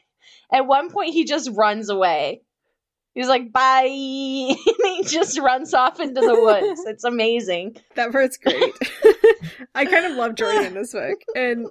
at 0.52 0.66
one 0.66 0.90
point 0.90 1.12
he 1.12 1.24
just 1.24 1.50
runs 1.52 1.88
away. 1.88 2.42
He's 3.14 3.26
like, 3.28 3.52
bye. 3.52 3.82
and 3.84 4.56
he 4.96 5.02
just 5.04 5.38
runs 5.40 5.74
off 5.74 5.98
into 5.98 6.20
the 6.20 6.40
woods. 6.40 6.82
It's 6.86 7.02
amazing. 7.04 7.76
that 7.96 8.12
part's 8.12 8.36
great. 8.36 8.72
I 9.74 9.84
kind 9.86 10.06
of 10.06 10.12
love 10.16 10.32
Geordi 10.36 10.66
in 10.68 10.74
this 10.74 10.92
book. 10.92 11.18
And 11.34 11.66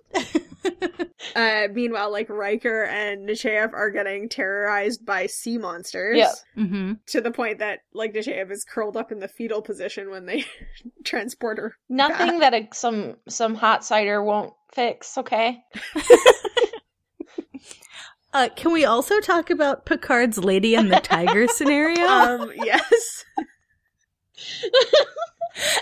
uh, 1.36 1.68
meanwhile, 1.74 2.12
like, 2.12 2.30
Riker 2.30 2.84
and 2.84 3.28
Nechayev 3.28 3.74
are 3.74 3.90
getting 3.90 4.30
terrorized 4.30 5.06
by 5.06 5.26
sea 5.26 5.58
monsters. 5.58 6.18
Yep. 6.18 6.36
hmm 6.56 6.94
To 7.08 7.22
the 7.22 7.32
point 7.32 7.60
that, 7.60 7.80
like, 7.94 8.14
Nechayev 8.14 8.52
is 8.52 8.64
curled 8.64 8.98
up 8.98 9.12
in 9.12 9.20
the 9.20 9.28
fetal 9.28 9.62
position 9.62 10.10
when 10.10 10.26
they 10.26 10.46
transport 11.04 11.58
her. 11.58 11.76
Nothing 11.90 12.40
that 12.40 12.54
a, 12.54 12.68
some 12.74 13.16
some 13.28 13.56
hot 13.56 13.84
cider 13.84 14.24
won't 14.24 14.54
fix, 14.74 15.18
okay? 15.18 15.64
Uh, 18.34 18.50
can 18.56 18.72
we 18.72 18.86
also 18.86 19.20
talk 19.20 19.50
about 19.50 19.86
Picard's 19.86 20.38
Lady 20.38 20.76
and 20.76 20.92
the 20.92 21.00
Tiger 21.00 21.48
scenario? 21.48 22.06
Um, 22.06 22.52
yes. 22.56 23.26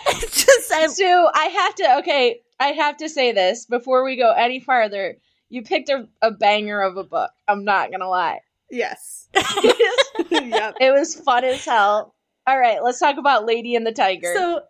it's 0.08 0.46
just, 0.46 0.72
I, 0.72 0.88
So 0.88 1.30
I 1.34 1.46
have 1.48 1.76
to 1.76 1.98
okay, 1.98 2.40
I 2.60 2.68
have 2.70 2.98
to 2.98 3.10
say 3.10 3.32
this 3.32 3.66
before 3.66 4.04
we 4.04 4.18
go 4.18 4.32
any 4.32 4.60
farther. 4.60 5.18
You 5.50 5.64
picked 5.64 5.90
a, 5.90 6.08
a 6.22 6.32
banger 6.32 6.82
of 6.82 6.98
a 6.98 7.04
book. 7.04 7.32
I'm 7.48 7.64
not 7.64 7.92
gonna 7.92 8.10
lie. 8.10 8.40
Yes. 8.70 9.28
yep. 9.34 10.76
it 10.80 10.94
was 10.94 11.16
fun 11.16 11.44
as 11.44 11.66
hell. 11.66 12.16
All 12.48 12.60
right, 12.60 12.84
let's 12.84 13.00
talk 13.00 13.18
about 13.18 13.46
Lady 13.46 13.76
and 13.76 13.88
the 13.88 13.92
Tiger. 13.92 14.32
So, 14.36 14.62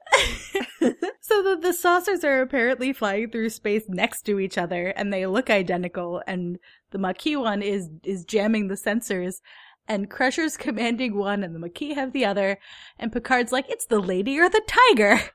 so 1.19 1.43
the, 1.43 1.59
the 1.61 1.73
saucers 1.73 2.23
are 2.23 2.41
apparently 2.41 2.93
flying 2.93 3.29
through 3.29 3.49
space 3.49 3.83
next 3.89 4.21
to 4.23 4.39
each 4.39 4.57
other, 4.57 4.87
and 4.87 5.11
they 5.11 5.25
look 5.25 5.49
identical. 5.49 6.21
And 6.25 6.57
the 6.91 6.97
Maquis 6.97 7.35
one 7.35 7.61
is 7.61 7.89
is 8.03 8.23
jamming 8.23 8.69
the 8.69 8.75
sensors, 8.75 9.41
and 9.89 10.09
Crusher's 10.09 10.55
commanding 10.55 11.17
one, 11.17 11.43
and 11.43 11.53
the 11.53 11.59
Maquis 11.59 11.95
have 11.95 12.13
the 12.13 12.23
other. 12.23 12.59
And 12.97 13.11
Picard's 13.11 13.51
like, 13.51 13.69
"It's 13.69 13.85
the 13.85 13.99
lady 13.99 14.39
or 14.39 14.49
the 14.49 14.61
tiger." 14.65 15.19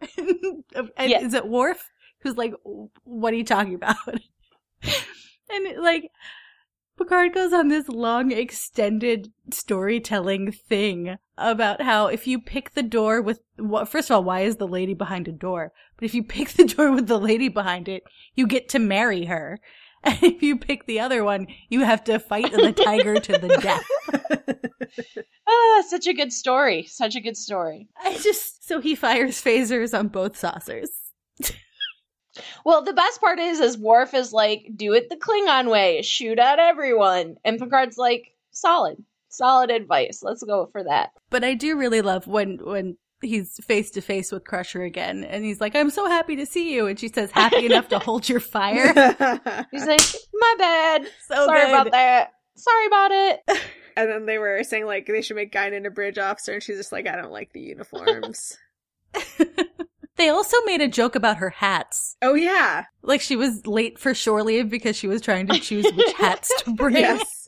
and 0.96 1.10
Yeah. 1.10 1.20
is 1.20 1.34
it 1.34 1.46
Worf 1.48 1.90
who's 2.20 2.36
like, 2.36 2.54
"What 3.04 3.32
are 3.32 3.36
you 3.36 3.44
talking 3.44 3.74
about?" 3.74 3.96
and 5.50 5.82
like. 5.82 6.10
Picard 6.98 7.32
goes 7.32 7.54
on 7.54 7.68
this 7.68 7.88
long, 7.88 8.30
extended 8.30 9.32
storytelling 9.50 10.52
thing 10.52 11.16
about 11.38 11.80
how 11.80 12.08
if 12.08 12.26
you 12.26 12.38
pick 12.38 12.74
the 12.74 12.82
door 12.82 13.22
with, 13.22 13.40
well, 13.58 13.86
first 13.86 14.10
of 14.10 14.16
all, 14.16 14.22
why 14.22 14.40
is 14.40 14.56
the 14.56 14.68
lady 14.68 14.92
behind 14.92 15.26
a 15.26 15.32
door? 15.32 15.72
But 15.96 16.04
if 16.04 16.14
you 16.14 16.22
pick 16.22 16.50
the 16.50 16.66
door 16.66 16.92
with 16.92 17.06
the 17.06 17.18
lady 17.18 17.48
behind 17.48 17.88
it, 17.88 18.02
you 18.34 18.46
get 18.46 18.68
to 18.70 18.78
marry 18.78 19.24
her. 19.24 19.58
And 20.04 20.22
if 20.22 20.42
you 20.42 20.56
pick 20.56 20.86
the 20.86 21.00
other 21.00 21.24
one, 21.24 21.46
you 21.68 21.80
have 21.80 22.04
to 22.04 22.18
fight 22.18 22.50
the 22.52 22.72
tiger 22.72 23.20
to 23.20 23.32
the 23.32 23.48
death. 23.58 23.84
ah, 25.48 25.84
such 25.86 26.06
a 26.06 26.14
good 26.14 26.32
story. 26.32 26.86
Such 26.86 27.16
a 27.16 27.20
good 27.20 27.36
story. 27.36 27.86
I 28.02 28.16
just, 28.16 28.66
so 28.66 28.80
he 28.80 28.94
fires 28.94 29.42
phasers 29.42 29.96
on 29.96 30.08
both 30.08 30.38
saucers. 30.38 30.90
Well, 32.64 32.82
the 32.82 32.92
best 32.92 33.20
part 33.20 33.38
is, 33.38 33.60
is 33.60 33.76
Worf 33.76 34.14
is 34.14 34.32
like, 34.32 34.70
do 34.76 34.92
it 34.94 35.10
the 35.10 35.16
Klingon 35.16 35.70
way, 35.70 36.02
shoot 36.02 36.38
at 36.38 36.58
everyone, 36.58 37.36
and 37.44 37.58
Picard's 37.58 37.98
like, 37.98 38.34
solid, 38.52 39.02
solid 39.28 39.70
advice. 39.70 40.22
Let's 40.22 40.42
go 40.42 40.68
for 40.72 40.84
that. 40.84 41.10
But 41.30 41.44
I 41.44 41.54
do 41.54 41.76
really 41.76 42.02
love 42.02 42.26
when, 42.26 42.58
when 42.62 42.96
he's 43.22 43.56
face 43.64 43.90
to 43.92 44.00
face 44.00 44.32
with 44.32 44.44
Crusher 44.44 44.82
again, 44.82 45.24
and 45.24 45.44
he's 45.44 45.60
like, 45.60 45.74
I'm 45.76 45.90
so 45.90 46.06
happy 46.06 46.36
to 46.36 46.46
see 46.46 46.74
you. 46.74 46.86
And 46.86 46.98
she 46.98 47.08
says, 47.08 47.30
happy 47.30 47.66
enough 47.66 47.88
to 47.88 47.98
hold 47.98 48.28
your 48.28 48.40
fire. 48.40 48.92
He's 49.70 49.86
like, 49.86 50.00
my 50.32 50.54
bad. 50.58 51.06
So 51.26 51.46
Sorry 51.46 51.60
good. 51.60 51.70
about 51.70 51.90
that. 51.92 52.30
Sorry 52.56 52.86
about 52.86 53.10
it. 53.12 53.40
and 53.96 54.10
then 54.10 54.26
they 54.26 54.38
were 54.38 54.62
saying 54.64 54.86
like 54.86 55.06
they 55.06 55.22
should 55.22 55.36
make 55.36 55.52
Guinan 55.52 55.86
a 55.86 55.90
bridge 55.90 56.18
officer, 56.18 56.52
and 56.52 56.62
she's 56.62 56.76
just 56.76 56.92
like, 56.92 57.06
I 57.06 57.16
don't 57.16 57.32
like 57.32 57.52
the 57.52 57.60
uniforms. 57.60 58.56
They 60.16 60.28
also 60.28 60.58
made 60.66 60.82
a 60.82 60.88
joke 60.88 61.14
about 61.14 61.38
her 61.38 61.48
hats. 61.48 62.14
oh 62.20 62.34
yeah. 62.34 62.84
Like 63.02 63.22
she 63.22 63.36
was 63.36 63.66
late 63.66 63.98
for 63.98 64.14
shore 64.14 64.42
leave 64.42 64.68
because 64.68 64.94
she 64.94 65.06
was 65.06 65.22
trying 65.22 65.46
to 65.46 65.58
choose 65.58 65.86
which 65.96 66.12
hats 66.12 66.52
to 66.58 66.74
bring. 66.74 66.96
Yes. 66.96 67.39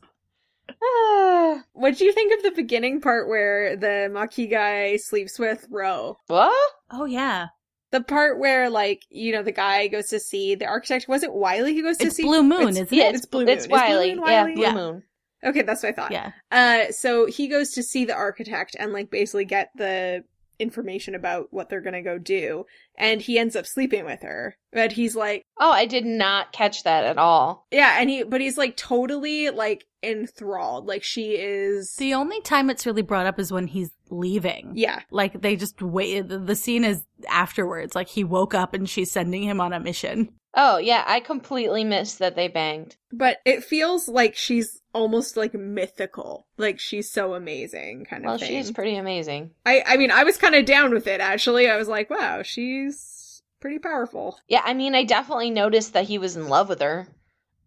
What 1.74 1.96
do 1.96 2.04
you 2.04 2.12
think 2.12 2.32
of 2.36 2.42
the 2.42 2.50
beginning 2.56 3.00
part 3.00 3.28
where 3.28 3.76
the 3.76 4.08
Maquis 4.12 4.50
guy 4.50 4.96
sleeps 4.96 5.38
with 5.38 5.66
Ro? 5.70 6.16
what? 6.28 6.72
Oh 6.90 7.04
yeah. 7.04 7.46
The 7.90 8.00
part 8.00 8.38
where, 8.38 8.70
like, 8.70 9.02
you 9.10 9.32
know, 9.32 9.42
the 9.42 9.52
guy 9.52 9.86
goes 9.88 10.08
to 10.08 10.18
see 10.18 10.54
the 10.54 10.64
architect. 10.64 11.08
Was 11.08 11.22
it 11.22 11.32
Wiley 11.34 11.74
who 11.74 11.82
goes 11.82 11.98
to 11.98 12.10
see? 12.10 12.22
Blue 12.22 12.42
Moon, 12.42 12.62
It's- 12.70 12.76
isn't 12.86 12.92
Yeah, 12.96 13.08
it? 13.08 13.16
It's 13.16 13.26
Blue 13.26 13.40
Moon. 13.44 13.48
It's 13.50 13.62
Is 13.64 13.68
Blue 13.68 13.76
Wiley. 13.76 14.18
Yeah, 14.26 14.44
Blue 14.44 14.62
Yeah. 14.62 14.72
Moon. 14.74 15.02
Okay, 15.44 15.60
that's 15.62 15.82
what 15.82 15.90
I 15.90 15.92
thought. 15.92 16.10
Yeah. 16.12 16.32
Uh, 16.50 16.90
so 16.92 17.26
he 17.26 17.48
goes 17.48 17.72
to 17.72 17.82
see 17.82 18.04
the 18.06 18.14
architect 18.14 18.76
and 18.78 18.92
like 18.94 19.10
basically 19.10 19.44
get 19.44 19.70
the 19.76 20.24
information 20.58 21.14
about 21.14 21.48
what 21.50 21.68
they're 21.68 21.80
gonna 21.82 22.02
go 22.02 22.16
do, 22.18 22.64
and 22.96 23.20
he 23.20 23.38
ends 23.38 23.56
up 23.56 23.66
sleeping 23.66 24.04
with 24.06 24.22
her. 24.22 24.56
But 24.72 24.92
he's 24.92 25.14
like, 25.16 25.42
Oh, 25.58 25.72
I 25.72 25.84
did 25.86 26.06
not 26.06 26.52
catch 26.52 26.84
that 26.84 27.04
at 27.04 27.18
all. 27.18 27.66
yeah, 27.70 27.96
and 27.98 28.08
he, 28.08 28.22
but 28.22 28.40
he's 28.40 28.56
like 28.56 28.76
totally 28.76 29.50
like 29.50 29.84
enthralled. 30.02 30.86
Like 30.86 31.02
she 31.02 31.32
is, 31.36 31.94
The 31.96 32.14
only 32.14 32.40
time 32.42 32.70
it's 32.70 32.86
really 32.86 33.02
brought 33.02 33.26
up 33.26 33.38
is 33.38 33.52
when 33.52 33.66
he's 33.66 33.90
leaving. 34.10 34.72
yeah, 34.74 35.00
Like 35.10 35.40
they 35.42 35.56
just 35.56 35.80
wait. 35.82 36.28
The 36.28 36.38
the 36.38 36.56
scene 36.56 36.84
is 36.84 37.04
afterwards. 37.28 37.94
Like 37.94 38.08
he 38.08 38.24
woke 38.24 38.54
up 38.54 38.74
and 38.74 38.88
she's 38.88 39.10
sending 39.10 39.42
him 39.42 39.60
on 39.60 39.72
a 39.72 39.80
mission. 39.80 40.32
Oh, 40.54 40.76
yeah, 40.76 41.02
I 41.06 41.20
completely 41.20 41.82
missed 41.82 42.18
that 42.18 42.36
they 42.36 42.48
banged. 42.48 42.96
but 43.10 43.38
it 43.46 43.64
feels 43.64 44.06
like 44.06 44.36
she's 44.36 44.82
almost 44.92 45.34
like 45.34 45.54
mythical. 45.54 46.46
Like 46.58 46.78
she's 46.78 47.10
so 47.10 47.32
amazing, 47.32 48.04
kind 48.04 48.22
of 48.24 48.28
Well, 48.28 48.38
thing. 48.38 48.48
she's 48.48 48.70
pretty 48.70 48.96
amazing. 48.96 49.52
I, 49.64 49.82
I 49.86 49.96
mean, 49.96 50.10
I 50.10 50.24
was 50.24 50.36
kind 50.36 50.54
of 50.54 50.66
down 50.66 50.92
with 50.92 51.06
it 51.06 51.20
actually. 51.22 51.70
I 51.70 51.76
was 51.78 51.88
like, 51.88 52.10
wow, 52.10 52.42
she's 52.42 53.42
pretty 53.60 53.78
powerful. 53.78 54.38
Yeah, 54.46 54.60
I 54.62 54.74
mean, 54.74 54.94
I 54.94 55.04
definitely 55.04 55.50
noticed 55.50 55.94
that 55.94 56.04
he 56.04 56.18
was 56.18 56.36
in 56.36 56.48
love 56.48 56.68
with 56.68 56.80
her. 56.82 57.08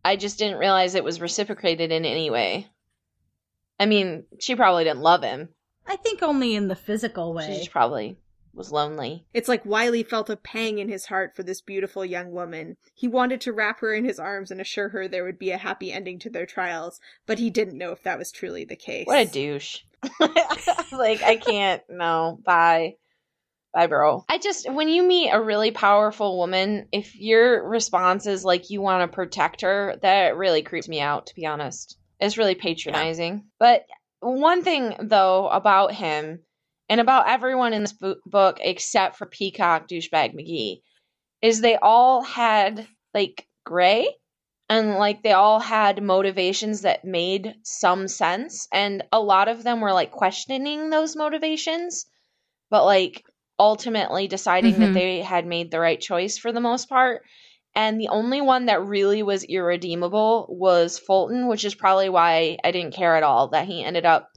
I 0.06 0.18
just 0.18 0.38
didn't 0.38 0.60
realize 0.60 0.94
it 0.94 1.04
was 1.04 1.20
reciprocated 1.20 1.92
in 1.92 2.06
any 2.06 2.30
way. 2.30 2.68
I 3.80 3.88
mean, 3.88 4.26
she 4.40 4.56
probably 4.56 4.84
didn't 4.84 5.02
love 5.02 5.24
him. 5.24 5.50
I 5.88 5.96
think 5.96 6.22
only 6.22 6.54
in 6.56 6.68
the 6.68 6.76
physical 6.76 7.34
She 7.40 7.48
way. 7.50 7.58
just 7.58 7.72
probably 7.72 8.20
was 8.54 8.72
lonely. 8.72 9.26
It's 9.34 9.50
like 9.50 9.66
Wiley 9.66 10.04
felt 10.04 10.30
a 10.30 10.38
pang 10.38 10.78
in 10.78 10.90
his 10.90 11.08
heart 11.08 11.36
for 11.36 11.42
this 11.42 11.60
beautiful 11.60 12.06
young 12.06 12.32
woman. 12.32 12.78
He 12.94 13.08
wanted 13.08 13.42
to 13.42 13.52
wrap 13.52 13.80
her 13.80 13.96
in 13.96 14.06
his 14.06 14.20
arms 14.20 14.52
and 14.52 14.62
assure 14.62 14.90
her 14.90 15.08
there 15.08 15.24
would 15.24 15.40
be 15.40 15.50
a 15.50 15.58
happy 15.58 15.92
ending 15.92 16.20
to 16.20 16.30
their 16.30 16.46
trials, 16.46 17.00
but 17.26 17.40
he 17.40 17.50
didn't 17.50 17.78
know 17.78 17.92
if 17.92 18.04
that 18.04 18.20
was 18.20 18.32
truly 18.32 18.64
the 18.64 18.76
case. 18.76 19.08
What 19.08 19.28
a 19.28 19.30
douche. 19.30 19.80
like, 20.92 21.24
I 21.24 21.42
can't. 21.44 21.82
No. 21.90 22.40
Bye. 22.46 22.98
Bye, 23.76 23.88
bro. 23.88 24.24
I 24.30 24.38
just, 24.38 24.72
when 24.72 24.88
you 24.88 25.04
meet 25.04 25.32
a 25.32 25.42
really 25.42 25.72
powerful 25.72 26.38
woman, 26.38 26.88
if 26.94 27.14
your 27.14 27.68
response 27.68 28.26
is 28.26 28.46
like 28.46 28.70
you 28.70 28.82
want 28.82 29.02
to 29.02 29.14
protect 29.14 29.62
her, 29.62 29.98
that 30.02 30.38
really 30.38 30.62
creeps 30.62 30.88
me 30.88 31.02
out, 31.02 31.28
to 31.28 31.36
be 31.36 31.46
honest. 31.46 31.98
It's 32.18 32.38
really 32.38 32.56
patronizing. 32.56 33.44
But 33.60 33.86
one 34.22 34.64
thing, 34.64 34.96
though, 35.02 35.50
about 35.50 35.92
him 35.92 36.40
and 36.88 37.02
about 37.02 37.28
everyone 37.28 37.74
in 37.74 37.82
this 37.82 37.92
bo- 37.92 38.16
book 38.26 38.60
except 38.62 39.18
for 39.18 39.26
Peacock 39.26 39.90
Douchebag 39.90 40.34
McGee 40.34 40.80
is 41.42 41.60
they 41.60 41.76
all 41.76 42.22
had 42.22 42.88
like 43.14 43.46
gray 43.66 44.08
and 44.70 44.96
like 44.96 45.22
they 45.22 45.34
all 45.34 45.60
had 45.60 46.02
motivations 46.02 46.82
that 46.82 47.04
made 47.04 47.56
some 47.64 48.08
sense 48.08 48.70
and 48.72 49.04
a 49.12 49.20
lot 49.20 49.50
of 49.50 49.64
them 49.64 49.82
were 49.82 49.92
like 49.92 50.12
questioning 50.12 50.90
those 50.90 51.18
motivations 51.18 52.06
but 52.70 52.86
like 52.86 53.24
ultimately 53.60 54.28
deciding 54.28 54.80
that 54.80 54.90
Mhm. 54.92 54.94
they 54.94 55.22
had 55.22 55.46
made 55.46 55.72
the 55.72 55.80
right 55.80 56.00
choice 56.00 56.38
for 56.38 56.52
the 56.52 56.60
most 56.60 56.90
part 56.90 57.24
and 57.74 58.00
the 58.00 58.08
only 58.08 58.40
one 58.40 58.68
that 58.68 58.86
really 58.86 59.22
was 59.24 59.44
irredeemable 59.44 60.48
was 60.50 61.00
Fulton 61.00 61.48
which 61.48 61.66
is 61.66 61.76
probably 61.76 62.10
why 62.10 62.58
I 62.64 62.72
didn't 62.72 62.94
care 62.96 63.16
at 63.16 63.24
all 63.24 63.50
that 63.50 63.66
he 63.68 63.84
ended 63.84 64.06
up 64.06 64.30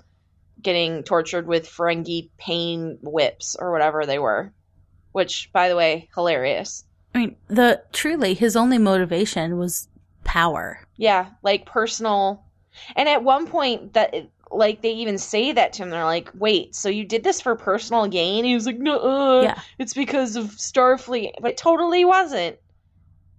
getting 0.60 1.02
tortured 1.04 1.46
with 1.46 1.68
Ferengi 1.68 2.30
pain 2.38 2.98
whips 3.02 3.56
or 3.58 3.72
whatever 3.72 4.06
they 4.06 4.18
were 4.18 4.52
which 5.12 5.50
by 5.52 5.68
the 5.68 5.76
way 5.76 6.08
hilarious 6.14 6.84
I 7.14 7.18
mean, 7.18 7.36
the 7.48 7.82
truly 7.92 8.34
his 8.34 8.54
only 8.54 8.78
motivation 8.78 9.58
was 9.58 9.88
power. 10.24 10.80
Yeah, 10.96 11.30
like 11.42 11.64
personal. 11.64 12.44
And 12.94 13.08
at 13.08 13.24
one 13.24 13.46
point, 13.46 13.94
that 13.94 14.14
like 14.50 14.82
they 14.82 14.92
even 14.92 15.18
say 15.18 15.52
that 15.52 15.74
to 15.74 15.82
him. 15.82 15.90
They're 15.90 16.04
like, 16.04 16.30
"Wait, 16.34 16.74
so 16.74 16.88
you 16.88 17.04
did 17.04 17.24
this 17.24 17.40
for 17.40 17.54
personal 17.56 18.06
gain?" 18.06 18.44
He 18.44 18.54
was 18.54 18.66
like, 18.66 18.78
"No, 18.78 19.42
Yeah. 19.42 19.60
it's 19.78 19.94
because 19.94 20.36
of 20.36 20.46
Starfleet." 20.46 21.32
But 21.40 21.52
it 21.52 21.56
totally 21.56 22.04
wasn't. 22.04 22.56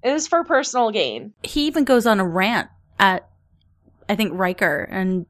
It 0.03 0.11
was 0.11 0.27
for 0.27 0.43
personal 0.43 0.91
gain. 0.91 1.33
He 1.43 1.67
even 1.67 1.83
goes 1.83 2.05
on 2.05 2.19
a 2.19 2.27
rant 2.27 2.69
at 2.99 3.27
I 4.07 4.15
think 4.15 4.31
Riker 4.33 4.87
and 4.89 5.25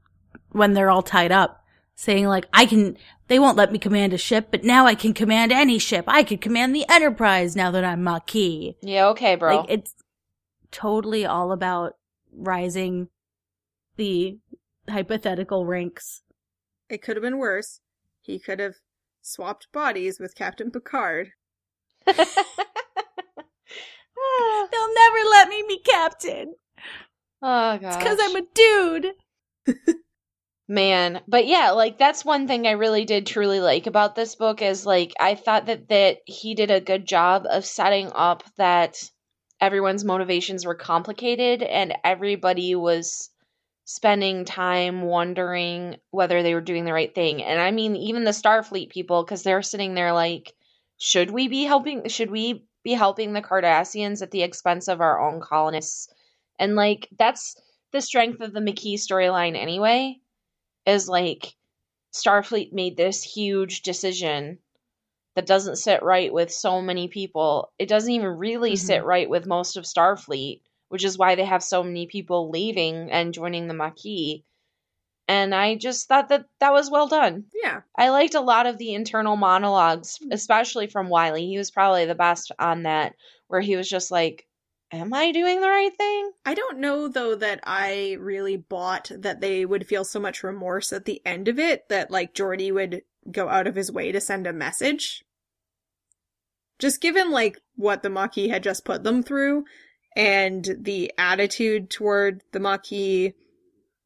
when 0.51 0.73
they're 0.73 0.89
all 0.89 1.03
tied 1.03 1.31
up 1.31 1.63
saying 1.95 2.27
like 2.27 2.45
I 2.53 2.65
can 2.65 2.97
they 3.27 3.39
won't 3.39 3.57
let 3.57 3.71
me 3.71 3.77
command 3.79 4.13
a 4.13 4.17
ship, 4.17 4.47
but 4.51 4.63
now 4.63 4.85
I 4.85 4.95
can 4.95 5.13
command 5.13 5.51
any 5.51 5.77
ship. 5.79 6.05
I 6.07 6.23
could 6.23 6.41
command 6.41 6.73
the 6.75 6.85
Enterprise 6.89 7.55
now 7.55 7.71
that 7.71 7.83
I'm 7.83 8.03
Maquis. 8.03 8.75
Yeah, 8.81 9.07
okay, 9.09 9.35
bro. 9.35 9.57
Like 9.57 9.65
it's 9.69 9.93
totally 10.71 11.25
all 11.25 11.51
about 11.51 11.95
rising 12.31 13.07
the 13.97 14.37
hypothetical 14.89 15.65
ranks. 15.65 16.21
It 16.89 17.01
could 17.01 17.15
have 17.15 17.23
been 17.23 17.37
worse. 17.37 17.79
He 18.21 18.39
could 18.39 18.59
have 18.59 18.75
swapped 19.21 19.71
bodies 19.71 20.19
with 20.19 20.35
Captain 20.35 20.71
Picard. 20.71 21.31
They'll 22.05 22.17
never 24.93 25.29
let 25.29 25.49
me 25.49 25.63
be 25.67 25.79
captain. 25.79 26.53
oh 27.41 27.73
It's 27.73 27.97
because 27.97 28.19
I'm 28.21 28.35
a 28.35 28.43
dude. 28.53 29.13
man 30.69 31.19
but 31.27 31.47
yeah 31.47 31.71
like 31.71 31.97
that's 31.97 32.23
one 32.23 32.47
thing 32.47 32.67
i 32.67 32.71
really 32.71 33.03
did 33.03 33.25
truly 33.25 33.59
like 33.59 33.87
about 33.87 34.13
this 34.15 34.35
book 34.35 34.61
is 34.61 34.85
like 34.85 35.11
i 35.19 35.33
thought 35.33 35.65
that 35.65 35.89
that 35.89 36.17
he 36.25 36.53
did 36.53 36.69
a 36.69 36.79
good 36.79 37.07
job 37.07 37.45
of 37.49 37.65
setting 37.65 38.11
up 38.13 38.43
that 38.57 38.95
everyone's 39.59 40.05
motivations 40.05 40.67
were 40.67 40.75
complicated 40.75 41.63
and 41.63 41.95
everybody 42.03 42.75
was 42.75 43.31
spending 43.89 44.45
time 44.45 45.01
wondering 45.01 45.97
whether 46.11 46.43
they 46.43 46.53
were 46.53 46.61
doing 46.61 46.85
the 46.85 46.93
right 46.93 47.15
thing 47.15 47.41
and 47.41 47.59
i 47.59 47.71
mean 47.71 47.95
even 47.95 48.23
the 48.23 48.29
starfleet 48.29 48.91
people 48.91 49.23
because 49.23 49.41
they're 49.41 49.63
sitting 49.63 49.95
there 49.95 50.13
like 50.13 50.53
should 50.99 51.31
we 51.31 51.47
be 51.47 51.63
helping 51.63 52.07
should 52.07 52.29
we 52.29 52.63
be 52.83 52.93
helping 52.93 53.33
the 53.33 53.41
cardassians 53.41 54.21
at 54.21 54.29
the 54.29 54.43
expense 54.43 54.87
of 54.87 55.01
our 55.01 55.19
own 55.19 55.41
colonists 55.41 56.07
and 56.59 56.75
like 56.75 57.09
that's 57.17 57.55
the 57.91 57.99
strength 57.99 58.41
of 58.41 58.53
the 58.53 58.61
Maquis 58.61 59.07
storyline 59.07 59.57
anyway 59.57 60.15
is 60.85 61.09
like 61.09 61.55
Starfleet 62.13 62.71
made 62.71 62.95
this 62.95 63.23
huge 63.23 63.81
decision 63.81 64.59
that 65.33 65.47
doesn't 65.47 65.77
sit 65.77 66.03
right 66.03 66.31
with 66.31 66.51
so 66.51 66.79
many 66.81 67.07
people. 67.07 67.71
It 67.79 67.87
doesn't 67.89 68.11
even 68.11 68.27
really 68.37 68.73
Mhm. 68.73 68.77
sit 68.77 69.03
right 69.03 69.27
with 69.29 69.47
most 69.47 69.77
of 69.77 69.85
Starfleet, 69.85 70.61
which 70.89 71.03
is 71.03 71.17
why 71.17 71.35
they 71.35 71.45
have 71.45 71.63
so 71.63 71.83
many 71.83 72.07
people 72.07 72.49
leaving 72.49 73.11
and 73.11 73.33
joining 73.33 73.67
the 73.67 73.73
Maquis. 73.73 74.43
And 75.27 75.53
I 75.53 75.75
just 75.75 76.07
thought 76.07 76.29
that 76.29 76.45
that 76.59 76.73
was 76.73 76.89
well 76.89 77.07
done. 77.07 77.45
Yeah. 77.63 77.81
I 77.95 78.09
liked 78.09 78.33
a 78.33 78.41
lot 78.41 78.65
of 78.65 78.79
the 78.79 78.95
internal 78.95 79.37
monologues, 79.37 80.17
mm-hmm. 80.17 80.31
especially 80.31 80.87
from 80.87 81.07
Wiley. 81.07 81.45
He 81.45 81.57
was 81.57 81.69
probably 81.69 82.05
the 82.05 82.15
best 82.15 82.51
on 82.57 82.83
that, 82.83 83.13
where 83.47 83.61
he 83.61 83.75
was 83.75 83.87
just 83.87 84.09
like, 84.11 84.47
Am 84.91 85.13
I 85.13 85.31
doing 85.31 85.61
the 85.61 85.69
right 85.69 85.95
thing? 85.95 86.31
I 86.45 86.55
don't 86.55 86.79
know 86.79 87.07
though 87.07 87.35
that 87.35 87.59
I 87.63 88.17
really 88.19 88.57
bought 88.57 89.11
that 89.15 89.39
they 89.39 89.63
would 89.63 89.85
feel 89.85 90.03
so 90.03 90.19
much 90.19 90.43
remorse 90.43 90.91
at 90.91 91.05
the 91.05 91.21
end 91.23 91.47
of 91.47 91.59
it 91.59 91.87
that 91.89 92.09
like 92.09 92.33
Geordi 92.33 92.73
would 92.73 93.03
go 93.31 93.49
out 93.49 93.67
of 93.67 93.75
his 93.75 93.91
way 93.91 94.11
to 94.11 94.19
send 94.19 94.47
a 94.47 94.53
message. 94.53 95.23
Just 96.79 97.01
given 97.01 97.29
like 97.29 97.61
what 97.75 98.01
the 98.01 98.09
Maquis 98.09 98.49
had 98.49 98.63
just 98.63 98.83
put 98.83 99.03
them 99.03 99.21
through 99.21 99.65
and 100.19 100.75
the 100.81 101.13
attitude 101.17 101.89
toward 101.89 102.43
the 102.51 102.59
Maquis 102.59 103.33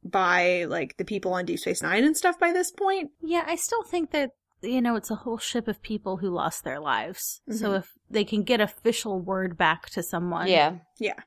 by 0.03 0.65
like 0.65 0.97
the 0.97 1.05
people 1.05 1.33
on 1.33 1.45
Deep 1.45 1.59
Space 1.59 1.81
Nine 1.81 2.03
and 2.03 2.15
stuff 2.15 2.37
by 2.39 2.51
this 2.51 2.71
point. 2.71 3.11
Yeah, 3.21 3.43
I 3.47 3.55
still 3.55 3.83
think 3.83 4.11
that 4.11 4.31
you 4.61 4.81
know 4.81 4.95
it's 4.95 5.11
a 5.11 5.15
whole 5.15 5.37
ship 5.37 5.67
of 5.67 5.81
people 5.81 6.17
who 6.17 6.29
lost 6.29 6.63
their 6.63 6.79
lives. 6.79 7.41
So 7.49 7.69
Mhm. 7.71 7.77
if 7.79 7.91
they 8.09 8.23
can 8.23 8.43
get 8.43 8.61
official 8.61 9.19
word 9.19 9.57
back 9.57 9.89
to 9.91 10.03
someone, 10.03 10.47
yeah, 10.47 10.75
Yeah. 10.99 11.19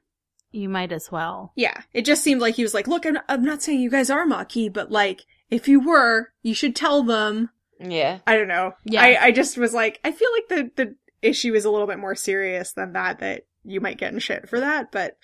you 0.52 0.68
might 0.68 0.92
as 0.92 1.10
well. 1.10 1.52
Yeah, 1.56 1.82
it 1.92 2.02
just 2.04 2.22
seemed 2.22 2.40
like 2.40 2.54
he 2.56 2.62
was 2.62 2.74
like, 2.74 2.86
"Look, 2.86 3.04
I'm 3.06 3.14
not, 3.14 3.24
I'm 3.28 3.44
not 3.44 3.62
saying 3.62 3.80
you 3.80 3.90
guys 3.90 4.10
are 4.10 4.24
Maquis, 4.26 4.70
but 4.70 4.90
like, 4.92 5.22
if 5.50 5.68
you 5.68 5.80
were, 5.80 6.32
you 6.42 6.54
should 6.54 6.76
tell 6.76 7.02
them." 7.02 7.50
Yeah. 7.80 8.20
I 8.26 8.36
don't 8.36 8.48
know. 8.48 8.72
Yeah. 8.84 9.02
I, 9.02 9.24
I 9.26 9.30
just 9.32 9.58
was 9.58 9.74
like, 9.74 10.00
I 10.04 10.12
feel 10.12 10.30
like 10.32 10.48
the 10.48 10.70
the 10.84 10.96
issue 11.22 11.54
is 11.54 11.64
a 11.64 11.70
little 11.70 11.86
bit 11.86 11.98
more 11.98 12.14
serious 12.14 12.72
than 12.72 12.92
that. 12.92 13.18
That 13.18 13.44
you 13.66 13.80
might 13.80 13.98
get 13.98 14.12
in 14.12 14.18
shit 14.18 14.48
for 14.48 14.60
that, 14.60 14.90
but 14.92 15.16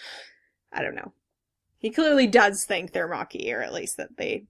I 0.72 0.82
don't 0.82 0.95
know. 0.95 1.12
He 1.78 1.90
clearly 1.90 2.26
does 2.26 2.64
think 2.64 2.93
they're 2.93 3.09
Maquis, 3.09 3.53
or 3.53 3.61
at 3.62 3.72
least 3.72 3.97
that 3.97 4.16
they 4.16 4.45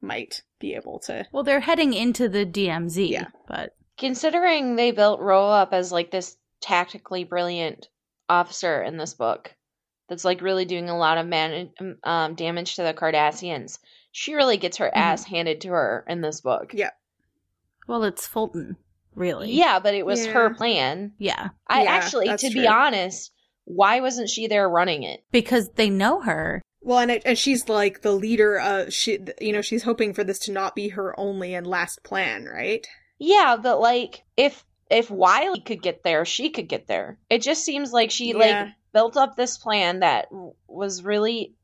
might 0.00 0.42
be 0.58 0.74
able 0.74 0.98
to. 1.00 1.26
Well, 1.32 1.42
they're 1.44 1.60
heading 1.60 1.92
into 1.94 2.28
the 2.28 2.44
DMZ, 2.46 3.08
Yeah. 3.10 3.28
but 3.46 3.74
considering 3.98 4.76
they 4.76 4.90
built 4.90 5.20
Ro 5.20 5.48
up 5.48 5.72
as 5.72 5.92
like 5.92 6.10
this 6.10 6.36
tactically 6.60 7.24
brilliant 7.24 7.88
officer 8.28 8.82
in 8.82 8.96
this 8.96 9.14
book 9.14 9.54
that's 10.08 10.24
like 10.24 10.40
really 10.40 10.64
doing 10.64 10.88
a 10.88 10.96
lot 10.96 11.18
of 11.18 11.26
man- 11.26 11.70
um, 12.04 12.34
damage 12.34 12.76
to 12.76 12.82
the 12.82 12.94
Cardassians, 12.94 13.78
she 14.10 14.34
really 14.34 14.56
gets 14.56 14.78
her 14.78 14.90
ass 14.94 15.24
handed 15.24 15.60
to 15.62 15.68
her 15.68 16.04
in 16.08 16.20
this 16.20 16.40
book. 16.40 16.72
Yeah. 16.74 16.90
well, 17.86 18.02
it's 18.04 18.26
Fulton, 18.26 18.76
really. 19.14 19.52
Yeah, 19.52 19.78
but 19.78 19.94
it 19.94 20.06
was 20.06 20.26
her 20.26 20.54
plan. 20.54 21.12
yeah, 21.18 21.48
I 21.66 21.82
Yeah, 21.84 21.90
actually, 21.90 22.26
that's 22.28 22.42
to 22.42 22.50
be 22.50 22.66
honest, 22.66 23.32
why 23.64 24.00
wasn't 24.00 24.28
she 24.30 24.46
there 24.48 24.68
running 24.68 25.02
it? 25.04 25.24
because 25.30 25.68
they 25.76 25.90
know 25.90 26.20
her. 26.22 26.60
Well, 26.84 26.98
and 26.98 27.10
it, 27.12 27.22
and 27.24 27.38
she's 27.38 27.68
like 27.68 28.02
the 28.02 28.10
leader. 28.12 28.58
of 28.58 28.92
she, 28.92 29.18
you 29.40 29.52
know, 29.52 29.62
she's 29.62 29.84
hoping 29.84 30.12
for 30.14 30.24
this 30.24 30.40
to 30.40 30.52
not 30.52 30.74
be 30.74 30.88
her 30.88 31.18
only 31.18 31.54
and 31.54 31.64
last 31.66 32.02
plan, 32.02 32.44
right? 32.46 32.84
Yeah, 33.18 33.56
but 33.62 33.80
like 33.80 34.24
if 34.36 34.64
if 34.90 35.08
Wiley 35.10 35.60
could 35.60 35.80
get 35.80 36.02
there, 36.02 36.24
she 36.24 36.50
could 36.50 36.68
get 36.68 36.88
there. 36.88 37.18
It 37.30 37.40
just 37.42 37.64
seems 37.64 37.92
like 37.92 38.10
she 38.10 38.30
Yeah. 38.30 38.36
like 38.36 38.68
built 38.92 39.16
up 39.16 39.36
this 39.36 39.56
plan 39.58 40.00
that 40.00 40.26
was 40.66 41.04
really 41.04 41.54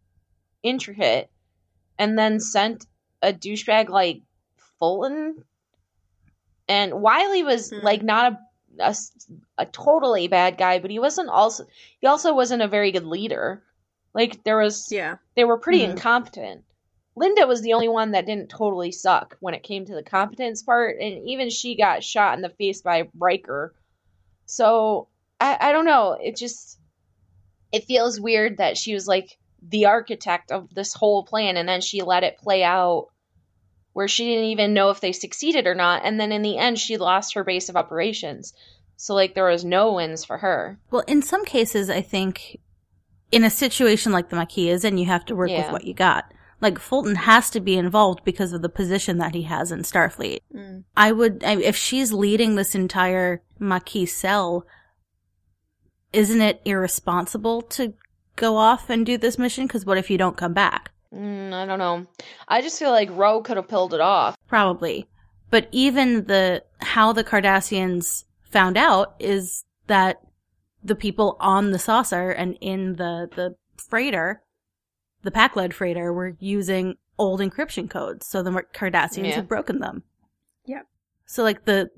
intricate 0.62 1.30
and 1.99 2.16
then 2.18 2.38
sent 2.40 2.86
a 3.20 3.32
douchebag 3.32 3.88
like 3.88 4.22
Fulton. 4.78 5.44
And 6.69 7.01
Wiley 7.01 7.43
was 7.43 7.71
Hmm. 7.71 7.81
like 7.83 8.03
not 8.03 8.33
a 8.79 8.95
a 9.57 9.66
totally 9.66 10.29
bad 10.29 10.57
guy, 10.57 10.79
but 10.79 10.91
he 10.91 10.99
wasn't 10.99 11.29
also 11.31 11.66
he 12.01 12.07
also 12.07 12.35
wasn't 12.35 12.62
a 12.62 12.69
very 12.69 12.93
good 12.93 13.07
leader. 13.07 13.62
Like 14.14 14.45
there 14.45 14.59
was 14.59 14.91
Yeah. 14.93 15.16
they 15.35 15.45
were 15.45 15.59
pretty 15.59 15.81
Mhm. 15.81 15.91
incompetent. 15.93 16.64
Linda 17.16 17.47
was 17.47 17.62
the 17.62 17.73
only 17.73 17.89
one 17.89 18.12
that 18.12 18.27
didn't 18.27 18.51
totally 18.51 18.93
suck 18.93 19.37
when 19.41 19.55
it 19.55 19.64
came 19.64 19.85
to 19.87 19.95
the 19.95 20.05
competence 20.05 20.62
part, 20.62 20.99
and 21.01 21.29
even 21.29 21.51
she 21.51 21.75
got 21.75 22.05
shot 22.05 22.37
in 22.37 22.43
the 22.43 22.49
face 22.51 22.81
by 22.83 23.09
Riker. 23.19 23.75
So 24.47 25.09
I, 25.41 25.57
I 25.61 25.73
don't 25.73 25.85
know. 25.85 26.12
It 26.12 26.37
just 26.37 26.79
it 27.73 27.85
feels 27.85 28.21
weird 28.21 28.59
that 28.59 28.77
she 28.79 28.95
was 28.95 29.09
like 29.09 29.37
the 29.62 29.87
architect 29.87 30.53
of 30.53 30.73
this 30.73 30.93
whole 30.95 31.25
plan 31.25 31.57
and 31.57 31.69
then 31.69 31.81
she 31.81 32.03
let 32.03 32.23
it 32.23 32.39
play 32.39 32.62
out 32.62 33.09
where 33.99 34.07
she 34.07 34.26
didn't 34.26 34.44
even 34.44 34.72
know 34.72 34.90
if 34.90 35.01
they 35.01 35.11
succeeded 35.11 35.66
or 35.66 35.74
not 35.74 36.03
and 36.05 36.20
then 36.20 36.30
in 36.30 36.40
the 36.40 36.57
end 36.57 36.78
she 36.78 36.96
lost 36.96 37.34
her 37.34 37.42
base 37.42 37.68
of 37.68 37.74
operations. 37.74 38.55
So 38.94 39.12
like 39.12 39.34
there 39.34 39.51
was 39.51 39.64
no 39.64 39.94
wins 39.94 40.24
for 40.24 40.38
her. 40.38 40.78
Well, 40.92 41.03
in 41.09 41.20
some 41.20 41.44
cases, 41.44 41.90
I 41.90 42.01
think 42.01 42.61
in 43.32 43.42
a 43.42 43.51
situation 43.51 44.12
like 44.12 44.28
the 44.28 44.36
Maquis 44.36 44.70
is 44.70 44.84
in, 44.84 44.99
you 44.99 45.07
have 45.07 45.24
to 45.24 45.34
work 45.34 45.51
with 45.51 45.72
what 45.72 45.82
you 45.82 45.94
got. 45.94 46.32
Like 46.61 46.78
Fulton 46.78 47.16
has 47.16 47.51
to 47.51 47.59
be 47.59 47.76
involved 47.76 48.22
because 48.22 48.53
of 48.53 48.62
the 48.62 48.68
position 48.68 49.18
that 49.18 49.34
he 49.34 49.42
has 49.42 49.72
in 49.72 49.80
Starfleet. 49.80 50.42
Mm. 50.55 50.84
I 50.96 51.11
would, 51.11 51.42
I, 51.42 51.57
if 51.57 51.74
she's 51.74 52.12
leading 52.12 52.55
this 52.55 52.76
entire 52.76 53.42
Maquis 53.59 54.16
cell, 54.16 54.64
isn't 56.12 56.40
it 56.40 56.62
irresponsible 56.64 57.62
to 57.62 57.94
go 58.36 58.57
off 58.57 58.90
and 58.90 59.05
do 59.05 59.18
this 59.18 59.38
mission? 59.38 59.66
Because 59.66 59.84
what 59.84 59.99
if 59.99 60.09
you 60.09 60.18
don't 60.18 60.36
come 60.36 60.53
back? 60.53 60.92
Mm, 61.14 61.52
I 61.52 61.64
don't 61.66 61.78
know. 61.78 62.06
I 62.46 62.61
just 62.61 62.78
feel 62.78 62.90
like 62.90 63.09
Ro 63.12 63.40
could 63.42 63.56
have 63.56 63.68
pulled 63.68 63.94
it 63.94 64.00
off. 64.00 64.36
Probably. 64.46 65.06
But 65.50 65.68
even 65.72 66.24
the, 66.26 66.62
how 66.80 67.12
the 67.12 67.24
Cardassians 67.24 68.24
found 68.42 68.76
out 68.76 69.14
is 69.18 69.64
that 69.86 70.20
the 70.84 70.94
people 70.94 71.36
on 71.40 71.70
the 71.70 71.78
saucer 71.78 72.30
and 72.30 72.56
in 72.61 72.96
the, 72.96 73.28
the 73.34 73.56
freighter, 73.76 74.42
the 75.22 75.30
Pakled 75.30 75.72
freighter 75.72 76.12
were 76.12 76.36
using 76.38 76.96
old 77.18 77.40
encryption 77.40 77.88
codes. 77.88 78.26
So 78.28 78.42
the 78.42 78.50
Cardassians 78.74 79.28
Yeah. 79.28 79.34
had 79.36 79.48
broken 79.48 79.80
them. 79.80 80.02
Yep. 80.66 80.86
So 81.26 81.42
like 81.42 81.64
the 81.64 81.90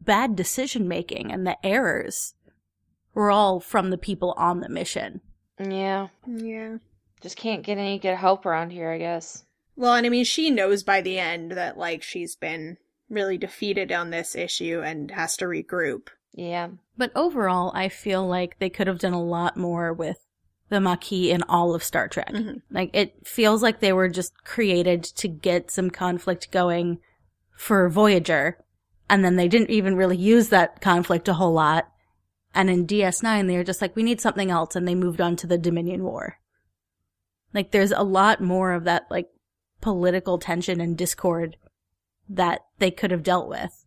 bad 0.00 0.36
decision 0.36 0.86
making 0.86 1.32
and 1.32 1.46
the 1.46 1.56
errors 1.66 2.34
were 3.14 3.30
all 3.30 3.58
from 3.60 3.90
the 3.90 3.98
people 3.98 4.32
on 4.36 4.60
the 4.60 4.68
mission. 4.68 5.20
Yeah. 5.58 6.08
Yeah. 6.26 6.76
Just 7.20 7.36
can't 7.36 7.64
get 7.64 7.78
any 7.78 7.98
good 7.98 8.16
help 8.16 8.46
around 8.46 8.70
here, 8.70 8.90
I 8.90 8.98
guess. 8.98 9.44
Well, 9.76 9.94
and 9.94 10.06
I 10.06 10.08
mean, 10.08 10.24
she 10.24 10.50
knows 10.50 10.82
by 10.82 11.00
the 11.00 11.18
end 11.18 11.52
that, 11.52 11.78
like, 11.78 12.02
she's 12.02 12.36
been 12.36 12.78
really 13.08 13.38
defeated 13.38 13.90
on 13.92 14.10
this 14.10 14.34
issue 14.34 14.82
and 14.84 15.10
has 15.10 15.36
to 15.38 15.46
regroup. 15.46 16.08
Yeah. 16.34 16.68
But 16.96 17.12
overall, 17.14 17.72
I 17.74 17.88
feel 17.88 18.26
like 18.26 18.58
they 18.58 18.70
could 18.70 18.86
have 18.86 18.98
done 18.98 19.12
a 19.12 19.22
lot 19.22 19.56
more 19.56 19.92
with 19.92 20.18
the 20.68 20.80
Maquis 20.80 21.30
in 21.30 21.42
all 21.44 21.74
of 21.74 21.82
Star 21.82 22.08
Trek. 22.08 22.30
Mhm. 22.30 22.62
Like, 22.70 22.90
it 22.92 23.26
feels 23.26 23.62
like 23.62 23.80
they 23.80 23.92
were 23.92 24.08
just 24.08 24.44
created 24.44 25.02
to 25.02 25.26
get 25.28 25.70
some 25.70 25.90
conflict 25.90 26.50
going 26.50 26.98
for 27.56 27.88
Voyager, 27.88 28.58
and 29.08 29.24
then 29.24 29.36
they 29.36 29.48
didn't 29.48 29.70
even 29.70 29.96
really 29.96 30.16
use 30.16 30.50
that 30.50 30.80
conflict 30.80 31.28
a 31.28 31.34
whole 31.34 31.52
lot. 31.52 31.90
And 32.54 32.68
in 32.68 32.86
DS9, 32.86 33.46
they 33.46 33.56
were 33.56 33.64
just 33.64 33.80
like, 33.80 33.96
we 33.96 34.02
need 34.02 34.20
something 34.20 34.50
else, 34.50 34.76
and 34.76 34.86
they 34.86 34.94
moved 34.94 35.20
on 35.20 35.36
to 35.36 35.46
the 35.46 35.58
Dominion 35.58 36.04
War. 36.04 36.38
Like, 37.54 37.70
there's 37.70 37.92
a 37.92 38.02
lot 38.02 38.40
more 38.40 38.72
of 38.72 38.84
that, 38.84 39.06
like, 39.10 39.28
political 39.80 40.38
tension 40.38 40.80
and 40.80 40.96
discord 40.96 41.56
that 42.28 42.60
they 42.78 42.90
could 42.90 43.10
have 43.10 43.22
dealt 43.22 43.48
with. 43.48 43.84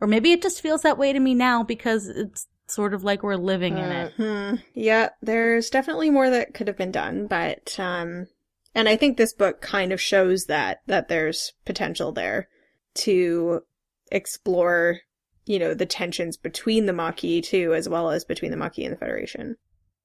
Or 0.00 0.06
maybe 0.06 0.32
it 0.32 0.42
just 0.42 0.60
feels 0.60 0.82
that 0.82 0.98
way 0.98 1.12
to 1.12 1.20
me 1.20 1.34
now 1.34 1.62
because 1.62 2.08
it's 2.08 2.46
sort 2.66 2.94
of 2.94 3.04
like 3.04 3.22
we're 3.22 3.36
living 3.36 3.76
in 3.78 3.90
it. 3.90 4.12
Hmm. 4.14 4.54
Yeah, 4.74 5.10
there's 5.20 5.70
definitely 5.70 6.10
more 6.10 6.30
that 6.30 6.54
could 6.54 6.68
have 6.68 6.76
been 6.76 6.92
done, 6.92 7.26
but 7.26 7.78
um 7.78 8.28
and 8.74 8.88
I 8.88 8.96
think 8.96 9.16
this 9.16 9.32
book 9.32 9.60
kind 9.60 9.92
of 9.92 10.00
shows 10.00 10.46
that 10.46 10.80
that 10.86 11.08
there's 11.08 11.52
potential 11.64 12.12
there 12.12 12.48
to 12.94 13.62
explore, 14.10 15.00
you 15.44 15.58
know, 15.58 15.74
the 15.74 15.86
tensions 15.86 16.36
between 16.36 16.86
the 16.86 16.92
Maquis 16.92 17.48
too, 17.48 17.74
as 17.74 17.88
well 17.88 18.10
as 18.10 18.24
between 18.24 18.52
the 18.52 18.56
Maquis 18.56 18.84
and 18.84 18.94
the 18.94 18.98
Federation. 18.98 19.56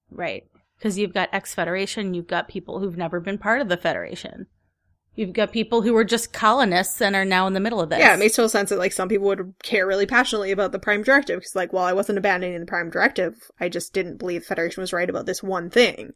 Right. 0.09 0.43
Because 0.77 0.97
you've 0.97 1.13
got 1.13 1.29
ex 1.31 1.53
Federation, 1.53 2.13
you've 2.13 2.27
got 2.27 2.47
people 2.47 2.79
who've 2.79 2.97
never 2.97 3.19
been 3.19 3.37
part 3.37 3.61
of 3.61 3.69
the 3.69 3.77
Federation. 3.77 4.47
You've 5.15 5.33
got 5.33 5.53
people 5.53 5.81
who 5.81 5.93
were 5.93 6.03
just 6.03 6.33
colonists 6.33 7.01
and 7.01 7.15
are 7.15 7.23
now 7.23 7.47
in 7.47 7.53
the 7.53 7.61
middle 7.61 7.79
of 7.79 7.89
this. 7.89 7.99
Yeah, 7.99 8.13
it 8.13 8.19
makes 8.19 8.35
total 8.35 8.49
sense 8.49 8.69
that 8.69 8.79
like 8.79 8.91
some 8.91 9.07
people 9.07 9.27
would 9.27 9.53
care 9.63 9.87
really 9.87 10.05
passionately 10.05 10.51
about 10.51 10.73
the 10.73 10.79
Prime 10.79 11.03
Directive 11.03 11.39
because 11.39 11.55
like, 11.55 11.71
well, 11.71 11.85
I 11.85 11.93
wasn't 11.93 12.17
abandoning 12.17 12.59
the 12.59 12.65
Prime 12.65 12.89
Directive. 12.89 13.35
I 13.59 13.69
just 13.69 13.93
didn't 13.93 14.17
believe 14.17 14.41
the 14.41 14.47
Federation 14.47 14.81
was 14.81 14.91
right 14.91 15.09
about 15.09 15.25
this 15.25 15.41
one 15.41 15.69
thing. 15.69 16.11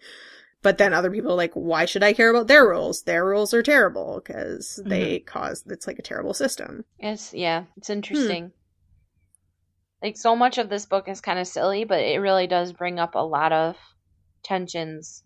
But 0.61 0.77
then 0.77 0.93
other 0.93 1.09
people 1.09 1.31
are 1.31 1.37
like, 1.37 1.53
why 1.53 1.85
should 1.85 2.03
I 2.03 2.11
care 2.11 2.29
about 2.29 2.47
their 2.47 2.67
rules? 2.67 3.03
Their 3.03 3.25
rules 3.25 3.53
are 3.53 3.63
terrible 3.63 4.21
because 4.21 4.77
mm-hmm. 4.79 4.89
they 4.89 5.19
cause 5.19 5.63
it's 5.67 5.87
like 5.87 5.99
a 5.99 6.03
terrible 6.03 6.33
system. 6.33 6.83
It's 6.97 7.33
yeah, 7.33 7.65
it's 7.77 7.87
hmm. 7.87 7.93
interesting. 7.93 8.51
Like 10.03 10.17
so 10.17 10.35
much 10.35 10.57
of 10.57 10.69
this 10.69 10.85
book 10.85 11.07
is 11.07 11.21
kind 11.21 11.39
of 11.39 11.47
silly, 11.47 11.85
but 11.85 12.01
it 12.01 12.19
really 12.19 12.47
does 12.47 12.73
bring 12.73 12.99
up 12.99 13.15
a 13.15 13.19
lot 13.19 13.53
of 13.53 13.77
tensions 14.43 15.23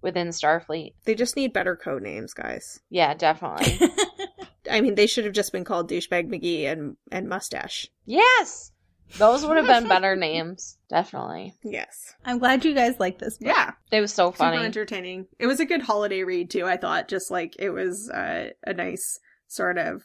within 0.00 0.28
Starfleet. 0.28 0.94
They 1.04 1.14
just 1.14 1.36
need 1.36 1.52
better 1.52 1.76
code 1.76 2.02
names, 2.02 2.34
guys. 2.34 2.80
Yeah, 2.90 3.14
definitely. 3.14 3.78
I 4.70 4.80
mean, 4.80 4.94
they 4.94 5.06
should 5.06 5.24
have 5.24 5.34
just 5.34 5.52
been 5.52 5.64
called 5.64 5.90
Douchebag 5.90 6.28
McGee 6.28 6.64
and 6.70 6.96
and 7.10 7.28
Mustache. 7.28 7.88
yes. 8.04 8.70
Those 9.18 9.44
would 9.44 9.58
have 9.58 9.66
been 9.66 9.88
better 9.90 10.16
names, 10.16 10.78
definitely. 10.88 11.52
Yes. 11.62 12.14
I'm 12.24 12.38
glad 12.38 12.64
you 12.64 12.74
guys 12.74 12.98
like 12.98 13.18
this 13.18 13.36
book. 13.36 13.48
Yeah. 13.48 13.72
It 13.90 14.00
was 14.00 14.10
so 14.10 14.28
Super 14.30 14.38
funny. 14.38 14.64
entertaining. 14.64 15.26
It 15.38 15.46
was 15.46 15.60
a 15.60 15.66
good 15.66 15.82
holiday 15.82 16.22
read 16.24 16.48
too. 16.48 16.64
I 16.64 16.78
thought 16.78 17.08
just 17.08 17.30
like 17.30 17.54
it 17.58 17.68
was 17.68 18.08
uh, 18.08 18.48
a 18.66 18.72
nice 18.72 19.20
sort 19.48 19.76
of. 19.76 20.02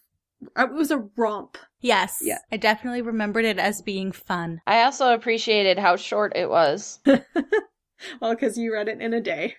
uh, 0.57 0.65
It 0.65 0.73
was 0.73 0.91
a 0.91 1.07
romp. 1.15 1.57
Yes. 1.79 2.17
Yeah. 2.21 2.39
I 2.51 2.57
definitely 2.57 3.01
remembered 3.01 3.45
it 3.45 3.59
as 3.59 3.81
being 3.81 4.11
fun. 4.11 4.59
I 4.67 4.81
also 4.83 5.13
appreciated 5.13 5.79
how 5.79 5.95
short 5.95 6.33
it 6.35 6.49
was. 6.49 6.99
well, 8.21 8.33
because 8.33 8.57
you 8.57 8.73
read 8.73 8.87
it 8.87 9.01
in 9.01 9.13
a 9.13 9.21
day. 9.21 9.55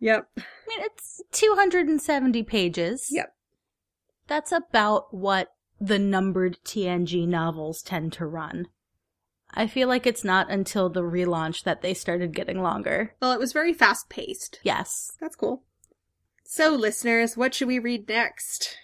Yep. 0.00 0.28
I 0.36 0.42
mean, 0.68 0.80
it's 0.80 1.22
270 1.32 2.42
pages. 2.42 3.08
Yep. 3.10 3.34
That's 4.26 4.52
about 4.52 5.14
what 5.14 5.52
the 5.80 5.98
numbered 5.98 6.58
TNG 6.64 7.26
novels 7.26 7.82
tend 7.82 8.12
to 8.14 8.26
run. 8.26 8.66
I 9.54 9.66
feel 9.66 9.88
like 9.88 10.06
it's 10.06 10.24
not 10.24 10.50
until 10.50 10.88
the 10.88 11.02
relaunch 11.02 11.64
that 11.64 11.82
they 11.82 11.92
started 11.92 12.34
getting 12.34 12.62
longer. 12.62 13.14
Well, 13.20 13.32
it 13.32 13.38
was 13.38 13.52
very 13.52 13.72
fast 13.72 14.08
paced. 14.08 14.58
Yes. 14.62 15.12
That's 15.20 15.36
cool. 15.36 15.62
So, 16.44 16.70
listeners, 16.70 17.36
what 17.36 17.54
should 17.54 17.68
we 17.68 17.78
read 17.78 18.08
next? 18.08 18.76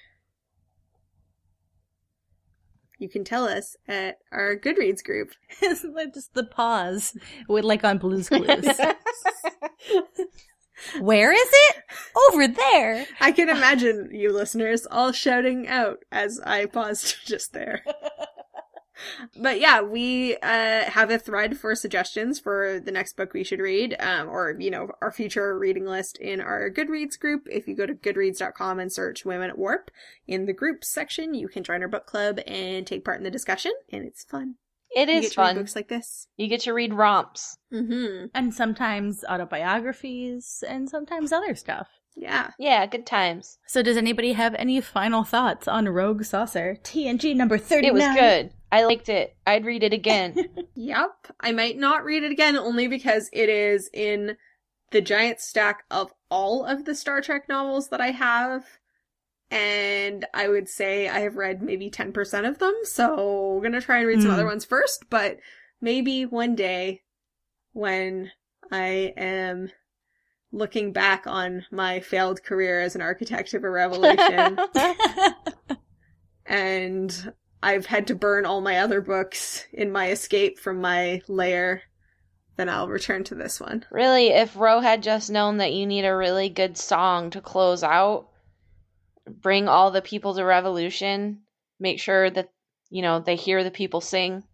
You 2.98 3.08
can 3.08 3.24
tell 3.24 3.44
us 3.44 3.76
at 3.86 4.18
our 4.32 4.56
Goodreads 4.56 5.04
group. 5.04 5.30
Just 5.60 6.34
the 6.34 6.44
pause 6.44 7.16
with 7.48 7.64
like 7.64 7.84
on 7.84 7.98
Blue's 7.98 8.28
Clues? 8.30 8.48
Where 11.00 11.32
is 11.32 11.48
it? 11.52 11.76
Over 12.30 12.46
there. 12.48 13.06
I 13.20 13.32
can 13.32 13.48
imagine 13.48 14.10
you 14.12 14.32
listeners 14.32 14.86
all 14.88 15.12
shouting 15.12 15.66
out 15.66 15.98
as 16.12 16.38
I 16.40 16.66
paused 16.66 17.16
just 17.26 17.52
there. 17.52 17.84
But 19.40 19.60
yeah, 19.60 19.80
we 19.80 20.36
uh, 20.36 20.84
have 20.84 21.10
a 21.10 21.18
thread 21.18 21.58
for 21.58 21.74
suggestions 21.74 22.38
for 22.38 22.80
the 22.80 22.90
next 22.90 23.16
book 23.16 23.32
we 23.32 23.44
should 23.44 23.60
read, 23.60 23.96
um, 24.00 24.28
or 24.28 24.56
you 24.58 24.70
know, 24.70 24.88
our 25.00 25.12
future 25.12 25.58
reading 25.58 25.84
list 25.86 26.18
in 26.18 26.40
our 26.40 26.70
Goodreads 26.70 27.18
group. 27.18 27.46
If 27.50 27.68
you 27.68 27.76
go 27.76 27.86
to 27.86 27.94
goodreads.com 27.94 28.78
and 28.80 28.92
search 28.92 29.24
"Women 29.24 29.50
at 29.50 29.58
Warp" 29.58 29.90
in 30.26 30.46
the 30.46 30.52
groups 30.52 30.88
section, 30.88 31.34
you 31.34 31.48
can 31.48 31.64
join 31.64 31.82
our 31.82 31.88
book 31.88 32.06
club 32.06 32.40
and 32.46 32.86
take 32.86 33.04
part 33.04 33.18
in 33.18 33.24
the 33.24 33.30
discussion, 33.30 33.72
and 33.90 34.04
it's 34.04 34.24
fun. 34.24 34.56
It 34.94 35.08
is 35.08 35.14
you 35.14 35.18
is 35.18 35.24
get 35.26 35.32
to 35.32 35.40
read 35.40 35.46
fun. 35.46 35.56
books 35.56 35.76
like 35.76 35.88
this. 35.88 36.28
You 36.36 36.48
get 36.48 36.60
to 36.62 36.72
read 36.72 36.94
romps. 36.94 37.58
Mm-hmm. 37.72 38.26
And 38.34 38.54
sometimes 38.54 39.24
autobiographies 39.28 40.64
and 40.66 40.88
sometimes 40.88 41.32
other 41.32 41.54
stuff. 41.54 41.88
Yeah. 42.16 42.50
Yeah, 42.58 42.86
good 42.86 43.06
times. 43.06 43.58
So 43.66 43.82
does 43.82 43.96
anybody 43.96 44.32
have 44.32 44.54
any 44.54 44.80
final 44.80 45.24
thoughts 45.24 45.68
on 45.68 45.88
Rogue 45.88 46.24
Saucer? 46.24 46.78
TNG 46.82 47.36
number 47.36 47.58
39. 47.58 47.84
It 47.84 47.94
was 47.94 48.16
good. 48.18 48.52
I 48.70 48.84
liked 48.84 49.08
it. 49.08 49.36
I'd 49.46 49.64
read 49.64 49.82
it 49.82 49.92
again. 49.92 50.34
Yep. 50.80 51.32
I 51.40 51.50
might 51.50 51.76
not 51.76 52.04
read 52.04 52.22
it 52.22 52.30
again 52.30 52.56
only 52.56 52.86
because 52.86 53.28
it 53.32 53.48
is 53.48 53.90
in 53.92 54.36
the 54.92 55.00
giant 55.00 55.40
stack 55.40 55.82
of 55.90 56.12
all 56.30 56.64
of 56.64 56.84
the 56.84 56.94
Star 56.94 57.20
Trek 57.20 57.48
novels 57.48 57.88
that 57.88 58.00
I 58.00 58.12
have. 58.12 58.64
And 59.50 60.24
I 60.32 60.48
would 60.48 60.68
say 60.68 61.08
I 61.08 61.18
have 61.20 61.34
read 61.36 61.60
maybe 61.62 61.90
10% 61.90 62.48
of 62.48 62.58
them. 62.58 62.74
So 62.84 63.54
I'm 63.56 63.60
going 63.60 63.72
to 63.72 63.80
try 63.80 63.98
and 63.98 64.06
read 64.06 64.20
some 64.20 64.30
Hmm. 64.30 64.34
other 64.34 64.46
ones 64.46 64.64
first. 64.64 65.06
But 65.10 65.38
maybe 65.80 66.24
one 66.26 66.54
day 66.54 67.02
when 67.72 68.30
I 68.70 69.12
am 69.16 69.70
looking 70.52 70.92
back 70.92 71.26
on 71.26 71.64
my 71.72 71.98
failed 72.00 72.44
career 72.44 72.80
as 72.80 72.94
an 72.94 73.02
architect 73.02 73.52
of 73.52 73.64
a 73.64 73.70
revolution 73.70 74.58
and 76.46 77.32
I've 77.62 77.86
had 77.86 78.06
to 78.08 78.14
burn 78.14 78.46
all 78.46 78.60
my 78.60 78.78
other 78.78 79.00
books 79.00 79.66
in 79.72 79.90
my 79.90 80.10
escape 80.10 80.58
from 80.58 80.80
my 80.80 81.22
lair, 81.26 81.82
then 82.56 82.68
I'll 82.68 82.88
return 82.88 83.24
to 83.24 83.34
this 83.34 83.60
one. 83.60 83.84
really, 83.90 84.28
if 84.28 84.56
Ro 84.56 84.80
had 84.80 85.02
just 85.02 85.30
known 85.30 85.58
that 85.58 85.72
you 85.72 85.86
need 85.86 86.04
a 86.04 86.14
really 86.14 86.48
good 86.48 86.76
song 86.76 87.30
to 87.30 87.40
close 87.40 87.82
out, 87.82 88.28
bring 89.26 89.68
all 89.68 89.90
the 89.90 90.02
people 90.02 90.34
to 90.34 90.44
revolution, 90.44 91.40
make 91.78 92.00
sure 92.00 92.30
that, 92.30 92.50
you 92.90 93.02
know, 93.02 93.20
they 93.20 93.36
hear 93.36 93.62
the 93.64 93.70
people 93.70 94.00
sing. 94.00 94.44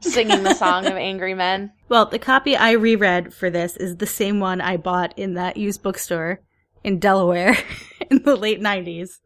singing 0.00 0.44
the 0.44 0.54
song 0.54 0.86
of 0.86 0.92
angry 0.96 1.34
men. 1.34 1.72
Well, 1.88 2.06
the 2.06 2.18
copy 2.20 2.56
I 2.56 2.72
reread 2.72 3.34
for 3.34 3.50
this 3.50 3.76
is 3.76 3.96
the 3.96 4.06
same 4.06 4.38
one 4.38 4.60
I 4.60 4.76
bought 4.76 5.18
in 5.18 5.34
that 5.34 5.56
used 5.56 5.82
bookstore 5.82 6.40
in 6.84 7.00
Delaware 7.00 7.56
in 8.10 8.22
the 8.22 8.36
late 8.36 8.60
90s. 8.60 9.18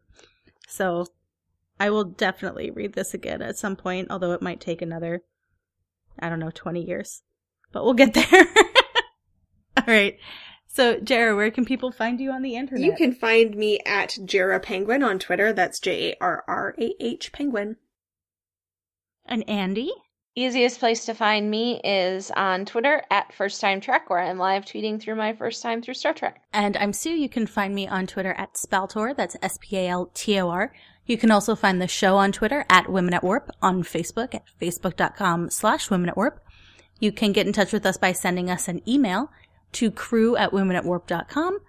So 0.67 1.05
I 1.83 1.89
will 1.89 2.05
definitely 2.05 2.71
read 2.71 2.93
this 2.93 3.13
again 3.13 3.41
at 3.41 3.57
some 3.57 3.75
point, 3.75 4.07
although 4.09 4.31
it 4.31 4.41
might 4.41 4.61
take 4.61 4.81
another, 4.81 5.21
I 6.17 6.29
don't 6.29 6.39
know, 6.39 6.49
20 6.49 6.81
years. 6.81 7.23
But 7.73 7.83
we'll 7.83 7.93
get 7.93 8.13
there. 8.13 8.45
All 9.75 9.83
right. 9.85 10.17
So, 10.65 11.01
Jarrah, 11.01 11.35
where 11.35 11.51
can 11.51 11.65
people 11.65 11.91
find 11.91 12.21
you 12.21 12.31
on 12.31 12.41
the 12.41 12.55
internet? 12.55 12.85
You 12.85 12.95
can 12.95 13.11
find 13.11 13.53
me 13.57 13.81
at 13.85 14.17
Jarrah 14.23 14.61
Penguin 14.61 15.03
on 15.03 15.19
Twitter. 15.19 15.51
That's 15.51 15.81
J 15.81 16.11
A 16.11 16.15
R 16.21 16.45
R 16.47 16.73
A 16.79 16.93
H 17.01 17.33
Penguin. 17.33 17.75
And 19.25 19.45
Andi? 19.47 19.89
Easiest 20.35 20.79
place 20.79 21.03
to 21.07 21.13
find 21.13 21.51
me 21.51 21.81
is 21.83 22.31
on 22.31 22.63
Twitter 22.63 23.03
at 23.11 23.33
First 23.33 23.59
Time 23.59 23.81
Trek, 23.81 24.09
where 24.09 24.19
I'm 24.19 24.37
live 24.37 24.63
tweeting 24.63 25.01
through 25.01 25.15
my 25.15 25.33
first 25.33 25.61
time 25.61 25.81
through 25.81 25.95
Star 25.95 26.13
Trek. 26.13 26.41
And 26.53 26.77
I'm 26.77 26.93
Sue. 26.93 27.11
You 27.11 27.27
can 27.27 27.45
find 27.45 27.75
me 27.75 27.89
on 27.89 28.07
Twitter 28.07 28.33
at 28.37 28.53
Spaltor. 28.53 29.13
That's 29.13 29.35
S 29.41 29.57
P 29.59 29.77
A 29.79 29.89
L 29.89 30.09
T 30.13 30.39
O 30.39 30.47
R. 30.47 30.71
You 31.05 31.17
can 31.17 31.31
also 31.31 31.55
find 31.55 31.81
the 31.81 31.87
show 31.87 32.17
on 32.17 32.31
Twitter 32.31 32.65
at 32.69 32.91
Women 32.91 33.13
at 33.13 33.23
Warp, 33.23 33.51
on 33.61 33.83
Facebook 33.83 34.33
at 34.33 34.43
facebook.com 34.61 35.49
slash 35.49 35.89
Women 35.89 36.09
at 36.09 36.17
Warp. 36.17 36.39
You 36.99 37.11
can 37.11 37.33
get 37.33 37.45
in 37.45 37.53
touch 37.53 37.73
with 37.73 37.85
us 37.85 37.97
by 37.97 38.13
sending 38.13 38.49
us 38.49 38.67
an 38.67 38.81
email 38.87 39.29
to 39.73 39.91
crew 39.91 40.37
at 40.37 40.51
womenatwarp.com. 40.51 41.59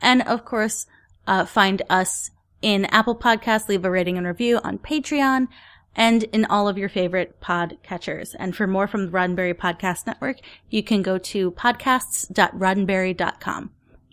And 0.00 0.22
of 0.22 0.44
course, 0.44 0.86
uh, 1.26 1.46
find 1.46 1.82
us 1.88 2.30
in 2.60 2.84
Apple 2.86 3.14
Podcasts, 3.16 3.68
leave 3.68 3.84
a 3.84 3.90
rating 3.90 4.18
and 4.18 4.26
review 4.26 4.60
on 4.62 4.78
Patreon 4.78 5.48
and 5.94 6.22
in 6.24 6.44
all 6.46 6.66
of 6.68 6.78
your 6.78 6.88
favorite 6.88 7.38
pod 7.40 7.76
catchers. 7.82 8.34
And 8.34 8.56
for 8.56 8.66
more 8.66 8.86
from 8.86 9.06
the 9.06 9.12
Roddenberry 9.12 9.54
Podcast 9.54 10.06
Network, 10.06 10.38
you 10.70 10.82
can 10.82 11.02
go 11.02 11.18
to 11.18 11.50
podcasts.roddenberry.com. 11.52 13.70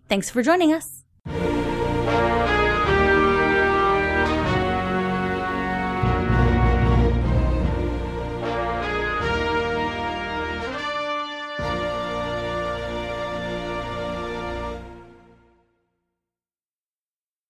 Thanks 0.08 0.30
for 0.30 0.44
joining 0.44 0.74
us. 0.74 1.04